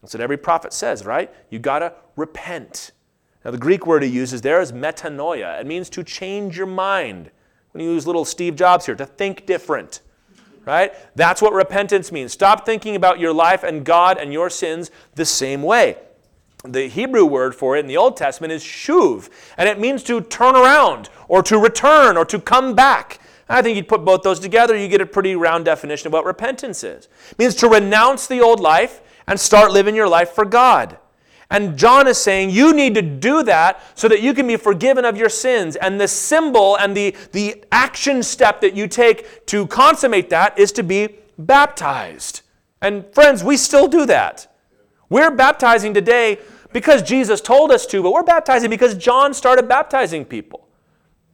That's 0.00 0.14
what 0.14 0.22
every 0.22 0.38
prophet 0.38 0.72
says, 0.72 1.04
right? 1.04 1.30
You 1.50 1.58
got 1.58 1.80
to 1.80 1.92
repent. 2.16 2.92
Now, 3.44 3.50
the 3.50 3.58
Greek 3.58 3.86
word 3.86 4.02
he 4.02 4.08
uses 4.08 4.40
there 4.40 4.62
is 4.62 4.72
metanoia. 4.72 5.60
It 5.60 5.66
means 5.66 5.90
to 5.90 6.02
change 6.02 6.56
your 6.56 6.66
mind. 6.66 7.30
When 7.72 7.84
you 7.84 7.92
use 7.92 8.06
little 8.06 8.24
Steve 8.24 8.56
Jobs 8.56 8.86
here, 8.86 8.94
to 8.94 9.04
think 9.04 9.44
different, 9.44 10.00
right? 10.64 10.94
That's 11.14 11.42
what 11.42 11.52
repentance 11.52 12.10
means. 12.10 12.32
Stop 12.32 12.64
thinking 12.64 12.96
about 12.96 13.20
your 13.20 13.34
life 13.34 13.64
and 13.64 13.84
God 13.84 14.16
and 14.16 14.32
your 14.32 14.48
sins 14.48 14.90
the 15.14 15.26
same 15.26 15.62
way 15.62 15.98
the 16.64 16.88
Hebrew 16.88 17.24
word 17.24 17.54
for 17.54 17.76
it 17.76 17.80
in 17.80 17.86
the 17.86 17.96
Old 17.96 18.16
Testament 18.16 18.52
is 18.52 18.62
shuv, 18.62 19.30
and 19.56 19.68
it 19.68 19.78
means 19.78 20.02
to 20.04 20.20
turn 20.20 20.54
around 20.54 21.08
or 21.28 21.42
to 21.44 21.58
return 21.58 22.16
or 22.16 22.24
to 22.26 22.38
come 22.38 22.74
back. 22.74 23.19
I 23.50 23.62
think 23.62 23.76
you'd 23.76 23.88
put 23.88 24.04
both 24.04 24.22
those 24.22 24.38
together, 24.38 24.76
you 24.76 24.88
get 24.88 25.00
a 25.00 25.06
pretty 25.06 25.34
round 25.34 25.64
definition 25.64 26.06
of 26.06 26.12
what 26.12 26.24
repentance 26.24 26.84
is. 26.84 27.08
It 27.32 27.38
means 27.38 27.54
to 27.56 27.68
renounce 27.68 28.26
the 28.26 28.40
old 28.40 28.60
life 28.60 29.02
and 29.26 29.38
start 29.38 29.72
living 29.72 29.94
your 29.94 30.08
life 30.08 30.30
for 30.30 30.44
God. 30.44 30.98
And 31.50 31.76
John 31.76 32.06
is 32.06 32.16
saying 32.16 32.50
you 32.50 32.72
need 32.72 32.94
to 32.94 33.02
do 33.02 33.42
that 33.42 33.82
so 33.98 34.06
that 34.06 34.22
you 34.22 34.34
can 34.34 34.46
be 34.46 34.56
forgiven 34.56 35.04
of 35.04 35.16
your 35.16 35.28
sins. 35.28 35.74
And 35.74 36.00
the 36.00 36.06
symbol 36.06 36.76
and 36.76 36.96
the, 36.96 37.16
the 37.32 37.64
action 37.72 38.22
step 38.22 38.60
that 38.60 38.74
you 38.74 38.86
take 38.86 39.46
to 39.46 39.66
consummate 39.66 40.30
that 40.30 40.56
is 40.56 40.70
to 40.72 40.84
be 40.84 41.16
baptized. 41.36 42.42
And 42.80 43.04
friends, 43.12 43.42
we 43.42 43.56
still 43.56 43.88
do 43.88 44.06
that. 44.06 44.46
We're 45.08 45.32
baptizing 45.32 45.92
today 45.92 46.38
because 46.72 47.02
Jesus 47.02 47.40
told 47.40 47.72
us 47.72 47.84
to, 47.86 48.00
but 48.00 48.12
we're 48.12 48.22
baptizing 48.22 48.70
because 48.70 48.94
John 48.94 49.34
started 49.34 49.68
baptizing 49.68 50.24
people. 50.24 50.68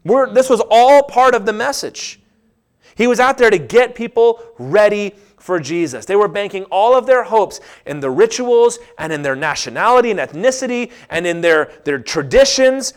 We're, 0.07 0.33
this 0.33 0.49
was 0.49 0.62
all 0.71 1.03
part 1.03 1.35
of 1.35 1.47
the 1.47 1.53
message. 1.53 2.21
He 2.95 3.09
was 3.09 3.19
out 3.19 3.38
there 3.38 3.51
to 3.51 3.59
get 3.59 3.95
people 3.95 4.40
ready 4.57 5.14
for 5.37 5.59
Jesus. 5.59 6.07
They 6.07 6.14
were 6.16 6.29
banking 6.29 6.64
all 6.64 6.97
of 6.97 7.07
their 7.07 7.25
hopes 7.25 7.61
in 7.85 8.01
the 8.01 8.11
rituals 8.11 8.79
and 8.99 9.12
in 9.12 9.23
their 9.23 9.35
nationality 9.35 10.12
and 10.12 10.21
ethnicity 10.21 10.92
and 11.11 11.27
in 11.27 11.40
their, 11.40 11.73
their 11.85 11.99
traditions. 11.99 12.95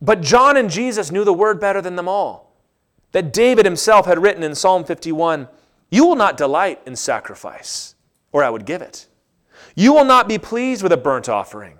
But 0.00 0.20
John 0.20 0.56
and 0.56 0.70
Jesus 0.70 1.10
knew 1.10 1.24
the 1.24 1.32
word 1.32 1.60
better 1.60 1.82
than 1.82 1.96
them 1.96 2.08
all. 2.08 2.54
That 3.10 3.32
David 3.32 3.64
himself 3.64 4.06
had 4.06 4.22
written 4.22 4.42
in 4.42 4.54
Psalm 4.54 4.84
51 4.84 5.48
You 5.90 6.06
will 6.06 6.16
not 6.16 6.36
delight 6.36 6.80
in 6.86 6.94
sacrifice, 6.94 7.96
or 8.30 8.44
I 8.44 8.50
would 8.50 8.64
give 8.64 8.80
it. 8.80 9.08
You 9.74 9.92
will 9.92 10.04
not 10.04 10.28
be 10.28 10.38
pleased 10.38 10.82
with 10.82 10.92
a 10.92 10.96
burnt 10.96 11.28
offering. 11.28 11.78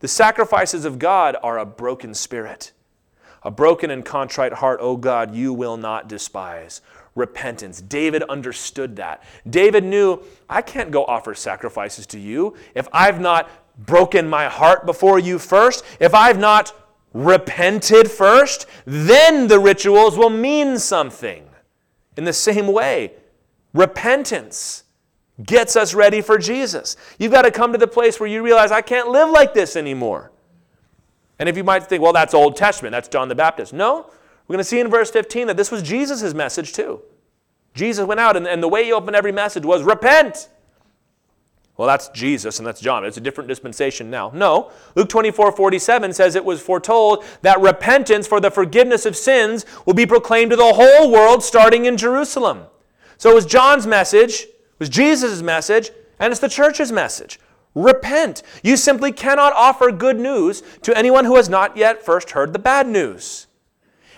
The 0.00 0.08
sacrifices 0.08 0.84
of 0.84 0.98
God 0.98 1.36
are 1.42 1.58
a 1.58 1.66
broken 1.66 2.12
spirit. 2.12 2.72
A 3.44 3.50
broken 3.50 3.90
and 3.90 4.04
contrite 4.04 4.54
heart, 4.54 4.80
O 4.80 4.96
God, 4.96 5.34
you 5.34 5.52
will 5.52 5.76
not 5.76 6.08
despise. 6.08 6.80
Repentance. 7.14 7.80
David 7.80 8.22
understood 8.24 8.96
that. 8.96 9.22
David 9.48 9.84
knew, 9.84 10.20
I 10.48 10.62
can't 10.62 10.90
go 10.90 11.04
offer 11.04 11.34
sacrifices 11.34 12.06
to 12.08 12.18
you 12.18 12.56
if 12.74 12.88
I've 12.92 13.20
not 13.20 13.50
broken 13.78 14.28
my 14.28 14.48
heart 14.48 14.86
before 14.86 15.18
you 15.18 15.38
first, 15.38 15.84
if 16.00 16.14
I've 16.14 16.38
not 16.38 16.72
repented 17.12 18.10
first, 18.10 18.66
then 18.84 19.46
the 19.46 19.58
rituals 19.58 20.16
will 20.16 20.30
mean 20.30 20.78
something. 20.78 21.48
In 22.16 22.24
the 22.24 22.32
same 22.32 22.66
way, 22.68 23.12
repentance 23.72 24.84
gets 25.42 25.76
us 25.76 25.94
ready 25.94 26.20
for 26.20 26.38
Jesus. 26.38 26.96
You've 27.18 27.32
got 27.32 27.42
to 27.42 27.50
come 27.50 27.72
to 27.72 27.78
the 27.78 27.88
place 27.88 28.20
where 28.20 28.28
you 28.28 28.42
realize, 28.42 28.70
I 28.70 28.82
can't 28.82 29.08
live 29.08 29.30
like 29.30 29.54
this 29.54 29.76
anymore. 29.76 30.30
And 31.38 31.48
if 31.48 31.56
you 31.56 31.64
might 31.64 31.84
think, 31.86 32.02
well, 32.02 32.12
that's 32.12 32.34
Old 32.34 32.56
Testament, 32.56 32.92
that's 32.92 33.08
John 33.08 33.28
the 33.28 33.34
Baptist. 33.34 33.72
No, 33.72 34.10
we're 34.46 34.54
going 34.54 34.58
to 34.58 34.64
see 34.64 34.80
in 34.80 34.88
verse 34.88 35.10
15 35.10 35.48
that 35.48 35.56
this 35.56 35.70
was 35.70 35.82
Jesus' 35.82 36.34
message 36.34 36.72
too. 36.72 37.00
Jesus 37.74 38.06
went 38.06 38.20
out, 38.20 38.36
and, 38.36 38.46
and 38.46 38.62
the 38.62 38.68
way 38.68 38.84
he 38.84 38.92
opened 38.92 39.16
every 39.16 39.32
message 39.32 39.64
was, 39.64 39.82
repent. 39.82 40.48
Well, 41.76 41.88
that's 41.88 42.08
Jesus 42.10 42.58
and 42.58 42.66
that's 42.66 42.80
John. 42.80 43.04
It's 43.04 43.16
a 43.16 43.20
different 43.20 43.48
dispensation 43.48 44.08
now. 44.08 44.30
No. 44.32 44.70
Luke 44.94 45.08
24 45.08 45.50
47 45.50 46.12
says 46.12 46.36
it 46.36 46.44
was 46.44 46.62
foretold 46.62 47.24
that 47.42 47.60
repentance 47.60 48.28
for 48.28 48.38
the 48.38 48.50
forgiveness 48.50 49.04
of 49.06 49.16
sins 49.16 49.66
will 49.84 49.94
be 49.94 50.06
proclaimed 50.06 50.52
to 50.52 50.56
the 50.56 50.72
whole 50.74 51.10
world 51.10 51.42
starting 51.42 51.84
in 51.86 51.96
Jerusalem. 51.96 52.66
So 53.18 53.32
it 53.32 53.34
was 53.34 53.44
John's 53.44 53.88
message 53.88 54.46
it 54.74 54.80
was 54.80 54.88
Jesus' 54.88 55.40
message, 55.40 55.92
and 56.18 56.32
it's 56.32 56.40
the 56.40 56.48
church's 56.48 56.90
message. 56.90 57.38
Repent. 57.74 58.42
You 58.62 58.76
simply 58.76 59.10
cannot 59.12 59.52
offer 59.52 59.90
good 59.90 60.18
news 60.18 60.62
to 60.82 60.96
anyone 60.96 61.24
who 61.24 61.36
has 61.36 61.48
not 61.48 61.76
yet 61.76 62.04
first 62.04 62.30
heard 62.30 62.52
the 62.52 62.58
bad 62.58 62.86
news. 62.86 63.46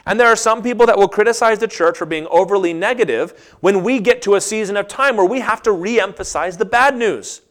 And 0.04 0.20
there 0.20 0.28
are 0.28 0.36
some 0.36 0.62
people 0.62 0.86
that 0.86 0.96
will 0.96 1.08
criticize 1.08 1.58
the 1.58 1.66
church 1.66 1.98
for 1.98 2.06
being 2.06 2.28
overly 2.30 2.72
negative 2.72 3.56
when 3.60 3.82
we 3.82 3.98
get 3.98 4.22
to 4.22 4.36
a 4.36 4.40
season 4.40 4.76
of 4.76 4.86
time 4.86 5.16
where 5.16 5.26
we 5.26 5.40
have 5.40 5.62
to 5.62 5.72
re 5.72 6.00
emphasize 6.00 6.56
the 6.56 6.64
bad 6.64 6.96
news. 6.96 7.42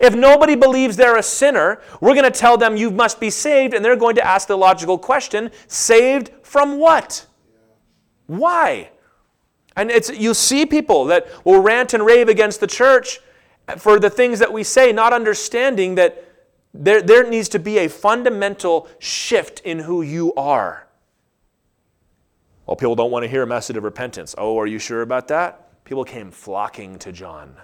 If 0.00 0.14
nobody 0.14 0.54
believes 0.54 0.96
they're 0.96 1.16
a 1.16 1.22
sinner, 1.22 1.80
we're 2.00 2.14
going 2.14 2.30
to 2.30 2.38
tell 2.38 2.56
them 2.56 2.76
you 2.76 2.90
must 2.90 3.18
be 3.18 3.30
saved, 3.30 3.74
and 3.74 3.84
they're 3.84 3.96
going 3.96 4.14
to 4.16 4.26
ask 4.26 4.46
the 4.46 4.56
logical 4.56 4.98
question 4.98 5.50
saved 5.66 6.30
from 6.42 6.78
what? 6.78 7.26
Why? 8.26 8.90
And 9.76 9.90
it's, 9.90 10.10
you 10.10 10.34
see 10.34 10.66
people 10.66 11.06
that 11.06 11.26
will 11.44 11.60
rant 11.60 11.94
and 11.94 12.06
rave 12.06 12.28
against 12.28 12.60
the 12.60 12.66
church 12.68 13.20
for 13.78 13.98
the 13.98 14.10
things 14.10 14.38
that 14.38 14.52
we 14.52 14.62
say, 14.62 14.92
not 14.92 15.12
understanding 15.12 15.94
that 15.96 16.24
there, 16.74 17.00
there 17.00 17.28
needs 17.28 17.48
to 17.50 17.58
be 17.58 17.78
a 17.78 17.88
fundamental 17.88 18.88
shift 18.98 19.60
in 19.60 19.78
who 19.80 20.02
you 20.02 20.34
are. 20.34 20.86
Well, 22.66 22.76
people 22.76 22.94
don't 22.94 23.10
want 23.10 23.24
to 23.24 23.28
hear 23.28 23.42
a 23.42 23.46
message 23.46 23.76
of 23.76 23.84
repentance. 23.84 24.34
Oh, 24.36 24.58
are 24.58 24.66
you 24.66 24.78
sure 24.78 25.02
about 25.02 25.28
that? 25.28 25.84
People 25.84 26.04
came 26.04 26.30
flocking 26.30 26.98
to 27.00 27.12
John. 27.12 27.54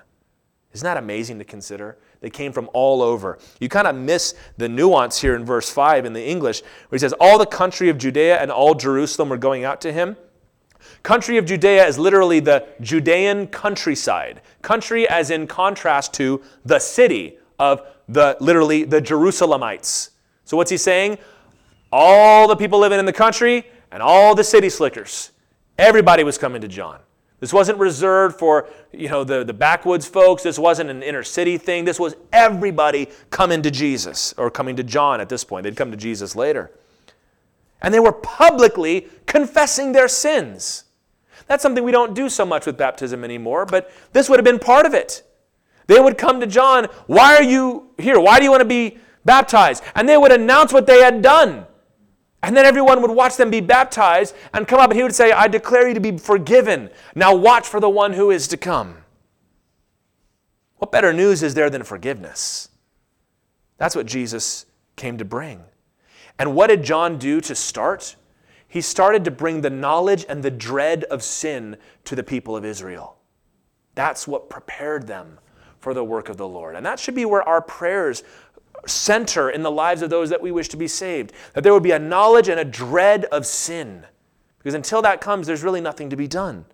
Isn't 0.73 0.85
that 0.85 0.99
amazing 0.99 1.39
to 1.39 1.45
consider? 1.45 1.99
They 2.21 2.31
came 2.31 2.53
from 2.53 2.69
all 2.73 3.03
over. 3.03 3.39
You 3.61 3.69
kind 3.69 3.89
of 3.89 3.97
miss 3.97 4.35
the 4.59 4.69
nuance 4.69 5.21
here 5.21 5.35
in 5.35 5.45
verse 5.45 5.71
5 5.71 6.05
in 6.05 6.13
the 6.13 6.25
English, 6.25 6.63
where 6.89 6.97
he 6.97 6.99
says, 6.99 7.15
All 7.19 7.39
the 7.39 7.47
country 7.47 7.89
of 7.89 7.99
Judea 7.99 8.41
and 8.41 8.51
all 8.51 8.75
Jerusalem 8.75 9.31
were 9.31 9.39
going 9.39 9.65
out 9.65 9.81
to 9.81 9.93
him. 9.93 10.17
Country 11.03 11.37
of 11.37 11.45
Judea 11.45 11.87
is 11.87 11.99
literally 11.99 12.41
the 12.41 12.67
Judean 12.81 13.47
countryside. 13.47 14.41
Country 14.63 15.09
as 15.09 15.31
in 15.31 15.47
contrast 15.47 16.15
to 16.15 16.43
the 16.65 16.79
city 16.79 17.39
of 17.59 17.83
the 18.09 18.37
literally 18.41 18.85
the 18.85 19.01
Jerusalemites. 19.01 20.11
So 20.45 20.57
what's 20.57 20.71
he 20.71 20.77
saying? 20.77 21.19
All 21.93 22.49
the 22.49 22.57
people 22.57 22.79
living 22.79 22.99
in 22.99 23.07
the 23.07 23.13
country 23.13 23.67
and 23.91 24.03
all 24.03 24.35
the 24.35 24.45
city 24.45 24.69
slickers. 24.69 25.31
Everybody 25.79 26.25
was 26.25 26.39
coming 26.39 26.61
to 26.63 26.69
John. 26.69 27.01
This 27.41 27.53
wasn't 27.53 27.79
reserved 27.79 28.39
for 28.39 28.69
you 28.93 29.09
know 29.09 29.25
the, 29.25 29.45
the 29.45 29.55
backwoods 29.55 30.07
folks. 30.07 30.43
This 30.43 30.59
wasn't 30.59 30.91
an 30.91 31.03
inner 31.03 31.23
city 31.23 31.57
thing. 31.57 31.85
This 31.85 31.99
was 31.99 32.15
everybody 32.33 33.09
coming 33.31 33.63
to 33.63 33.71
Jesus 33.71 34.35
or 34.37 34.51
coming 34.51 34.77
to 34.77 34.83
John 34.83 35.21
at 35.21 35.29
this 35.29 35.43
point. 35.43 35.65
They'd 35.65 35.77
come 35.77 35.91
to 35.91 35.97
Jesus 35.97 36.37
later. 36.37 36.71
And 37.83 37.93
they 37.95 38.01
were 38.01 38.13
publicly 38.13 39.09
confessing 39.27 39.93
their 39.93 40.09
sins. 40.09 40.85
That's 41.47 41.63
something 41.63 41.83
we 41.83 41.93
don't 41.93 42.15
do 42.15 42.29
so 42.29 42.45
much 42.47 42.67
with 42.67 42.77
baptism 42.77 43.25
anymore, 43.25 43.67
but 43.67 43.91
this 44.13 44.29
would 44.29 44.39
have 44.39 44.45
been 44.45 44.59
part 44.59 44.87
of 44.87 44.95
it. 44.95 45.23
They 45.87 45.99
would 45.99 46.17
come 46.17 46.41
to 46.41 46.47
John, 46.47 46.85
Why 47.07 47.35
are 47.35 47.43
you 47.43 47.91
here? 47.99 48.21
Why 48.21 48.39
do 48.39 48.45
you 48.45 48.51
want 48.51 48.61
to 48.61 48.69
be 48.69 48.99
baptized? 49.25 49.83
And 49.97 50.09
they 50.09 50.17
would 50.17 50.31
announce 50.31 50.73
what 50.73 50.87
they 50.87 51.01
had 51.01 51.23
done. 51.23 51.67
And 52.43 52.57
then 52.57 52.65
everyone 52.65 53.03
would 53.03 53.11
watch 53.11 53.37
them 53.37 53.51
be 53.51 53.61
baptized 53.61 54.35
and 54.55 54.67
come 54.67 54.81
up 54.81 54.91
and 54.91 54.97
he 54.97 55.03
would 55.03 55.15
say, 55.15 55.33
I 55.33 55.49
declare 55.49 55.89
you 55.89 55.95
to 55.95 56.01
be 56.01 56.17
forgiven. 56.17 56.91
Now 57.15 57.35
watch 57.35 57.67
for 57.67 57.81
the 57.81 57.91
one 57.91 58.13
who 58.13 58.31
is 58.31 58.49
to 58.49 58.57
come. 58.57 58.99
What 60.77 60.93
better 60.93 61.13
news 61.13 61.43
is 61.43 61.55
there 61.55 61.69
than 61.69 61.83
forgiveness? 61.83 62.69
That's 63.77 63.95
what 63.95 64.07
Jesus 64.07 64.65
came 64.97 65.19
to 65.19 65.25
bring. 65.25 65.63
And 66.41 66.55
what 66.55 66.69
did 66.69 66.83
John 66.83 67.19
do 67.19 67.39
to 67.43 67.55
start? 67.55 68.17
He 68.67 68.81
started 68.81 69.27
to 69.27 69.31
bring 69.31 69.61
the 69.61 69.69
knowledge 69.69 70.25
and 70.27 70.43
the 70.43 70.51
dread 70.51 71.05
of 71.05 71.23
sin 71.23 71.77
to 72.05 72.17
the 72.17 72.23
people 72.23 72.57
of 72.57 72.65
Israel. 72.65 73.19
That's 73.95 74.27
what 74.27 74.49
prepared 74.49 75.07
them 75.07 75.39
for 75.81 75.93
the 75.93 76.03
work 76.03 76.31
of 76.31 76.39
the 76.39 76.49
Lord. 76.49 76.77
And 76.77 76.87
that 76.87 76.99
should 76.99 77.15
be 77.15 77.27
where 77.27 77.47
our 77.47 77.61
prayers 77.61 78.25
center 78.87 79.51
in 79.51 79.63
the 79.63 79.71
lives 79.71 80.01
of 80.01 80.09
those 80.09 80.31
that 80.31 80.41
we 80.41 80.51
wish 80.51 80.71
to 80.71 80.79
be 80.79 80.89
saved. 80.89 81.35
That 81.53 81.63
there 81.63 81.75
would 81.75 81.83
be 81.83 81.91
a 81.91 81.99
knowledge 81.99 82.49
and 82.49 82.59
a 82.59 82.65
dread 82.65 83.27
of 83.27 83.45
sin. 83.45 84.07
Because 84.57 84.73
until 84.73 85.03
that 85.03 85.21
comes, 85.21 85.47
there's 85.47 85.63
really 85.63 85.83
nothing 85.83 86.09
to 86.09 86.17
be 86.17 86.27
done. 86.27 86.65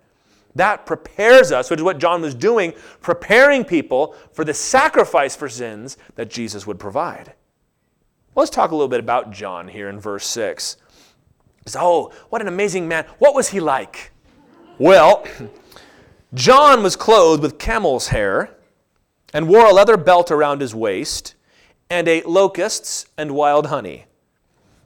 That 0.55 0.85
prepares 0.85 1.51
us, 1.51 1.69
which 1.69 1.81
is 1.81 1.83
what 1.83 1.99
John 1.99 2.21
was 2.21 2.33
doing, 2.33 2.73
preparing 3.01 3.65
people 3.65 4.15
for 4.31 4.45
the 4.45 4.53
sacrifice 4.53 5.35
for 5.35 5.49
sins 5.49 5.97
that 6.15 6.29
Jesus 6.29 6.65
would 6.65 6.79
provide. 6.79 7.33
Let's 8.37 8.51
talk 8.51 8.69
a 8.69 8.75
little 8.75 8.87
bit 8.87 8.99
about 8.99 9.31
John 9.31 9.67
here 9.67 9.89
in 9.89 9.99
verse 9.99 10.27
6. 10.27 10.77
oh, 11.75 12.13
what 12.29 12.39
an 12.39 12.47
amazing 12.47 12.87
man. 12.87 13.05
What 13.17 13.33
was 13.33 13.49
he 13.49 13.59
like? 13.59 14.11
Well, 14.77 15.25
John 16.35 16.83
was 16.83 16.95
clothed 16.95 17.41
with 17.41 17.57
camel's 17.57 18.09
hair 18.09 18.55
and 19.33 19.49
wore 19.49 19.65
a 19.65 19.73
leather 19.73 19.97
belt 19.97 20.29
around 20.29 20.61
his 20.61 20.75
waist 20.75 21.33
and 21.89 22.07
ate 22.07 22.27
locusts 22.27 23.07
and 23.17 23.31
wild 23.31 23.65
honey. 23.67 24.05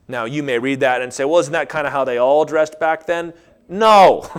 Now, 0.07 0.23
you 0.23 0.43
may 0.43 0.57
read 0.57 0.79
that 0.79 1.01
and 1.01 1.13
say, 1.13 1.25
well, 1.25 1.39
isn't 1.39 1.51
that 1.51 1.67
kind 1.67 1.85
of 1.85 1.91
how 1.91 2.05
they 2.05 2.17
all 2.17 2.45
dressed 2.45 2.79
back 2.79 3.05
then? 3.05 3.33
No. 3.67 4.29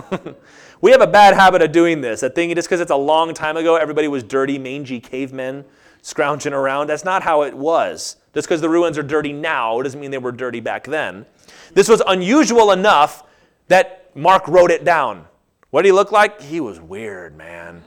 we 0.81 0.89
have 0.89 1.01
a 1.01 1.07
bad 1.07 1.35
habit 1.35 1.61
of 1.61 1.71
doing 1.71 2.01
this, 2.01 2.21
that 2.21 2.33
thing, 2.33 2.55
just 2.55 2.67
because 2.67 2.81
it's 2.81 2.89
a 2.89 2.95
long 2.95 3.35
time 3.35 3.57
ago, 3.57 3.75
everybody 3.75 4.07
was 4.07 4.23
dirty, 4.23 4.57
mangy 4.57 4.99
cavemen 4.99 5.65
scrounging 6.01 6.53
around. 6.53 6.87
That's 6.87 7.05
not 7.05 7.21
how 7.21 7.43
it 7.43 7.53
was. 7.53 8.15
Just 8.33 8.47
because 8.47 8.61
the 8.61 8.69
ruins 8.69 8.97
are 8.97 9.03
dirty 9.03 9.33
now 9.33 9.81
doesn't 9.81 9.99
mean 9.99 10.11
they 10.11 10.17
were 10.17 10.31
dirty 10.31 10.59
back 10.59 10.85
then. 10.85 11.25
This 11.73 11.87
was 11.87 12.01
unusual 12.07 12.71
enough 12.71 13.23
that 13.67 14.09
Mark 14.15 14.47
wrote 14.47 14.71
it 14.71 14.83
down. 14.83 15.25
What 15.69 15.83
did 15.83 15.89
he 15.89 15.91
look 15.91 16.11
like? 16.11 16.41
He 16.41 16.59
was 16.59 16.79
weird, 16.79 17.35
man. 17.35 17.83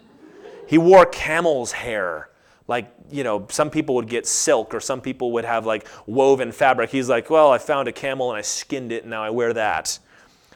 He 0.66 0.78
wore 0.78 1.06
camel's 1.06 1.72
hair 1.72 2.30
like 2.68 2.92
you 3.10 3.22
know 3.22 3.46
some 3.50 3.70
people 3.70 3.94
would 3.94 4.08
get 4.08 4.26
silk 4.26 4.74
or 4.74 4.80
some 4.80 5.00
people 5.00 5.32
would 5.32 5.44
have 5.44 5.66
like 5.66 5.86
woven 6.06 6.52
fabric 6.52 6.90
he's 6.90 7.08
like 7.08 7.30
well 7.30 7.50
i 7.52 7.58
found 7.58 7.88
a 7.88 7.92
camel 7.92 8.30
and 8.30 8.38
i 8.38 8.42
skinned 8.42 8.92
it 8.92 9.02
and 9.02 9.10
now 9.10 9.22
i 9.22 9.30
wear 9.30 9.52
that 9.52 9.98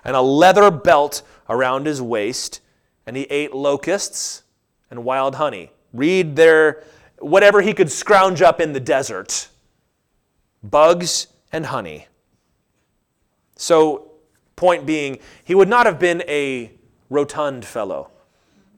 and 0.04 0.16
a 0.16 0.20
leather 0.20 0.70
belt 0.70 1.22
around 1.48 1.86
his 1.86 2.02
waist 2.02 2.60
and 3.06 3.16
he 3.16 3.24
ate 3.24 3.54
locusts 3.54 4.42
and 4.90 5.04
wild 5.04 5.36
honey 5.36 5.70
read 5.92 6.36
their 6.36 6.82
whatever 7.18 7.60
he 7.60 7.72
could 7.72 7.90
scrounge 7.90 8.42
up 8.42 8.60
in 8.60 8.72
the 8.72 8.80
desert 8.80 9.48
bugs 10.62 11.28
and 11.52 11.66
honey 11.66 12.06
so 13.56 14.10
point 14.56 14.86
being 14.86 15.18
he 15.44 15.54
would 15.54 15.68
not 15.68 15.86
have 15.86 15.98
been 15.98 16.22
a 16.28 16.70
rotund 17.08 17.64
fellow 17.64 18.10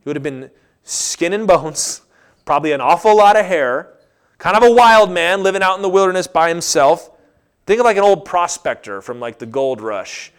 he 0.03 0.09
would 0.09 0.17
have 0.17 0.23
been 0.23 0.51
skin 0.83 1.33
and 1.33 1.47
bones 1.47 2.03
probably 2.45 2.73
an 2.73 2.81
awful 2.81 3.17
lot 3.17 3.37
of 3.37 3.47
hair, 3.47 3.93
kind 4.39 4.57
of 4.57 4.63
a 4.63 4.71
wild 4.71 5.11
man 5.11 5.43
living 5.43 5.63
out 5.63 5.77
in 5.77 5.83
the 5.83 5.89
wilderness 5.89 6.27
by 6.27 6.49
himself. 6.49 7.11
Think 7.67 7.81
of 7.81 7.85
like 7.85 7.97
an 7.97 8.03
old 8.03 8.25
prospector 8.25 9.01
from 9.01 9.21
like 9.21 9.39
the 9.39 9.47
gold 9.47 9.81
rush, 9.81 10.33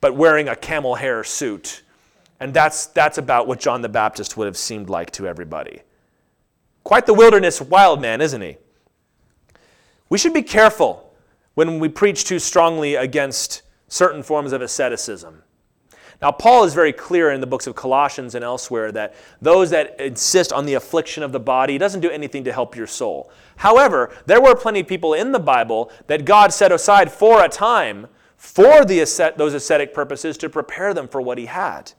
but 0.00 0.14
wearing 0.14 0.48
a 0.48 0.56
camel 0.56 0.94
hair 0.94 1.24
suit. 1.24 1.82
And 2.38 2.54
that's, 2.54 2.86
that's 2.86 3.18
about 3.18 3.46
what 3.46 3.60
John 3.60 3.82
the 3.82 3.88
Baptist 3.88 4.36
would 4.36 4.46
have 4.46 4.56
seemed 4.56 4.88
like 4.88 5.10
to 5.12 5.26
everybody. 5.26 5.82
Quite 6.84 7.06
the 7.06 7.14
wilderness 7.14 7.60
wild 7.60 8.00
man, 8.00 8.20
isn't 8.20 8.40
he? 8.40 8.56
We 10.10 10.18
should 10.18 10.34
be 10.34 10.42
careful 10.42 11.14
when 11.54 11.78
we 11.78 11.88
preach 11.88 12.24
too 12.24 12.38
strongly 12.38 12.96
against 12.96 13.62
certain 13.88 14.22
forms 14.22 14.52
of 14.52 14.60
asceticism. 14.60 15.42
Now, 16.20 16.30
Paul 16.32 16.64
is 16.64 16.74
very 16.74 16.92
clear 16.92 17.30
in 17.30 17.40
the 17.40 17.46
books 17.46 17.66
of 17.66 17.74
Colossians 17.74 18.34
and 18.34 18.44
elsewhere 18.44 18.92
that 18.92 19.14
those 19.40 19.70
that 19.70 19.98
insist 19.98 20.52
on 20.52 20.66
the 20.66 20.74
affliction 20.74 21.22
of 21.22 21.32
the 21.32 21.40
body 21.40 21.78
doesn't 21.78 22.00
do 22.00 22.10
anything 22.10 22.44
to 22.44 22.52
help 22.52 22.76
your 22.76 22.86
soul. 22.86 23.30
However, 23.56 24.12
there 24.26 24.40
were 24.40 24.54
plenty 24.54 24.80
of 24.80 24.86
people 24.86 25.14
in 25.14 25.32
the 25.32 25.38
Bible 25.38 25.90
that 26.08 26.26
God 26.26 26.52
set 26.52 26.72
aside 26.72 27.10
for 27.10 27.42
a 27.42 27.48
time 27.48 28.06
for 28.36 28.84
the 28.84 28.98
those 29.36 29.54
ascetic 29.54 29.94
purposes 29.94 30.36
to 30.38 30.50
prepare 30.50 30.92
them 30.92 31.08
for 31.08 31.22
what 31.22 31.38
he 31.38 31.46
had. 31.46 31.92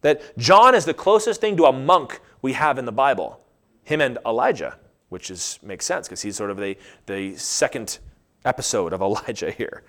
That 0.00 0.38
John 0.38 0.74
is 0.74 0.84
the 0.84 0.94
closest 0.94 1.40
thing 1.40 1.56
to 1.58 1.66
a 1.66 1.72
monk 1.72 2.20
we 2.40 2.54
have 2.54 2.78
in 2.78 2.84
the 2.86 2.92
Bible, 2.92 3.40
him 3.82 4.00
and 4.00 4.18
Elijah, 4.24 4.78
which 5.08 5.30
is, 5.30 5.58
makes 5.62 5.84
sense 5.84 6.08
because 6.08 6.22
he's 6.22 6.36
sort 6.36 6.50
of 6.50 6.56
the, 6.56 6.76
the 7.06 7.36
second 7.36 7.98
episode 8.44 8.92
of 8.92 9.00
Elijah 9.02 9.50
here. 9.50 9.82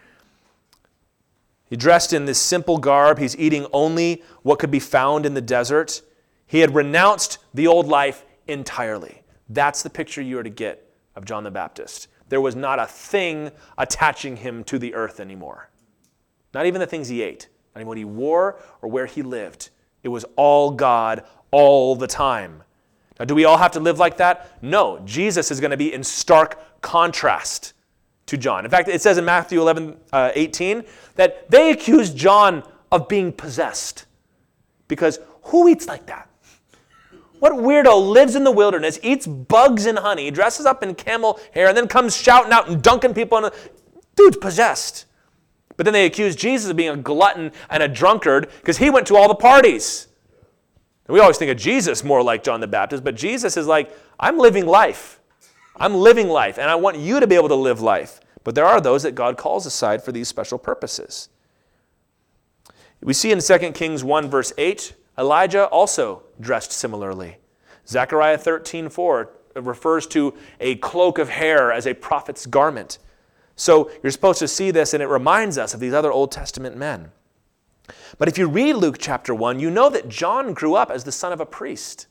He 1.70 1.76
dressed 1.76 2.14
in 2.14 2.26
this 2.26 2.40
simple 2.40 2.78
garb. 2.78 3.20
He's 3.20 3.38
eating 3.38 3.68
only 3.74 4.24
what 4.44 4.60
could 4.60 4.72
be 4.72 4.80
found 4.80 5.26
in 5.26 5.34
the 5.34 5.42
desert. 5.42 6.02
He 6.46 6.60
had 6.60 6.74
renounced 6.74 7.40
the 7.54 7.68
old 7.68 7.88
life 7.88 8.24
entirely. 8.48 9.22
That's 9.50 9.84
the 9.84 9.90
picture 9.90 10.22
you 10.22 10.40
are 10.40 10.44
to 10.44 10.50
get 10.50 10.90
of 11.16 11.26
John 11.26 11.44
the 11.44 11.52
Baptist. 11.52 12.08
There 12.30 12.42
was 12.42 12.56
not 12.56 12.80
a 12.80 12.86
thing 12.86 13.52
attaching 13.78 14.38
him 14.38 14.64
to 14.66 14.80
the 14.80 14.94
earth 14.94 15.20
anymore. 15.20 15.70
Not 16.54 16.66
even 16.66 16.80
the 16.80 16.88
things 16.88 17.08
he 17.08 17.22
ate, 17.22 17.48
not 17.76 17.82
even 17.82 17.88
what 17.88 17.98
he 17.98 18.06
wore 18.06 18.60
or 18.82 18.90
where 18.90 19.06
he 19.06 19.22
lived. 19.22 19.70
It 20.04 20.10
was 20.10 20.26
all 20.36 20.72
God 20.72 21.24
all 21.52 21.96
the 21.96 22.08
time. 22.08 22.64
Now, 23.20 23.26
do 23.26 23.36
we 23.36 23.46
all 23.46 23.58
have 23.58 23.72
to 23.72 23.80
live 23.80 24.00
like 24.00 24.18
that? 24.18 24.52
No. 24.62 25.00
Jesus 25.06 25.52
is 25.52 25.60
going 25.60 25.72
to 25.72 25.78
be 25.78 25.94
in 25.94 26.04
stark 26.04 26.82
contrast 26.82 27.74
to 28.28 28.38
John. 28.38 28.66
In 28.66 28.72
fact, 28.72 28.90
it 28.90 29.02
says 29.02 29.18
in 29.18 29.26
Matthew 29.26 29.60
11, 29.62 29.98
uh, 30.14 30.32
18 30.36 30.84
that 31.16 31.50
they 31.50 31.72
accused 31.72 32.16
John 32.16 32.64
of 32.92 33.08
being 33.08 33.32
possessed. 33.32 34.06
Because 34.88 35.20
who 35.44 35.68
eats 35.68 35.88
like 35.88 36.06
that? 36.08 36.30
What 37.40 37.54
weirdo 37.54 38.12
lives 38.12 38.36
in 38.36 38.44
the 38.44 38.52
wilderness, 38.52 39.00
eats 39.04 39.28
bugs 39.28 39.86
and 39.86 40.00
honey, 40.00 40.32
dresses 40.32 40.66
up 40.66 40.82
in 40.82 40.96
camel 40.96 41.40
hair, 41.54 41.68
and 41.68 41.78
then 41.78 41.88
comes 41.88 42.16
shouting 42.16 42.52
out 42.52 42.68
and 42.68 42.82
dunking 42.82 43.14
people 43.14 43.40
the. 43.42 43.54
Dude's 44.16 44.38
possessed. 44.38 45.06
But 45.76 45.84
then 45.84 45.94
they 45.94 46.06
accused 46.06 46.40
Jesus 46.40 46.72
of 46.72 46.76
being 46.76 46.90
a 46.90 46.98
glutton 46.98 47.52
and 47.70 47.84
a 47.84 47.88
drunkard 47.88 48.50
because 48.60 48.78
he 48.78 48.90
went 48.90 49.06
to 49.08 49.16
all 49.16 49.28
the 49.28 49.36
parties. 49.36 50.08
And 51.08 51.14
we 51.14 51.20
always 51.20 51.38
think 51.38 51.52
of 51.52 51.58
Jesus 51.58 52.04
more 52.04 52.22
like 52.22 52.44
John 52.44 52.60
the 52.60 52.68
Baptist, 52.68 53.04
but 53.04 53.16
Jesus 53.16 53.56
is 53.58 53.66
like, 53.66 53.96
I'm 54.20 54.38
living 54.38 54.66
life. 54.66 55.20
I'm 55.78 55.96
living 55.96 56.28
life, 56.28 56.58
and 56.58 56.70
I 56.70 56.76
want 56.76 56.98
you 56.98 57.20
to 57.20 57.28
be 57.28 57.36
able 57.36 57.50
to 57.50 57.56
live 57.56 57.82
life. 57.82 58.20
But 58.44 58.56
there 58.56 58.66
are 58.66 58.82
those 58.82 59.04
that 59.04 59.16
God 59.16 59.38
calls 59.38 59.66
aside 59.66 60.04
for 60.04 60.12
these 60.12 60.28
special 60.28 60.58
purposes. 60.58 61.30
We 63.02 63.14
see 63.14 63.32
in 63.32 63.40
2 63.40 63.72
Kings 63.74 64.04
1, 64.04 64.30
verse 64.30 64.54
8, 64.58 64.96
Elijah 65.18 65.66
also 65.68 66.24
dressed 66.40 66.72
similarly. 66.72 67.38
Zechariah 67.88 68.38
13, 68.38 68.90
4 68.90 69.30
refers 69.56 70.08
to 70.08 70.34
a 70.60 70.76
cloak 70.76 71.20
of 71.20 71.30
hair 71.30 71.72
as 71.72 71.88
a 71.88 71.94
prophet's 71.94 72.46
garment. 72.46 72.98
So 73.56 73.92
you're 74.04 74.12
supposed 74.12 74.40
to 74.40 74.48
see 74.48 74.72
this, 74.72 74.94
and 74.94 75.02
it 75.02 75.08
reminds 75.08 75.58
us 75.58 75.74
of 75.74 75.80
these 75.80 75.94
other 75.94 76.12
Old 76.12 76.32
Testament 76.32 76.76
men. 76.76 77.12
But 78.18 78.28
if 78.28 78.38
you 78.38 78.48
read 78.48 78.74
Luke 78.74 78.98
chapter 79.00 79.34
1, 79.34 79.60
you 79.60 79.70
know 79.70 79.90
that 79.90 80.10
John 80.10 80.54
grew 80.54 80.76
up 80.76 80.92
as 80.92 81.04
the 81.04 81.12
son 81.12 81.32
of 81.32 81.40
a 81.40 81.46
priest. 81.46 82.08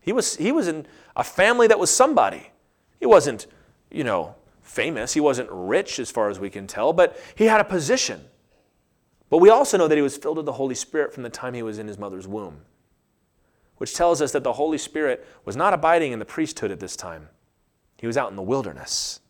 He 0.00 0.12
was, 0.12 0.36
he 0.36 0.52
was 0.52 0.68
in 0.68 0.86
a 1.16 1.24
family 1.24 1.66
that 1.66 1.78
was 1.78 1.90
somebody. 1.90 2.50
He 2.98 3.06
wasn't, 3.06 3.46
you 3.90 4.04
know, 4.04 4.34
famous. 4.62 5.14
He 5.14 5.20
wasn't 5.20 5.48
rich 5.50 5.98
as 5.98 6.10
far 6.10 6.30
as 6.30 6.40
we 6.40 6.50
can 6.50 6.66
tell, 6.66 6.92
but 6.92 7.20
he 7.34 7.44
had 7.44 7.60
a 7.60 7.64
position. 7.64 8.22
But 9.28 9.38
we 9.38 9.48
also 9.48 9.78
know 9.78 9.88
that 9.88 9.96
he 9.96 10.02
was 10.02 10.16
filled 10.16 10.36
with 10.36 10.46
the 10.46 10.52
Holy 10.52 10.74
Spirit 10.74 11.12
from 11.12 11.22
the 11.22 11.30
time 11.30 11.54
he 11.54 11.62
was 11.62 11.78
in 11.78 11.88
his 11.88 11.98
mother's 11.98 12.28
womb, 12.28 12.62
which 13.78 13.94
tells 13.94 14.20
us 14.20 14.32
that 14.32 14.44
the 14.44 14.52
Holy 14.54 14.78
Spirit 14.78 15.26
was 15.44 15.56
not 15.56 15.72
abiding 15.72 16.12
in 16.12 16.18
the 16.18 16.24
priesthood 16.24 16.70
at 16.70 16.80
this 16.80 16.96
time. 16.96 17.28
He 17.96 18.06
was 18.06 18.16
out 18.16 18.30
in 18.30 18.36
the 18.36 18.42
wilderness. 18.42 19.20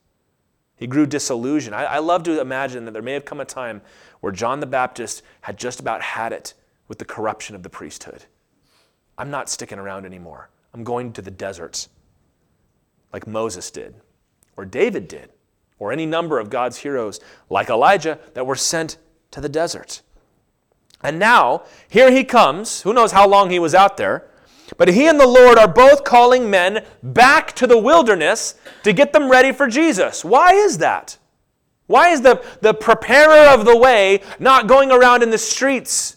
He 0.83 0.89
grew 0.89 1.07
disillusioned. 1.07 1.77
I, 1.77 1.85
I 1.85 1.99
love 2.01 2.25
to 2.25 2.41
imagine 2.41 2.87
that 2.87 2.91
there 2.91 3.03
may 3.03 3.13
have 3.13 3.25
come 3.25 3.39
a 3.39 3.45
time 3.45 3.83
where 4.19 4.33
John 4.33 4.59
the 4.59 4.67
Baptist 4.67 5.23
had 5.43 5.57
just 5.57 5.79
about 5.79 6.03
had 6.03 6.33
it 6.33 6.55
with 6.89 6.99
the 6.99 7.05
corruption 7.05 7.55
of 7.55 7.63
the 7.63 7.71
priesthood. 7.71 8.25
I'm 9.17 9.31
not 9.31 9.49
sticking 9.49 9.79
around 9.79 10.07
anymore. 10.07 10.51
I'm 10.75 10.83
going 10.83 11.13
to 11.13 11.23
the 11.23 11.31
deserts 11.31 11.89
like 13.13 13.29
Moses 13.29 13.71
did, 13.71 13.95
or 14.57 14.65
David 14.65 15.07
did, 15.07 15.31
or 15.79 15.93
any 15.93 16.05
number 16.05 16.41
of 16.41 16.51
God's 16.51 16.79
heroes 16.79 17.21
like 17.49 17.71
Elijah 17.71 18.19
that 18.35 18.45
were 18.45 18.57
sent 18.57 18.99
to 19.31 19.41
the 19.41 19.49
desert. 19.49 20.03
And 21.01 21.17
now, 21.17 21.63
here 21.89 22.11
he 22.11 22.25
comes. 22.25 22.83
Who 22.83 22.93
knows 22.93 23.13
how 23.13 23.29
long 23.29 23.51
he 23.51 23.61
was 23.61 23.73
out 23.73 23.99
there? 23.99 24.29
But 24.77 24.89
he 24.89 25.07
and 25.07 25.21
the 25.21 25.27
Lord 25.27 25.59
are 25.59 25.69
both 25.69 26.05
calling 26.05 26.51
men 26.51 26.85
back 27.03 27.53
to 27.57 27.67
the 27.67 27.79
wilderness 27.79 28.55
to 28.85 28.93
get 28.93 29.13
them 29.13 29.31
ready 29.31 29.53
for 29.53 29.67
Jesus. 29.67 30.25
Why 30.25 30.53
is 30.55 30.79
that? 30.79 31.19
Why 31.87 32.09
is 32.09 32.23
the, 32.23 32.43
the 32.61 32.75
preparer 32.75 33.49
of 33.53 33.65
the 33.65 33.77
way 33.77 34.23
not 34.39 34.67
going 34.67 34.91
around 34.91 35.23
in 35.23 35.31
the 35.31 35.39
streets 35.39 36.17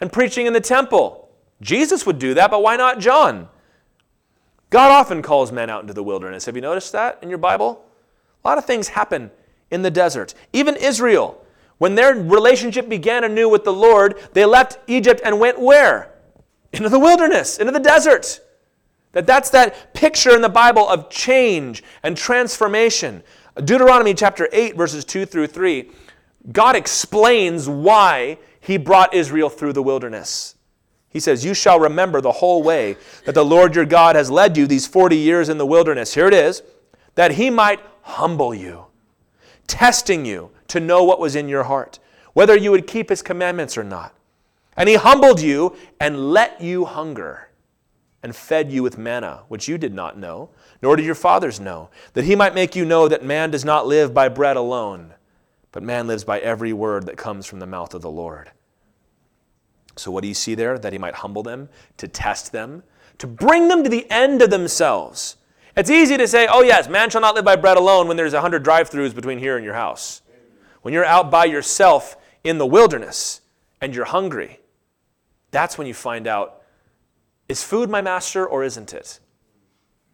and 0.00 0.12
preaching 0.12 0.46
in 0.46 0.52
the 0.52 0.60
temple? 0.60 1.30
Jesus 1.60 2.04
would 2.04 2.18
do 2.18 2.34
that, 2.34 2.50
but 2.50 2.62
why 2.62 2.76
not 2.76 2.98
John? 2.98 3.48
God 4.68 4.90
often 4.90 5.22
calls 5.22 5.52
men 5.52 5.70
out 5.70 5.82
into 5.82 5.94
the 5.94 6.02
wilderness. 6.02 6.44
Have 6.44 6.56
you 6.56 6.62
noticed 6.62 6.92
that 6.92 7.18
in 7.22 7.28
your 7.28 7.38
Bible? 7.38 7.84
A 8.44 8.48
lot 8.48 8.58
of 8.58 8.64
things 8.64 8.88
happen 8.88 9.30
in 9.70 9.82
the 9.82 9.90
desert. 9.90 10.34
Even 10.52 10.76
Israel, 10.76 11.42
when 11.78 11.94
their 11.94 12.14
relationship 12.14 12.88
began 12.88 13.24
anew 13.24 13.48
with 13.48 13.64
the 13.64 13.72
Lord, 13.72 14.18
they 14.32 14.44
left 14.44 14.78
Egypt 14.86 15.20
and 15.24 15.40
went 15.40 15.60
where? 15.60 16.12
Into 16.76 16.88
the 16.88 16.98
wilderness, 16.98 17.58
into 17.58 17.72
the 17.72 17.80
desert. 17.80 18.40
That 19.12 19.26
that's 19.26 19.50
that 19.50 19.94
picture 19.94 20.34
in 20.34 20.42
the 20.42 20.48
Bible 20.48 20.86
of 20.86 21.08
change 21.08 21.82
and 22.02 22.16
transformation. 22.16 23.22
Deuteronomy 23.56 24.12
chapter 24.12 24.48
8 24.52 24.76
verses 24.76 25.04
2 25.04 25.24
through 25.24 25.46
3, 25.46 25.90
God 26.52 26.76
explains 26.76 27.68
why 27.68 28.38
he 28.60 28.76
brought 28.76 29.14
Israel 29.14 29.48
through 29.48 29.72
the 29.72 29.82
wilderness. 29.82 30.56
He 31.08 31.20
says, 31.20 31.44
You 31.44 31.54
shall 31.54 31.80
remember 31.80 32.20
the 32.20 32.32
whole 32.32 32.62
way 32.62 32.96
that 33.24 33.34
the 33.34 33.44
Lord 33.44 33.74
your 33.74 33.86
God 33.86 34.16
has 34.16 34.30
led 34.30 34.56
you 34.56 34.66
these 34.66 34.86
40 34.86 35.16
years 35.16 35.48
in 35.48 35.56
the 35.56 35.64
wilderness. 35.64 36.12
Here 36.12 36.26
it 36.26 36.34
is, 36.34 36.62
that 37.14 37.32
he 37.32 37.48
might 37.48 37.80
humble 38.02 38.54
you, 38.54 38.84
testing 39.66 40.26
you 40.26 40.50
to 40.68 40.78
know 40.78 41.04
what 41.04 41.20
was 41.20 41.34
in 41.34 41.48
your 41.48 41.64
heart, 41.64 41.98
whether 42.34 42.54
you 42.56 42.70
would 42.70 42.86
keep 42.86 43.08
his 43.08 43.22
commandments 43.22 43.78
or 43.78 43.84
not. 43.84 44.12
And 44.76 44.88
he 44.88 44.96
humbled 44.96 45.40
you 45.40 45.74
and 45.98 46.32
let 46.32 46.60
you 46.60 46.84
hunger 46.84 47.48
and 48.22 48.34
fed 48.34 48.72
you 48.72 48.82
with 48.82 48.98
manna, 48.98 49.44
which 49.48 49.68
you 49.68 49.78
did 49.78 49.94
not 49.94 50.18
know, 50.18 50.50
nor 50.82 50.96
did 50.96 51.06
your 51.06 51.14
fathers 51.14 51.60
know, 51.60 51.90
that 52.14 52.24
he 52.24 52.34
might 52.34 52.54
make 52.54 52.74
you 52.74 52.84
know 52.84 53.08
that 53.08 53.24
man 53.24 53.50
does 53.50 53.64
not 53.64 53.86
live 53.86 54.12
by 54.12 54.28
bread 54.28 54.56
alone, 54.56 55.14
but 55.72 55.82
man 55.82 56.06
lives 56.06 56.24
by 56.24 56.40
every 56.40 56.72
word 56.72 57.06
that 57.06 57.16
comes 57.16 57.46
from 57.46 57.60
the 57.60 57.66
mouth 57.66 57.94
of 57.94 58.02
the 58.02 58.10
Lord. 58.10 58.50
So, 59.96 60.10
what 60.10 60.22
do 60.22 60.28
you 60.28 60.34
see 60.34 60.54
there? 60.54 60.78
That 60.78 60.92
he 60.92 60.98
might 60.98 61.14
humble 61.14 61.42
them, 61.42 61.68
to 61.98 62.08
test 62.08 62.52
them, 62.52 62.82
to 63.18 63.26
bring 63.26 63.68
them 63.68 63.82
to 63.82 63.88
the 63.88 64.10
end 64.10 64.42
of 64.42 64.50
themselves. 64.50 65.36
It's 65.76 65.90
easy 65.90 66.16
to 66.16 66.26
say, 66.26 66.46
oh, 66.50 66.62
yes, 66.62 66.88
man 66.88 67.10
shall 67.10 67.20
not 67.20 67.34
live 67.34 67.44
by 67.44 67.56
bread 67.56 67.76
alone 67.76 68.08
when 68.08 68.16
there's 68.16 68.32
a 68.32 68.38
100 68.38 68.62
drive 68.62 68.90
throughs 68.90 69.14
between 69.14 69.38
here 69.38 69.56
and 69.56 69.64
your 69.64 69.74
house. 69.74 70.22
When 70.82 70.92
you're 70.94 71.04
out 71.04 71.30
by 71.30 71.44
yourself 71.44 72.16
in 72.44 72.58
the 72.58 72.66
wilderness 72.66 73.40
and 73.80 73.94
you're 73.94 74.06
hungry, 74.06 74.60
that's 75.50 75.78
when 75.78 75.86
you 75.86 75.94
find 75.94 76.26
out 76.26 76.62
is 77.48 77.62
food 77.62 77.88
my 77.88 78.02
master 78.02 78.46
or 78.46 78.64
isn't 78.64 78.92
it? 78.92 79.20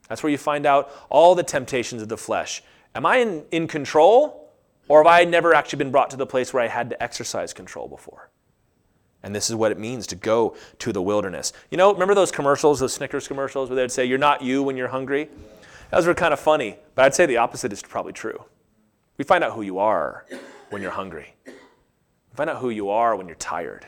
That's 0.09 0.23
where 0.23 0.31
you 0.31 0.39
find 0.39 0.67
out 0.67 0.91
all 1.09 1.35
the 1.35 1.43
temptations 1.43 2.03
of 2.03 2.09
the 2.09 2.17
flesh. 2.17 2.63
Am 2.95 3.07
I 3.07 3.19
in, 3.19 3.45
in 3.51 3.67
control 3.67 4.53
or 4.89 5.03
have 5.03 5.07
I 5.07 5.25
never 5.25 5.55
actually 5.55 5.79
been 5.79 5.91
brought 5.91 6.11
to 6.11 6.17
the 6.17 6.27
place 6.27 6.53
where 6.53 6.63
I 6.63 6.69
had 6.69 6.91
to 6.91 7.03
exercise 7.03 7.55
control 7.55 7.89
before? 7.89 8.29
And 9.23 9.35
this 9.35 9.49
is 9.49 9.57
what 9.57 9.73
it 9.73 9.79
means 9.79 10.07
to 10.09 10.17
go 10.17 10.57
to 10.81 10.93
the 10.93 11.01
wilderness. 11.01 11.53
You 11.71 11.79
know, 11.79 11.93
remember 11.93 12.15
those 12.15 12.33
commercials, 12.33 12.81
those 12.81 12.93
Snickers 12.93 13.29
commercials, 13.29 13.71
where 13.71 13.77
they'd 13.77 13.93
say, 13.93 14.05
You're 14.05 14.19
not 14.19 14.43
you 14.43 14.63
when 14.63 14.77
you're 14.77 14.89
hungry? 14.89 15.29
Those 15.91 16.07
were 16.07 16.15
kind 16.15 16.33
of 16.33 16.41
funny, 16.41 16.77
but 16.95 17.05
I'd 17.05 17.15
say 17.15 17.27
the 17.27 17.37
opposite 17.37 17.73
is 17.73 17.83
probably 17.83 18.13
true. 18.13 18.45
We 19.19 19.25
find 19.25 19.45
out 19.45 19.53
who 19.53 19.63
you 19.63 19.79
are 19.79 20.27
when 20.71 20.83
you're 20.83 20.91
hungry. 20.91 21.35
We 21.47 21.53
find 22.35 22.51
out 22.51 22.59
who 22.59 22.71
you 22.71 22.89
are 22.89 23.15
when 23.15 23.27
you're 23.27 23.37
tired. 23.37 23.87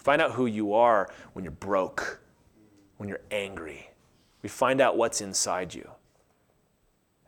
Find 0.00 0.22
out 0.22 0.32
who 0.32 0.46
you 0.46 0.72
are 0.72 1.10
when 1.34 1.44
you're 1.44 1.52
broke, 1.52 2.20
when 2.96 3.08
you're 3.08 3.20
angry. 3.30 3.90
We 4.42 4.48
find 4.48 4.80
out 4.80 4.96
what's 4.96 5.20
inside 5.20 5.74
you. 5.74 5.88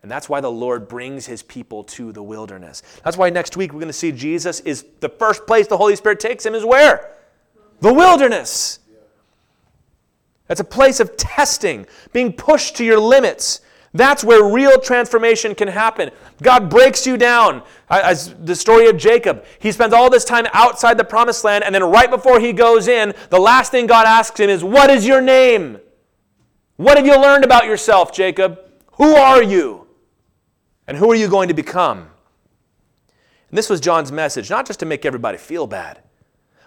And 0.01 0.11
that's 0.11 0.27
why 0.27 0.41
the 0.41 0.51
Lord 0.51 0.87
brings 0.87 1.27
his 1.27 1.43
people 1.43 1.83
to 1.85 2.11
the 2.11 2.23
wilderness. 2.23 2.81
That's 3.05 3.15
why 3.15 3.29
next 3.29 3.55
week 3.55 3.71
we're 3.71 3.79
going 3.79 3.87
to 3.87 3.93
see 3.93 4.11
Jesus 4.11 4.59
is 4.61 4.85
the 4.99 5.07
first 5.07 5.45
place 5.45 5.67
the 5.67 5.77
Holy 5.77 5.95
Spirit 5.95 6.19
takes 6.19 6.45
him 6.45 6.55
is 6.55 6.65
where? 6.65 7.15
The 7.79 7.93
wilderness. 7.93 8.79
That's 10.47 10.59
a 10.59 10.65
place 10.65 10.99
of 10.99 11.15
testing, 11.15 11.85
being 12.11 12.33
pushed 12.33 12.75
to 12.77 12.83
your 12.83 12.99
limits. 12.99 13.61
That's 13.93 14.23
where 14.23 14.43
real 14.43 14.79
transformation 14.79 15.53
can 15.53 15.67
happen. 15.67 16.09
God 16.41 16.69
breaks 16.69 17.05
you 17.05 17.15
down. 17.15 17.61
As 17.89 18.33
the 18.33 18.55
story 18.55 18.87
of 18.87 18.97
Jacob, 18.97 19.45
he 19.59 19.71
spends 19.71 19.93
all 19.93 20.09
this 20.09 20.25
time 20.25 20.47
outside 20.53 20.97
the 20.97 21.03
promised 21.03 21.43
land, 21.43 21.63
and 21.63 21.75
then 21.75 21.83
right 21.83 22.09
before 22.09 22.39
he 22.39 22.53
goes 22.53 22.87
in, 22.87 23.13
the 23.29 23.39
last 23.39 23.71
thing 23.71 23.85
God 23.85 24.07
asks 24.07 24.39
him 24.39 24.49
is, 24.49 24.63
What 24.63 24.89
is 24.89 25.05
your 25.05 25.21
name? 25.21 25.79
What 26.77 26.97
have 26.97 27.05
you 27.05 27.15
learned 27.15 27.43
about 27.43 27.65
yourself, 27.65 28.11
Jacob? 28.11 28.59
Who 28.93 29.15
are 29.15 29.43
you? 29.43 29.87
And 30.87 30.97
who 30.97 31.11
are 31.11 31.15
you 31.15 31.27
going 31.27 31.47
to 31.49 31.53
become? 31.53 32.09
And 33.49 33.57
this 33.57 33.69
was 33.69 33.79
John's 33.79 34.11
message, 34.11 34.49
not 34.49 34.65
just 34.65 34.79
to 34.79 34.87
make 34.87 35.05
everybody 35.05 35.37
feel 35.37 35.67
bad, 35.67 36.01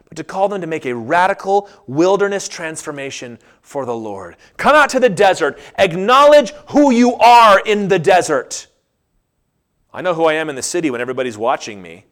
but 0.09 0.16
to 0.16 0.24
call 0.24 0.48
them 0.48 0.61
to 0.61 0.66
make 0.66 0.86
a 0.86 0.94
radical 0.94 1.68
wilderness 1.86 2.48
transformation 2.48 3.38
for 3.61 3.84
the 3.84 3.94
Lord. 3.94 4.36
Come 4.57 4.74
out 4.74 4.90
to 4.90 5.00
the 5.00 5.09
desert, 5.09 5.59
acknowledge 5.78 6.52
who 6.70 6.90
you 6.90 7.14
are 7.16 7.61
in 7.61 7.88
the 7.88 7.98
desert. 7.98 8.68
I 9.92 10.02
know 10.02 10.14
who 10.14 10.26
I 10.26 10.34
am 10.34 10.48
in 10.48 10.57
the 10.57 10.62
city 10.62 10.90
when 10.90 11.00
everybody's 11.00 11.38
watching 11.38 11.82
me, 11.82 12.04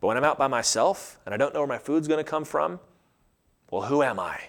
but 0.00 0.08
when 0.08 0.16
I'm 0.16 0.24
out 0.24 0.38
by 0.38 0.46
myself 0.46 1.18
and 1.26 1.34
I 1.34 1.36
don't 1.36 1.52
know 1.52 1.60
where 1.60 1.68
my 1.68 1.78
food's 1.78 2.08
going 2.08 2.24
to 2.24 2.30
come 2.30 2.44
from, 2.44 2.80
well, 3.70 3.82
who 3.82 4.02
am 4.02 4.18
I? 4.18 4.40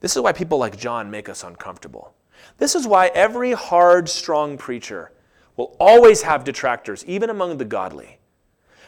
This 0.00 0.16
is 0.16 0.22
why 0.22 0.32
people 0.32 0.58
like 0.58 0.76
John 0.76 1.10
make 1.10 1.28
us 1.28 1.42
uncomfortable. 1.42 2.12
This 2.58 2.74
is 2.74 2.86
why 2.86 3.08
every 3.08 3.52
hard, 3.52 4.08
strong 4.08 4.58
preacher 4.58 5.12
will 5.56 5.74
always 5.80 6.22
have 6.22 6.44
detractors, 6.44 7.04
even 7.06 7.30
among 7.30 7.56
the 7.56 7.64
godly 7.64 8.18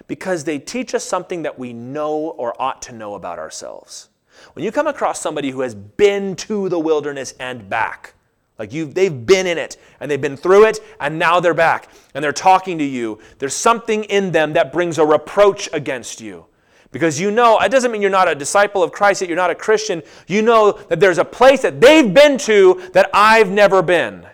because 0.07 0.45
they 0.45 0.59
teach 0.59 0.95
us 0.95 1.05
something 1.05 1.43
that 1.43 1.59
we 1.59 1.73
know 1.73 2.31
or 2.31 2.61
ought 2.61 2.83
to 2.83 2.93
know 2.93 3.15
about 3.15 3.39
ourselves. 3.39 4.09
When 4.53 4.65
you 4.65 4.73
come 4.73 4.87
across 4.87 5.21
somebody 5.21 5.51
who 5.51 5.61
has 5.61 5.75
been 5.75 6.37
to 6.37 6.69
the 6.69 6.79
wilderness 6.79 7.35
and 7.41 7.69
back, 7.69 8.15
like 8.59 8.73
you 8.73 8.87
they've 8.87 9.27
been 9.27 9.47
in 9.47 9.59
it 9.59 9.77
and 10.01 10.11
they've 10.11 10.21
been 10.21 10.37
through 10.37 10.65
it 10.65 10.81
and 11.01 11.19
now 11.19 11.41
they're 11.41 11.55
back 11.55 11.89
and 12.15 12.23
they're 12.23 12.33
talking 12.33 12.79
to 12.79 12.85
you, 12.85 13.19
there's 13.39 13.55
something 13.55 14.05
in 14.05 14.33
them 14.33 14.53
that 14.55 14.73
brings 14.73 14.99
a 14.99 15.07
reproach 15.07 15.69
against 15.73 16.21
you. 16.21 16.47
Because 16.91 17.21
you 17.21 17.31
know, 17.31 17.59
it 17.59 17.71
doesn't 17.71 17.93
mean 17.93 18.01
you're 18.01 18.11
not 18.11 18.29
a 18.29 18.35
disciple 18.35 18.83
of 18.83 18.93
Christ, 18.93 19.21
that 19.21 19.29
you're 19.29 19.37
not 19.37 19.51
a 19.51 19.55
Christian. 19.55 20.03
You 20.27 20.43
know 20.43 20.73
that 20.73 21.01
there's 21.01 21.19
a 21.19 21.25
place 21.25 21.63
that 21.63 21.81
they've 21.81 22.13
been 22.13 22.39
to 22.39 22.91
that 22.95 23.11
I've 23.13 23.51
never 23.51 23.83
been. 23.83 24.27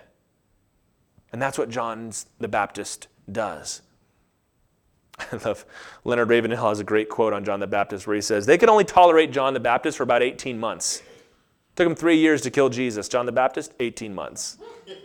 And 1.33 1.41
that's 1.41 1.57
what 1.57 1.69
John 1.69 2.13
the 2.39 2.47
Baptist 2.47 3.07
does. 3.29 3.81
I 5.31 5.37
love 5.45 5.65
Leonard 6.03 6.29
Ravenhill 6.29 6.69
has 6.69 6.79
a 6.79 6.83
great 6.83 7.09
quote 7.09 7.33
on 7.33 7.45
John 7.45 7.59
the 7.59 7.67
Baptist 7.67 8.07
where 8.07 8.15
he 8.15 8.21
says, 8.21 8.45
They 8.45 8.57
could 8.57 8.69
only 8.69 8.83
tolerate 8.83 9.31
John 9.31 9.53
the 9.53 9.59
Baptist 9.59 9.97
for 9.97 10.03
about 10.03 10.21
18 10.21 10.59
months. 10.59 10.99
It 10.99 11.75
took 11.75 11.87
him 11.87 11.95
three 11.95 12.17
years 12.17 12.41
to 12.41 12.51
kill 12.51 12.69
Jesus. 12.69 13.07
John 13.07 13.25
the 13.25 13.31
Baptist, 13.31 13.73
18 13.79 14.13
months. 14.13 14.57
and 14.87 14.97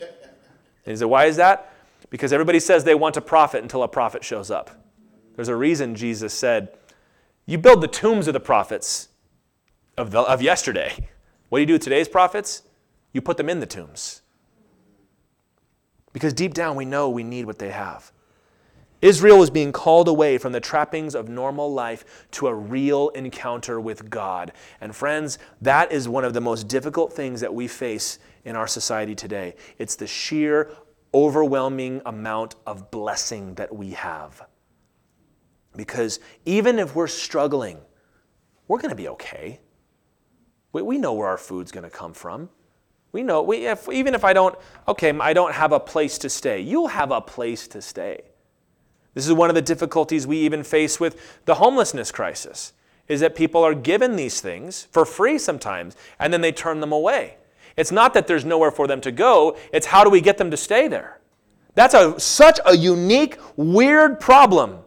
he 0.84 0.96
said, 0.96 1.06
Why 1.06 1.26
is 1.26 1.36
that? 1.36 1.72
Because 2.10 2.32
everybody 2.32 2.60
says 2.60 2.84
they 2.84 2.94
want 2.94 3.16
a 3.16 3.20
prophet 3.20 3.62
until 3.62 3.82
a 3.82 3.88
prophet 3.88 4.24
shows 4.24 4.50
up. 4.50 4.70
There's 5.36 5.48
a 5.48 5.56
reason 5.56 5.94
Jesus 5.94 6.34
said, 6.34 6.76
You 7.46 7.58
build 7.58 7.80
the 7.80 7.88
tombs 7.88 8.26
of 8.26 8.34
the 8.34 8.40
prophets 8.40 9.08
of, 9.96 10.10
the, 10.10 10.20
of 10.20 10.42
yesterday. 10.42 11.08
What 11.48 11.58
do 11.58 11.60
you 11.62 11.66
do 11.66 11.72
with 11.74 11.82
today's 11.82 12.08
prophets? 12.08 12.62
You 13.12 13.20
put 13.20 13.36
them 13.36 13.48
in 13.48 13.60
the 13.60 13.66
tombs. 13.66 14.22
Because 16.12 16.32
deep 16.32 16.54
down 16.54 16.76
we 16.76 16.84
know 16.84 17.08
we 17.08 17.22
need 17.22 17.44
what 17.44 17.58
they 17.58 17.70
have. 17.70 18.12
Israel 19.02 19.38
was 19.38 19.50
being 19.50 19.72
called 19.72 20.08
away 20.08 20.36
from 20.36 20.52
the 20.52 20.60
trappings 20.60 21.14
of 21.14 21.28
normal 21.28 21.72
life 21.72 22.26
to 22.32 22.48
a 22.48 22.54
real 22.54 23.08
encounter 23.10 23.80
with 23.80 24.10
God. 24.10 24.52
And 24.80 24.94
friends, 24.94 25.38
that 25.62 25.90
is 25.90 26.08
one 26.08 26.24
of 26.24 26.34
the 26.34 26.40
most 26.40 26.68
difficult 26.68 27.12
things 27.12 27.40
that 27.40 27.54
we 27.54 27.66
face 27.66 28.18
in 28.44 28.56
our 28.56 28.66
society 28.66 29.14
today. 29.14 29.54
It's 29.78 29.96
the 29.96 30.06
sheer, 30.06 30.70
overwhelming 31.14 32.02
amount 32.04 32.56
of 32.66 32.90
blessing 32.90 33.54
that 33.54 33.74
we 33.74 33.90
have. 33.92 34.46
Because 35.76 36.20
even 36.44 36.78
if 36.78 36.94
we're 36.94 37.06
struggling, 37.06 37.78
we're 38.68 38.78
going 38.78 38.90
to 38.90 38.96
be 38.96 39.08
okay. 39.08 39.60
We, 40.72 40.82
we 40.82 40.98
know 40.98 41.14
where 41.14 41.28
our 41.28 41.38
food's 41.38 41.72
going 41.72 41.84
to 41.84 41.90
come 41.90 42.12
from. 42.12 42.50
We 43.12 43.22
know, 43.22 43.42
we, 43.42 43.66
if, 43.66 43.88
even 43.88 44.14
if 44.14 44.24
I 44.24 44.32
don't, 44.32 44.56
okay, 44.86 45.10
I 45.18 45.32
don't 45.32 45.54
have 45.54 45.72
a 45.72 45.80
place 45.80 46.18
to 46.18 46.28
stay, 46.28 46.60
you'll 46.60 46.88
have 46.88 47.10
a 47.10 47.20
place 47.20 47.66
to 47.68 47.82
stay. 47.82 48.29
This 49.14 49.26
is 49.26 49.32
one 49.32 49.48
of 49.48 49.54
the 49.54 49.62
difficulties 49.62 50.26
we 50.26 50.38
even 50.38 50.62
face 50.62 51.00
with 51.00 51.40
the 51.44 51.56
homelessness 51.56 52.12
crisis, 52.12 52.72
is 53.08 53.20
that 53.20 53.34
people 53.34 53.64
are 53.64 53.74
given 53.74 54.16
these 54.16 54.40
things 54.40 54.86
for 54.92 55.04
free 55.04 55.38
sometimes, 55.38 55.96
and 56.18 56.32
then 56.32 56.40
they 56.40 56.52
turn 56.52 56.80
them 56.80 56.92
away. 56.92 57.36
It's 57.76 57.92
not 57.92 58.14
that 58.14 58.26
there's 58.26 58.44
nowhere 58.44 58.70
for 58.70 58.86
them 58.86 59.00
to 59.02 59.12
go, 59.12 59.56
it's 59.72 59.86
how 59.86 60.04
do 60.04 60.10
we 60.10 60.20
get 60.20 60.38
them 60.38 60.50
to 60.50 60.56
stay 60.56 60.86
there? 60.88 61.20
That's 61.74 61.94
a, 61.94 62.18
such 62.18 62.58
a 62.66 62.76
unique, 62.76 63.38
weird 63.56 64.20
problem 64.20 64.80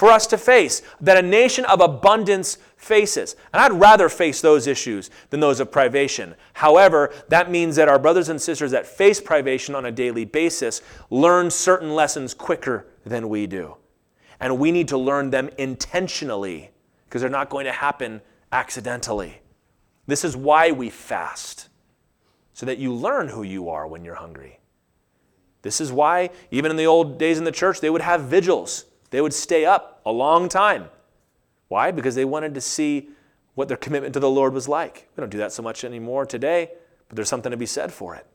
for 0.00 0.10
us 0.10 0.26
to 0.28 0.38
face 0.38 0.80
that 1.02 1.22
a 1.22 1.28
nation 1.28 1.66
of 1.66 1.82
abundance 1.82 2.56
faces. 2.78 3.36
And 3.52 3.60
I'd 3.60 3.78
rather 3.78 4.08
face 4.08 4.40
those 4.40 4.66
issues 4.66 5.10
than 5.28 5.40
those 5.40 5.60
of 5.60 5.70
privation. 5.70 6.34
However, 6.54 7.12
that 7.28 7.50
means 7.50 7.76
that 7.76 7.88
our 7.88 7.98
brothers 7.98 8.30
and 8.30 8.40
sisters 8.40 8.70
that 8.70 8.86
face 8.86 9.20
privation 9.20 9.74
on 9.74 9.84
a 9.84 9.92
daily 9.92 10.24
basis 10.24 10.80
learn 11.10 11.50
certain 11.50 11.94
lessons 11.94 12.32
quicker 12.32 12.86
than 13.10 13.28
we 13.28 13.46
do. 13.46 13.76
And 14.40 14.58
we 14.58 14.72
need 14.72 14.88
to 14.88 14.96
learn 14.96 15.28
them 15.28 15.50
intentionally 15.58 16.70
because 17.04 17.20
they're 17.20 17.30
not 17.30 17.50
going 17.50 17.66
to 17.66 17.72
happen 17.72 18.22
accidentally. 18.50 19.42
This 20.06 20.24
is 20.24 20.34
why 20.34 20.70
we 20.72 20.88
fast, 20.88 21.68
so 22.54 22.64
that 22.64 22.78
you 22.78 22.94
learn 22.94 23.28
who 23.28 23.42
you 23.42 23.68
are 23.68 23.86
when 23.86 24.04
you're 24.04 24.14
hungry. 24.14 24.60
This 25.60 25.80
is 25.80 25.92
why, 25.92 26.30
even 26.50 26.70
in 26.70 26.78
the 26.78 26.86
old 26.86 27.18
days 27.18 27.36
in 27.36 27.44
the 27.44 27.52
church, 27.52 27.80
they 27.80 27.90
would 27.90 28.00
have 28.00 28.22
vigils 28.22 28.86
they 29.10 29.20
would 29.20 29.34
stay 29.34 29.64
up 29.64 30.00
a 30.06 30.12
long 30.12 30.48
time. 30.48 30.88
Why? 31.68 31.90
Because 31.90 32.14
they 32.14 32.24
wanted 32.24 32.54
to 32.54 32.60
see 32.60 33.10
what 33.54 33.68
their 33.68 33.76
commitment 33.76 34.14
to 34.14 34.20
the 34.20 34.30
Lord 34.30 34.54
was 34.54 34.68
like. 34.68 35.08
We 35.16 35.20
don't 35.20 35.30
do 35.30 35.38
that 35.38 35.52
so 35.52 35.62
much 35.62 35.84
anymore 35.84 36.26
today, 36.26 36.70
but 37.08 37.16
there's 37.16 37.28
something 37.28 37.50
to 37.50 37.56
be 37.56 37.66
said 37.66 37.92
for 37.92 38.14
it. 38.14 38.26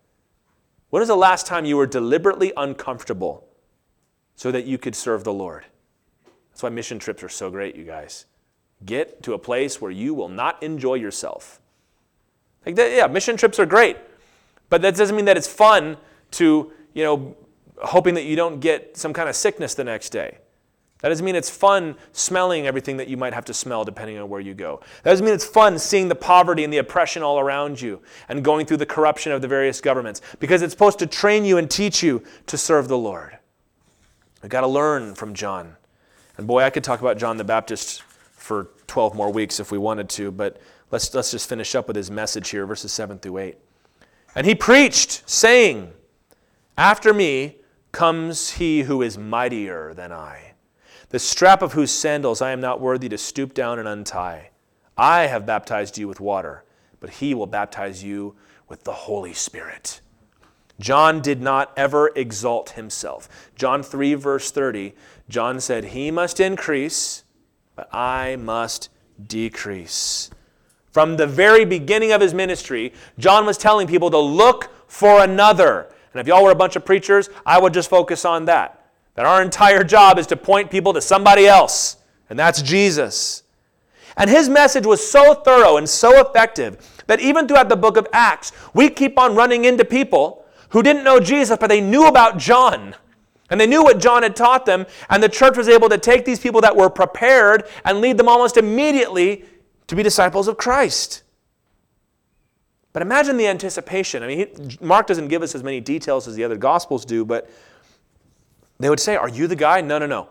When 0.89 0.99
was 0.99 1.07
the 1.07 1.15
last 1.15 1.47
time 1.47 1.65
you 1.65 1.77
were 1.77 1.87
deliberately 1.87 2.53
uncomfortable 2.55 3.44
so 4.35 4.51
that 4.51 4.65
you 4.65 4.77
could 4.77 4.95
serve 4.95 5.23
the 5.23 5.33
Lord? 5.33 5.65
That's 6.51 6.63
why 6.63 6.69
mission 6.69 6.99
trips 6.99 7.23
are 7.23 7.29
so 7.29 7.49
great, 7.49 7.75
you 7.75 7.83
guys. 7.83 8.25
Get 8.85 9.23
to 9.23 9.33
a 9.33 9.39
place 9.39 9.81
where 9.81 9.91
you 9.91 10.13
will 10.13 10.29
not 10.29 10.61
enjoy 10.63 10.95
yourself. 10.95 11.59
Like 12.65 12.75
that, 12.75 12.91
yeah, 12.91 13.07
mission 13.07 13.37
trips 13.37 13.59
are 13.59 13.65
great, 13.65 13.97
but 14.69 14.81
that 14.81 14.95
doesn't 14.95 15.15
mean 15.15 15.25
that 15.25 15.37
it's 15.37 15.47
fun 15.47 15.97
to, 16.31 16.71
you 16.93 17.03
know, 17.03 17.35
hoping 17.83 18.13
that 18.15 18.23
you 18.23 18.35
don't 18.35 18.59
get 18.59 18.97
some 18.97 19.13
kind 19.13 19.29
of 19.29 19.35
sickness 19.35 19.73
the 19.73 19.83
next 19.83 20.09
day. 20.09 20.37
That 21.01 21.09
doesn't 21.09 21.25
mean 21.25 21.35
it's 21.35 21.49
fun 21.49 21.95
smelling 22.13 22.65
everything 22.65 22.97
that 22.97 23.07
you 23.07 23.17
might 23.17 23.33
have 23.33 23.45
to 23.45 23.53
smell 23.53 23.83
depending 23.83 24.17
on 24.17 24.29
where 24.29 24.41
you 24.41 24.53
go. 24.53 24.79
That 25.03 25.11
doesn't 25.11 25.25
mean 25.25 25.35
it's 25.35 25.45
fun 25.45 25.77
seeing 25.77 26.07
the 26.07 26.15
poverty 26.15 26.63
and 26.63 26.73
the 26.73 26.79
oppression 26.79 27.21
all 27.21 27.39
around 27.39 27.79
you 27.79 28.01
and 28.29 28.43
going 28.43 28.65
through 28.65 28.77
the 28.77 28.85
corruption 28.85 29.31
of 29.31 29.41
the 29.41 29.47
various 29.47 29.81
governments 29.81 30.21
because 30.39 30.61
it's 30.61 30.73
supposed 30.73 30.99
to 30.99 31.05
train 31.05 31.45
you 31.45 31.57
and 31.57 31.69
teach 31.69 32.01
you 32.01 32.23
to 32.47 32.57
serve 32.57 32.87
the 32.87 32.97
Lord. 32.97 33.37
We've 34.45 34.51
got 34.51 34.61
to 34.61 34.67
learn 34.67 35.15
from 35.15 35.33
John. 35.33 35.75
And 36.37 36.45
boy, 36.45 36.61
I 36.61 36.69
could 36.69 36.83
talk 36.83 37.01
about 37.01 37.17
John 37.17 37.37
the 37.37 37.43
Baptist 37.43 38.03
for 38.03 38.69
12 38.85 39.15
more 39.15 39.33
weeks 39.33 39.59
if 39.59 39.71
we 39.71 39.79
wanted 39.79 40.07
to, 40.09 40.29
but 40.29 40.61
let's, 40.91 41.11
let's 41.15 41.31
just 41.31 41.49
finish 41.49 41.73
up 41.73 41.87
with 41.87 41.95
his 41.95 42.11
message 42.11 42.49
here, 42.49 42.67
verses 42.67 42.93
7 42.93 43.17
through 43.17 43.39
8. 43.39 43.57
And 44.35 44.45
he 44.45 44.53
preached, 44.53 45.27
saying, 45.27 45.93
After 46.77 47.11
me 47.11 47.55
comes 47.91 48.51
he 48.51 48.83
who 48.83 49.01
is 49.01 49.17
mightier 49.17 49.95
than 49.95 50.11
I 50.11 50.53
the 51.09 51.17
strap 51.17 51.63
of 51.63 51.73
whose 51.73 51.89
sandals 51.89 52.39
I 52.39 52.51
am 52.51 52.61
not 52.61 52.79
worthy 52.79 53.09
to 53.09 53.17
stoop 53.17 53.55
down 53.55 53.79
and 53.79 53.87
untie. 53.87 54.51
I 54.95 55.21
have 55.21 55.47
baptized 55.47 55.97
you 55.97 56.07
with 56.07 56.19
water, 56.19 56.65
but 56.99 57.09
he 57.09 57.33
will 57.33 57.47
baptize 57.47 58.03
you 58.03 58.35
with 58.67 58.83
the 58.83 58.93
Holy 58.93 59.33
Spirit. 59.33 60.01
John 60.79 61.21
did 61.21 61.41
not 61.41 61.71
ever 61.77 62.11
exalt 62.15 62.71
himself. 62.71 63.29
John 63.55 63.81
3, 63.81 64.13
verse 64.15 64.51
30, 64.51 64.93
John 65.29 65.59
said, 65.59 65.85
He 65.85 66.11
must 66.11 66.39
increase, 66.39 67.23
but 67.75 67.93
I 67.93 68.35
must 68.35 68.89
decrease. 69.25 70.29
From 70.91 71.17
the 71.17 71.27
very 71.27 71.65
beginning 71.65 72.11
of 72.11 72.21
his 72.21 72.33
ministry, 72.33 72.93
John 73.17 73.45
was 73.45 73.57
telling 73.57 73.87
people 73.87 74.11
to 74.11 74.17
look 74.17 74.69
for 74.87 75.21
another. 75.21 75.89
And 76.13 76.21
if 76.21 76.27
y'all 76.27 76.43
were 76.43 76.51
a 76.51 76.55
bunch 76.55 76.75
of 76.75 76.85
preachers, 76.85 77.29
I 77.45 77.59
would 77.59 77.73
just 77.73 77.89
focus 77.89 78.23
on 78.23 78.45
that. 78.45 78.89
That 79.15 79.25
our 79.25 79.41
entire 79.41 79.83
job 79.83 80.19
is 80.19 80.27
to 80.27 80.37
point 80.37 80.71
people 80.71 80.93
to 80.93 81.01
somebody 81.01 81.47
else, 81.47 81.97
and 82.29 82.37
that's 82.37 82.61
Jesus. 82.61 83.43
And 84.17 84.29
his 84.29 84.47
message 84.47 84.85
was 84.85 85.05
so 85.05 85.33
thorough 85.33 85.77
and 85.77 85.87
so 85.87 86.21
effective 86.21 86.77
that 87.07 87.19
even 87.19 87.47
throughout 87.47 87.69
the 87.69 87.75
book 87.75 87.97
of 87.97 88.07
Acts, 88.13 88.51
we 88.73 88.89
keep 88.89 89.19
on 89.19 89.35
running 89.35 89.65
into 89.65 89.83
people 89.83 90.44
who 90.75 90.83
didn't 90.83 91.05
know 91.05 91.21
Jesus, 91.21 91.57
but 91.57 91.67
they 91.67 91.79
knew 91.79 92.05
about 92.05 92.37
John. 92.37 92.95
And 93.49 93.61
they 93.61 93.65
knew 93.65 93.81
what 93.81 93.97
John 93.97 94.23
had 94.23 94.35
taught 94.35 94.65
them, 94.65 94.85
and 95.09 95.23
the 95.23 95.29
church 95.29 95.55
was 95.55 95.69
able 95.69 95.87
to 95.87 95.97
take 95.97 96.25
these 96.25 96.37
people 96.37 96.59
that 96.59 96.75
were 96.75 96.89
prepared 96.89 97.63
and 97.85 98.01
lead 98.01 98.17
them 98.17 98.27
almost 98.27 98.57
immediately 98.57 99.45
to 99.87 99.95
be 99.95 100.03
disciples 100.03 100.49
of 100.49 100.57
Christ. 100.57 101.23
But 102.91 103.03
imagine 103.03 103.37
the 103.37 103.47
anticipation. 103.47 104.21
I 104.21 104.27
mean, 104.27 104.77
Mark 104.81 105.07
doesn't 105.07 105.29
give 105.29 105.41
us 105.43 105.55
as 105.55 105.63
many 105.63 105.79
details 105.79 106.27
as 106.27 106.35
the 106.35 106.43
other 106.43 106.57
Gospels 106.57 107.05
do, 107.05 107.23
but 107.23 107.49
they 108.77 108.89
would 108.89 108.99
say, 108.99 109.15
Are 109.15 109.29
you 109.29 109.47
the 109.47 109.55
guy? 109.55 109.79
No, 109.79 109.97
no, 109.97 110.07
no. 110.07 110.27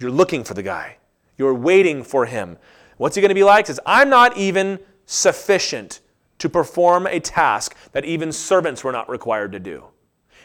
You're 0.00 0.10
looking 0.10 0.44
for 0.44 0.54
the 0.54 0.62
guy. 0.62 0.96
You're 1.36 1.52
waiting 1.52 2.02
for 2.02 2.24
him. 2.24 2.56
What's 2.96 3.16
he 3.16 3.20
going 3.20 3.28
to 3.28 3.34
be 3.34 3.44
like? 3.44 3.66
He 3.66 3.72
says, 3.72 3.80
I'm 3.84 4.08
not 4.08 4.38
even 4.38 4.78
sufficient 5.04 6.00
to 6.38 6.48
perform 6.48 7.06
a 7.06 7.20
task 7.20 7.76
that 7.92 8.04
even 8.04 8.32
servants 8.32 8.84
were 8.84 8.92
not 8.92 9.08
required 9.08 9.52
to 9.52 9.60
do. 9.60 9.84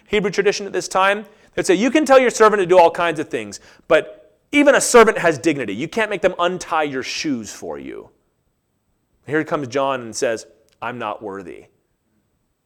Hebrew 0.07 0.31
tradition 0.31 0.65
at 0.65 0.73
this 0.73 0.87
time, 0.87 1.25
they'd 1.53 1.65
say, 1.65 1.75
You 1.75 1.91
can 1.91 2.05
tell 2.05 2.19
your 2.19 2.29
servant 2.29 2.61
to 2.61 2.65
do 2.65 2.77
all 2.77 2.91
kinds 2.91 3.19
of 3.19 3.29
things, 3.29 3.59
but 3.87 4.37
even 4.51 4.75
a 4.75 4.81
servant 4.81 5.17
has 5.17 5.37
dignity. 5.37 5.73
You 5.75 5.87
can't 5.87 6.09
make 6.09 6.21
them 6.21 6.35
untie 6.39 6.83
your 6.83 7.03
shoes 7.03 7.53
for 7.53 7.77
you. 7.77 8.09
Here 9.27 9.43
comes 9.43 9.67
John 9.67 10.01
and 10.01 10.15
says, 10.15 10.47
I'm 10.81 10.97
not 10.97 11.21
worthy. 11.21 11.65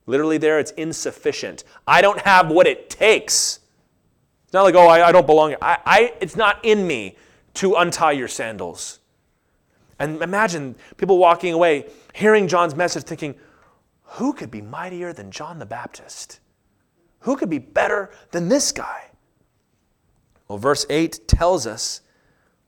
Literally, 0.05 0.37
there, 0.37 0.59
it's 0.59 0.71
insufficient. 0.71 1.63
I 1.87 2.01
don't 2.01 2.19
have 2.21 2.49
what 2.49 2.67
it 2.67 2.89
takes 2.89 3.59
it's 4.53 4.55
not 4.55 4.65
like, 4.65 4.75
oh, 4.75 4.87
I, 4.87 5.07
I 5.07 5.11
don't 5.11 5.25
belong. 5.25 5.55
I, 5.63 5.79
I, 5.83 6.13
it's 6.21 6.35
not 6.35 6.63
in 6.63 6.85
me 6.85 7.17
to 7.55 7.73
untie 7.73 8.11
your 8.11 8.27
sandals. 8.27 8.99
And 9.97 10.21
imagine 10.21 10.75
people 10.97 11.17
walking 11.17 11.53
away, 11.53 11.87
hearing 12.13 12.47
John's 12.47 12.75
message, 12.75 13.03
thinking, 13.03 13.35
who 14.03 14.31
could 14.31 14.49
be 14.49 14.61
mightier 14.61 15.11
than 15.11 15.31
John 15.31 15.59
the 15.59 15.65
Baptist? 15.65 16.39
Who 17.19 17.35
could 17.35 17.49
be 17.49 17.59
better 17.59 18.09
than 18.31 18.47
this 18.47 18.71
guy? 18.71 19.09
Well, 20.47 20.57
verse 20.57 20.85
8 20.89 21.27
tells 21.27 21.67
us 21.67 22.01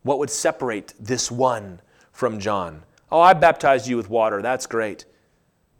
what 0.03 0.19
would 0.19 0.29
separate 0.29 0.93
this 0.99 1.31
one 1.31 1.81
from 2.11 2.39
John. 2.39 2.83
Oh, 3.11 3.21
I 3.21 3.33
baptized 3.33 3.87
you 3.87 3.95
with 3.95 4.09
water. 4.09 4.41
That's 4.41 4.65
great. 4.65 5.05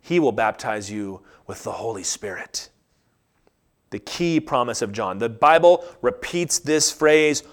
He 0.02 0.20
will 0.20 0.32
baptize 0.32 0.90
you 0.90 1.22
with 1.48 1.64
the 1.64 1.74
Holy 1.74 2.04
Spirit 2.04 2.70
the 3.96 4.00
key 4.00 4.42
promise 4.42 4.82
of 4.82 4.92
John. 4.92 5.20
The 5.20 5.30
Bible 5.30 5.86
repeats 6.02 6.60
this 6.60 6.92
phrase 6.92 7.44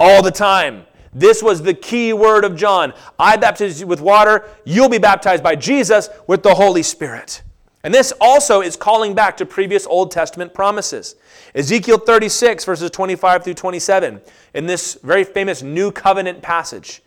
all 0.00 0.20
the 0.20 0.32
time. 0.32 0.84
This 1.12 1.42
was 1.42 1.62
the 1.62 1.74
key 1.74 2.12
word 2.12 2.44
of 2.44 2.56
John. 2.56 2.94
I 3.18 3.36
baptize 3.36 3.80
you 3.80 3.86
with 3.86 4.00
water, 4.00 4.48
you'll 4.64 4.88
be 4.88 4.98
baptized 4.98 5.42
by 5.42 5.56
Jesus 5.56 6.08
with 6.26 6.42
the 6.42 6.54
Holy 6.54 6.82
Spirit. 6.82 7.42
And 7.84 7.92
this 7.92 8.12
also 8.20 8.60
is 8.60 8.76
calling 8.76 9.12
back 9.14 9.36
to 9.38 9.46
previous 9.46 9.86
Old 9.86 10.10
Testament 10.10 10.54
promises. 10.54 11.16
Ezekiel 11.54 11.98
36, 11.98 12.64
verses 12.64 12.90
25 12.90 13.44
through 13.44 13.54
27, 13.54 14.20
in 14.54 14.66
this 14.66 14.98
very 15.02 15.24
famous 15.24 15.62
New 15.62 15.90
Covenant 15.90 16.42
passage, 16.42 17.02